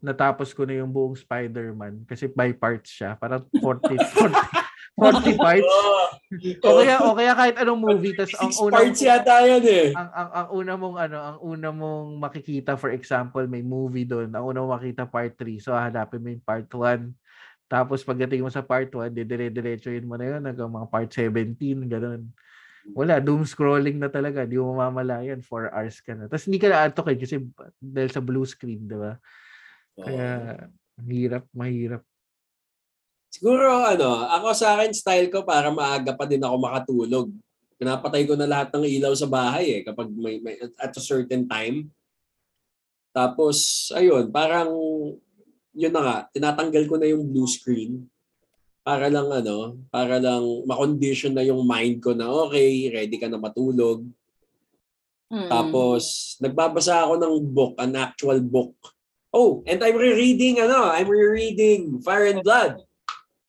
natapos 0.00 0.56
ko 0.56 0.64
na 0.64 0.80
yung 0.80 0.88
buong 0.88 1.12
Spider-Man 1.12 2.08
kasi 2.08 2.28
by 2.32 2.56
parts 2.56 2.96
siya. 2.96 3.20
Parang 3.20 3.44
40 3.52 4.00
40 4.00 4.60
40 4.96 5.36
parts. 5.36 5.68
O 6.64 6.76
kaya 6.80 6.96
o 7.04 7.16
kaya 7.16 7.32
kahit 7.36 7.56
anong 7.60 7.80
movie 7.84 8.16
tas 8.16 8.32
ang 8.36 8.52
unang 8.64 8.90
parts 8.90 9.00
yata 9.00 9.44
yan 9.44 9.64
eh. 9.64 9.88
ang, 9.92 10.10
ang 10.12 10.30
ang 10.30 10.48
una 10.56 10.72
mong 10.76 10.96
ano, 10.96 11.18
ang 11.20 11.38
una 11.40 11.68
mong 11.72 12.08
makikita 12.16 12.80
for 12.80 12.90
example, 12.92 13.44
may 13.44 13.60
movie 13.60 14.08
doon. 14.08 14.32
Ang 14.32 14.44
una 14.44 14.64
mong 14.64 14.74
makita 14.80 15.04
part 15.04 15.36
3. 15.36 15.60
So 15.60 15.76
hahanapin 15.76 16.20
mo 16.20 16.28
yung 16.32 16.44
part 16.44 16.68
1. 16.68 17.12
Tapos 17.70 18.02
pagdating 18.02 18.42
mo 18.42 18.50
sa 18.50 18.66
part 18.66 18.90
1, 18.90 19.14
didire-diretsuhin 19.14 20.02
mo 20.02 20.18
na 20.18 20.26
yun 20.26 20.42
hanggang 20.42 20.66
mga 20.66 20.90
part 20.90 21.06
17, 21.06 21.86
ganun. 21.86 22.26
Wala, 22.90 23.22
doom 23.22 23.46
scrolling 23.46 24.02
na 24.02 24.10
talaga. 24.10 24.42
Di 24.42 24.58
mo 24.58 24.74
mamalayan. 24.74 25.38
4 25.38 25.70
hours 25.70 26.02
ka 26.02 26.18
na. 26.18 26.26
Tapos 26.26 26.50
hindi 26.50 26.58
ka 26.58 26.66
na-antok 26.66 27.14
eh 27.14 27.18
kasi 27.22 27.36
dahil 27.78 28.10
sa 28.10 28.18
blue 28.18 28.42
screen, 28.42 28.90
di 28.90 28.98
ba? 28.98 29.14
Kaya, 29.94 30.66
hirap, 30.98 31.46
mahirap. 31.54 32.02
Siguro 33.30 33.86
ano, 33.86 34.26
ako 34.26 34.48
sa 34.50 34.74
akin 34.74 34.90
style 34.90 35.30
ko 35.30 35.46
para 35.46 35.70
maaga 35.70 36.10
pa 36.10 36.26
din 36.26 36.42
ako 36.42 36.56
makatulog. 36.58 37.30
Pinapatay 37.78 38.26
ko 38.26 38.34
na 38.34 38.50
lahat 38.50 38.74
ng 38.74 38.82
ilaw 38.82 39.14
sa 39.14 39.30
bahay 39.30 39.80
eh 39.80 39.82
kapag 39.86 40.10
may, 40.10 40.42
may 40.42 40.58
at 40.58 40.90
a 40.90 41.02
certain 41.02 41.46
time. 41.46 41.86
Tapos 43.14 43.88
ayun, 43.94 44.34
parang 44.34 44.68
yun 45.74 45.92
na 45.94 46.02
nga, 46.02 46.16
tinatanggal 46.34 46.84
ko 46.90 46.94
na 46.98 47.06
yung 47.08 47.26
blue 47.26 47.46
screen 47.46 48.06
para 48.80 49.06
lang 49.12 49.28
ano, 49.28 49.78
para 49.92 50.16
lang 50.18 50.42
ma-condition 50.66 51.36
na 51.36 51.44
yung 51.44 51.62
mind 51.62 52.00
ko 52.00 52.16
na 52.16 52.26
okay, 52.26 52.90
ready 52.90 53.20
ka 53.20 53.28
na 53.28 53.38
matulog. 53.38 54.02
Mm. 55.30 55.46
Tapos 55.46 56.34
nagbabasa 56.42 57.06
ako 57.06 57.14
ng 57.20 57.34
book, 57.54 57.74
an 57.78 57.94
actual 57.94 58.40
book. 58.42 58.74
Oh, 59.30 59.62
and 59.62 59.78
I'm 59.78 59.94
rereading 59.94 60.58
ano, 60.58 60.90
I'm 60.90 61.06
rereading 61.06 62.02
Fire 62.02 62.34
and 62.34 62.42
Blood. 62.42 62.82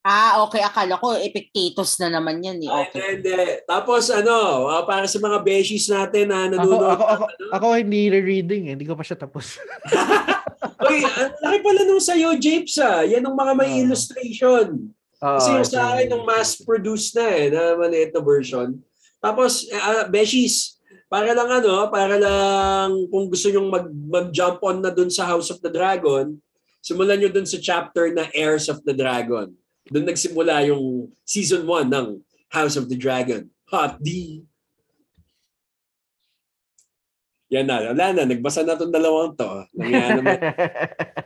Ah, 0.02 0.42
okay. 0.42 0.58
Akala 0.58 0.98
ko 0.98 1.14
Epictetus 1.14 1.94
na 2.02 2.10
naman 2.10 2.42
yan 2.42 2.58
eh. 2.66 2.70
Ay, 2.70 2.90
Okay. 2.90 3.06
Hindi, 3.18 3.30
hindi. 3.30 3.54
Tapos 3.70 4.10
ano, 4.10 4.66
ah, 4.66 4.82
para 4.82 5.06
sa 5.06 5.22
mga 5.22 5.38
beshies 5.46 5.86
natin 5.86 6.26
na 6.30 6.50
Ako, 6.50 6.54
nanonood. 6.58 6.90
ako, 6.90 7.04
ako, 7.06 7.24
ano? 7.30 7.44
ako 7.54 7.66
hindi 7.78 8.00
reading 8.10 8.62
eh. 8.66 8.72
Hindi 8.74 8.86
ko 8.86 8.98
pa 8.98 9.06
siya 9.06 9.18
tapos. 9.18 9.58
Uy, 10.62 11.02
ang 11.02 11.32
laki 11.38 11.58
pala 11.60 11.82
nung 11.84 12.02
sa'yo, 12.02 12.38
Japes 12.38 12.78
ah. 12.78 13.02
Yan 13.02 13.26
ang 13.26 13.34
mga 13.34 13.52
may 13.54 13.70
Ah. 13.70 13.80
illustration. 13.82 14.90
Kasi 15.22 15.48
Oo, 15.50 15.56
yung 15.62 15.68
sa 15.68 15.94
akin, 15.94 16.10
yung 16.10 16.26
mass-produced 16.26 17.14
na 17.14 17.26
eh, 17.30 17.46
na 17.46 17.78
maliit 17.78 18.10
na 18.10 18.18
version. 18.18 18.74
Tapos, 19.22 19.70
uh, 19.70 20.10
beshies, 20.10 20.82
para 21.06 21.30
lang 21.30 21.46
ano, 21.46 21.86
para 21.86 22.18
lang 22.18 23.06
kung 23.06 23.30
gusto 23.30 23.46
nyong 23.46 23.68
mag, 23.70 23.86
mag-jump 23.86 24.58
on 24.66 24.82
na 24.82 24.90
dun 24.90 25.12
sa 25.12 25.22
House 25.22 25.52
of 25.54 25.62
the 25.62 25.70
Dragon, 25.70 26.34
simulan 26.82 27.22
nyo 27.22 27.30
dun 27.30 27.46
sa 27.46 27.60
chapter 27.62 28.10
na 28.10 28.26
Heirs 28.34 28.66
of 28.66 28.82
the 28.82 28.90
Dragon. 28.90 29.54
Doon 29.86 30.10
nagsimula 30.10 30.66
yung 30.66 31.06
season 31.22 31.62
1 31.70 31.86
ng 31.86 32.18
House 32.50 32.74
of 32.74 32.90
the 32.90 32.98
Dragon. 32.98 33.46
Hot 33.70 34.02
D. 34.02 34.42
Yan 37.52 37.68
na, 37.68 37.92
wala 37.92 38.16
na, 38.16 38.24
nagbasa 38.24 38.64
na 38.64 38.74
itong 38.74 38.88
dalawang 38.90 39.36
to. 39.36 39.44
Nangyari 39.76 40.10
naman. 40.18 40.38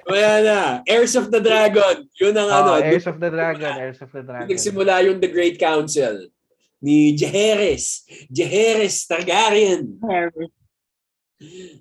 Wala 0.04 0.32
na, 0.42 0.58
Heirs 0.82 1.14
of 1.14 1.30
the 1.30 1.38
Dragon. 1.38 2.02
Yun 2.18 2.34
ang 2.34 2.50
ano, 2.50 2.68
Oh, 2.68 2.76
dun- 2.76 2.86
Heirs 2.90 3.06
of 3.06 3.16
the 3.16 3.30
Dragon, 3.30 3.72
Heirs 3.72 4.00
of 4.02 4.10
the 4.10 4.22
Dragon. 4.22 4.50
Nagsimula 4.50 5.06
yung 5.06 5.18
The 5.18 5.30
Great 5.30 5.54
Council 5.56 6.26
ni 6.76 7.14
Jaehaerys. 7.14 8.02
Jaehaerys 8.28 9.06
Targaryen. 9.06 9.86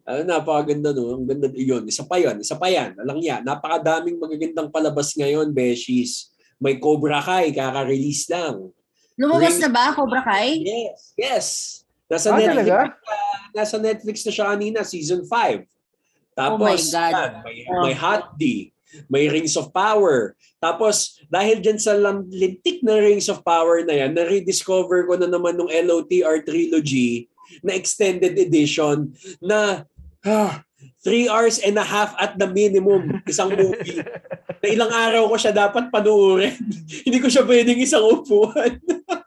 Ano, 0.06 0.20
napakaganda 0.22 0.92
no. 0.92 1.16
Ang 1.16 1.26
ganda 1.26 1.48
yun. 1.50 1.88
Isa 1.88 2.04
pa 2.04 2.20
yun. 2.20 2.38
Isa 2.38 2.54
pa 2.54 2.68
yan. 2.68 2.94
Alang 2.98 3.24
yan. 3.24 3.42
Napakadaming 3.42 4.20
magagandang 4.20 4.70
palabas 4.70 5.16
ngayon, 5.16 5.50
Beshies. 5.50 6.30
May 6.60 6.78
Cobra 6.78 7.18
Kai, 7.18 7.50
kaka-release 7.50 8.30
lang. 8.30 8.70
Lumabas 9.16 9.58
na 9.58 9.70
ba, 9.72 9.90
Cobra 9.90 10.22
Kai? 10.22 10.60
Yes. 10.60 11.00
Yes. 11.16 11.46
Nasa 12.06 12.30
Ah, 12.30 12.38
Netflix. 12.38 12.52
talaga? 12.62 12.78
Nasa 13.56 13.80
Netflix 13.80 14.28
na 14.28 14.36
siya 14.36 14.52
kanina, 14.52 14.84
season 14.84 15.24
5. 15.24 15.64
Tapos, 16.36 16.60
Oh 16.60 16.76
my 16.76 16.76
God. 16.76 17.14
yan, 17.16 17.32
may, 17.48 17.58
Oh. 17.72 17.82
may 17.88 17.96
Hot 17.96 18.36
D, 18.36 18.76
may 19.08 19.32
Rings 19.32 19.56
of 19.56 19.72
Power. 19.72 20.36
Tapos, 20.60 21.16
dahil 21.32 21.64
dyan 21.64 21.80
sa 21.80 21.96
lintik 22.28 22.84
na 22.84 23.00
Rings 23.00 23.32
of 23.32 23.40
Power 23.48 23.88
na 23.88 23.96
yan, 23.96 24.12
na-rediscover 24.12 25.08
ko 25.08 25.16
na 25.16 25.32
naman 25.32 25.56
nung 25.56 25.72
LOTR 25.72 26.44
trilogy 26.44 27.32
na 27.64 27.72
extended 27.72 28.36
edition 28.36 29.16
na 29.40 29.88
ah, 30.28 30.60
three 31.00 31.30
hours 31.32 31.62
and 31.62 31.78
a 31.80 31.86
half 31.86 32.18
at 32.20 32.36
the 32.36 32.50
minimum 32.50 33.22
isang 33.24 33.54
movie. 33.56 34.02
na 34.62 34.68
ilang 34.68 34.92
araw 34.92 35.30
ko 35.30 35.36
siya 35.38 35.54
dapat 35.54 35.94
panuorin. 35.94 36.58
Hindi 37.06 37.18
ko 37.22 37.30
siya 37.30 37.46
pwedeng 37.46 37.80
isang 37.80 38.04
upuan. 38.04 38.82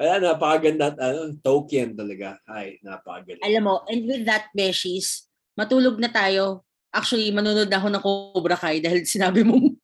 Ayan, 0.00 0.20
napakaganda. 0.22 0.92
at, 0.92 0.98
Ano, 1.00 1.34
Tolkien 1.40 1.96
talaga. 1.96 2.38
Ay, 2.44 2.78
napakagaling. 2.84 3.42
Alam 3.42 3.62
mo, 3.64 3.74
and 3.88 4.04
with 4.04 4.24
that, 4.28 4.48
Beshies, 4.52 5.28
matulog 5.56 5.96
na 5.98 6.12
tayo. 6.12 6.62
Actually, 6.94 7.34
manunod 7.34 7.66
na 7.66 7.78
ako 7.82 7.88
ng 7.90 8.04
Cobra 8.06 8.54
Kai 8.54 8.78
dahil 8.78 9.02
sinabi 9.02 9.42
mo. 9.42 9.58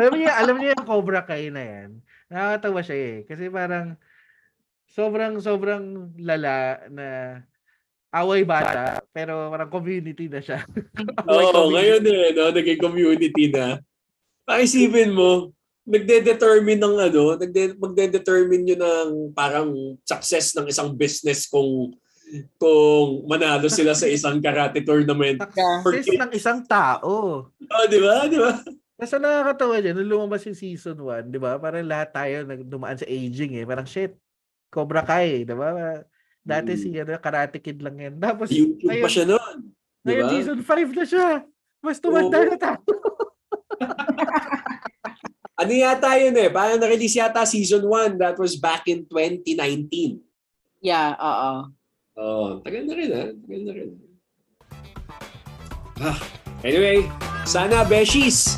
alam 0.00 0.12
niyo, 0.16 0.30
alam 0.32 0.56
niyo 0.56 0.68
yung 0.72 0.88
Cobra 0.88 1.20
Kai 1.28 1.52
na 1.52 1.60
yan. 1.60 2.00
Nakakatawa 2.32 2.80
siya 2.80 2.96
eh. 2.96 3.16
Kasi 3.28 3.52
parang 3.52 4.00
sobrang 4.90 5.38
sobrang 5.38 6.10
lala 6.18 6.82
na 6.90 7.06
away 8.10 8.42
bata 8.42 8.98
pero 9.14 9.50
parang 9.50 9.70
community 9.70 10.26
na 10.26 10.42
siya. 10.42 10.66
Oo, 11.30 11.70
community. 11.70 11.74
ngayon 11.74 12.02
eh, 12.06 12.28
no, 12.34 12.50
naging 12.50 12.80
community 12.82 13.44
na. 13.54 13.78
Pakisipin 14.42 15.14
mo, 15.14 15.54
nagde-determine 15.90 16.78
ng 16.78 16.96
ano, 17.10 17.22
nagde 17.34 17.74
magde-determine 17.74 18.62
yun 18.64 18.80
ng 18.80 19.08
parang 19.34 19.74
success 20.06 20.54
ng 20.54 20.70
isang 20.70 20.94
business 20.94 21.50
kung 21.50 21.90
kung 22.62 23.26
manalo 23.26 23.66
sila 23.66 23.90
sa 23.90 24.06
isang 24.06 24.38
karate 24.38 24.86
tournament. 24.86 25.42
Success 25.82 26.14
ng 26.14 26.30
isang 26.30 26.62
tao. 26.62 27.50
Oh, 27.50 27.84
di 27.90 27.98
ba? 27.98 28.30
Di 28.30 28.38
ba? 28.38 28.54
Kasi 28.94 29.18
nakakatawa 29.18 29.82
dyan, 29.82 29.98
nung 29.98 30.10
lumabas 30.14 30.46
yung 30.46 30.54
season 30.54 30.94
1, 30.94 31.26
di 31.26 31.42
ba? 31.42 31.58
Parang 31.58 31.82
lahat 31.82 32.14
tayo 32.14 32.46
nagdumaan 32.46 33.00
sa 33.00 33.08
aging 33.08 33.58
eh. 33.58 33.64
Parang 33.66 33.88
shit, 33.88 34.14
Cobra 34.70 35.02
Kai, 35.02 35.42
di 35.42 35.56
ba? 35.56 35.98
Dati 36.40 36.72
Mm. 36.72 36.78
si 36.78 36.88
ano, 36.94 37.18
Karate 37.18 37.58
Kid 37.58 37.82
lang 37.82 37.98
yan. 37.98 38.14
Tapos 38.22 38.46
YouTube 38.52 38.86
pa 38.86 38.94
ngayon, 38.94 39.10
siya 39.10 39.24
noon. 39.26 39.56
Di 40.00 40.10
ngayon 40.14 40.26
season 40.30 40.58
5 40.62 40.92
na 40.94 41.04
siya. 41.04 41.28
Mas 41.80 41.98
tumanda 41.98 42.38
Oo. 42.38 42.46
na 42.46 42.56
tayo. 42.56 42.84
Ano 45.60 45.76
yata 45.76 46.16
yun 46.16 46.32
eh? 46.40 46.48
Parang 46.48 46.80
na-release 46.80 47.20
yata 47.20 47.44
season 47.44 47.84
1. 47.84 48.16
That 48.16 48.40
was 48.40 48.56
back 48.56 48.88
in 48.88 49.04
2019. 49.04 50.16
Yeah, 50.80 51.12
oo. 51.20 51.68
Oh, 52.16 52.64
tagal 52.64 52.88
na 52.88 52.96
rin 52.96 53.10
ha. 53.12 53.24
Tagal 53.28 53.60
na 53.68 53.72
rin. 53.76 53.90
Ah, 56.00 56.16
anyway, 56.64 57.04
sana 57.44 57.84
Beshies, 57.84 58.56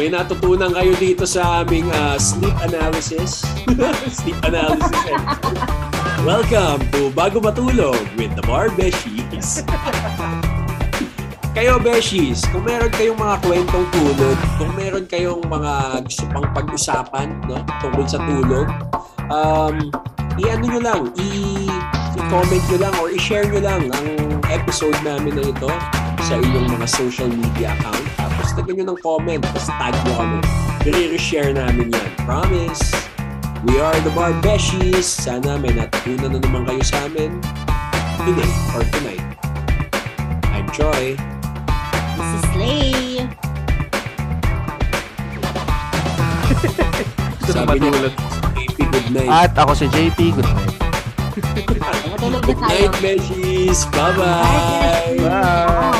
may 0.00 0.08
natutunan 0.08 0.72
kayo 0.72 0.96
dito 0.96 1.28
sa 1.28 1.60
aming 1.60 1.84
ah, 1.92 2.16
sleep 2.16 2.56
analysis. 2.64 3.44
sleep 4.16 4.40
analysis. 4.40 4.88
Welcome 6.24 6.80
to 6.96 7.12
Bago 7.12 7.44
Matulog 7.44 8.00
with 8.16 8.32
the 8.40 8.44
Bar 8.48 8.72
Beshies. 8.72 9.60
Kayo 11.52 11.76
Beshies, 11.76 12.40
kung 12.48 12.64
meron 12.64 12.88
kayong 12.88 13.18
mga 13.20 13.36
kwentong 13.44 13.86
tulog, 13.92 14.38
kung 14.56 14.72
meron 14.72 15.04
kayong 15.04 15.42
mga 15.44 16.00
gusto 16.00 16.24
pang 16.32 16.48
pag-usapan 16.56 17.28
no, 17.44 17.60
tungkol 17.84 18.06
sa 18.08 18.18
tulog, 18.24 18.68
um, 19.28 19.76
i-ano 20.40 20.64
nyo 20.64 20.80
lang, 20.80 21.00
i- 21.20 21.68
i-comment 22.16 22.64
nyo 22.72 22.78
lang 22.88 22.94
or 22.96 23.12
i-share 23.12 23.44
nyo 23.44 23.60
lang 23.60 23.84
ang 23.92 24.08
episode 24.48 24.96
namin 25.04 25.36
na 25.36 25.44
ito 25.44 25.68
sa 26.24 26.40
inyong 26.40 26.72
mga 26.72 26.86
social 26.88 27.28
media 27.28 27.76
account. 27.76 28.06
Tapos 28.16 28.46
tagyan 28.56 28.74
nyo 28.80 28.96
ng 28.96 29.00
comment, 29.04 29.40
tapos 29.44 29.68
tag 29.68 29.94
nyo 30.08 30.14
kami. 30.16 30.38
I-share 30.88 31.52
namin 31.52 31.92
yan. 31.92 32.08
Promise! 32.24 32.96
We 33.62 33.78
are 33.78 33.94
the 34.02 34.10
Bar 34.16 34.34
Beshies. 34.42 35.06
Sana 35.06 35.54
may 35.60 35.70
natutunan 35.70 36.34
na 36.34 36.38
naman 36.42 36.66
kayo 36.66 36.82
sa 36.82 36.98
amin 37.06 37.38
today 38.24 38.52
or 38.74 38.82
tonight. 38.90 39.22
I'm 40.50 40.66
Troy. 40.74 41.14
Slay. 42.48 43.26
Gusto 47.42 47.52
Sabi 47.52 47.78
matulog. 47.78 47.82
niyo, 47.82 48.10
JP, 48.54 48.78
good 48.86 49.06
night. 49.10 49.28
At 49.28 49.52
ako 49.56 49.72
si 49.74 49.86
JP, 49.88 50.18
good 50.32 50.48
night. 50.48 50.70
Ako 51.82 52.16
Tulog 52.18 52.40
na 52.40 52.46
Good 52.46 52.58
tayo. 52.60 52.86
night, 52.86 52.94
Beshies. 53.00 53.80
Bye-bye. 53.90 55.18
Bye. 55.18 55.90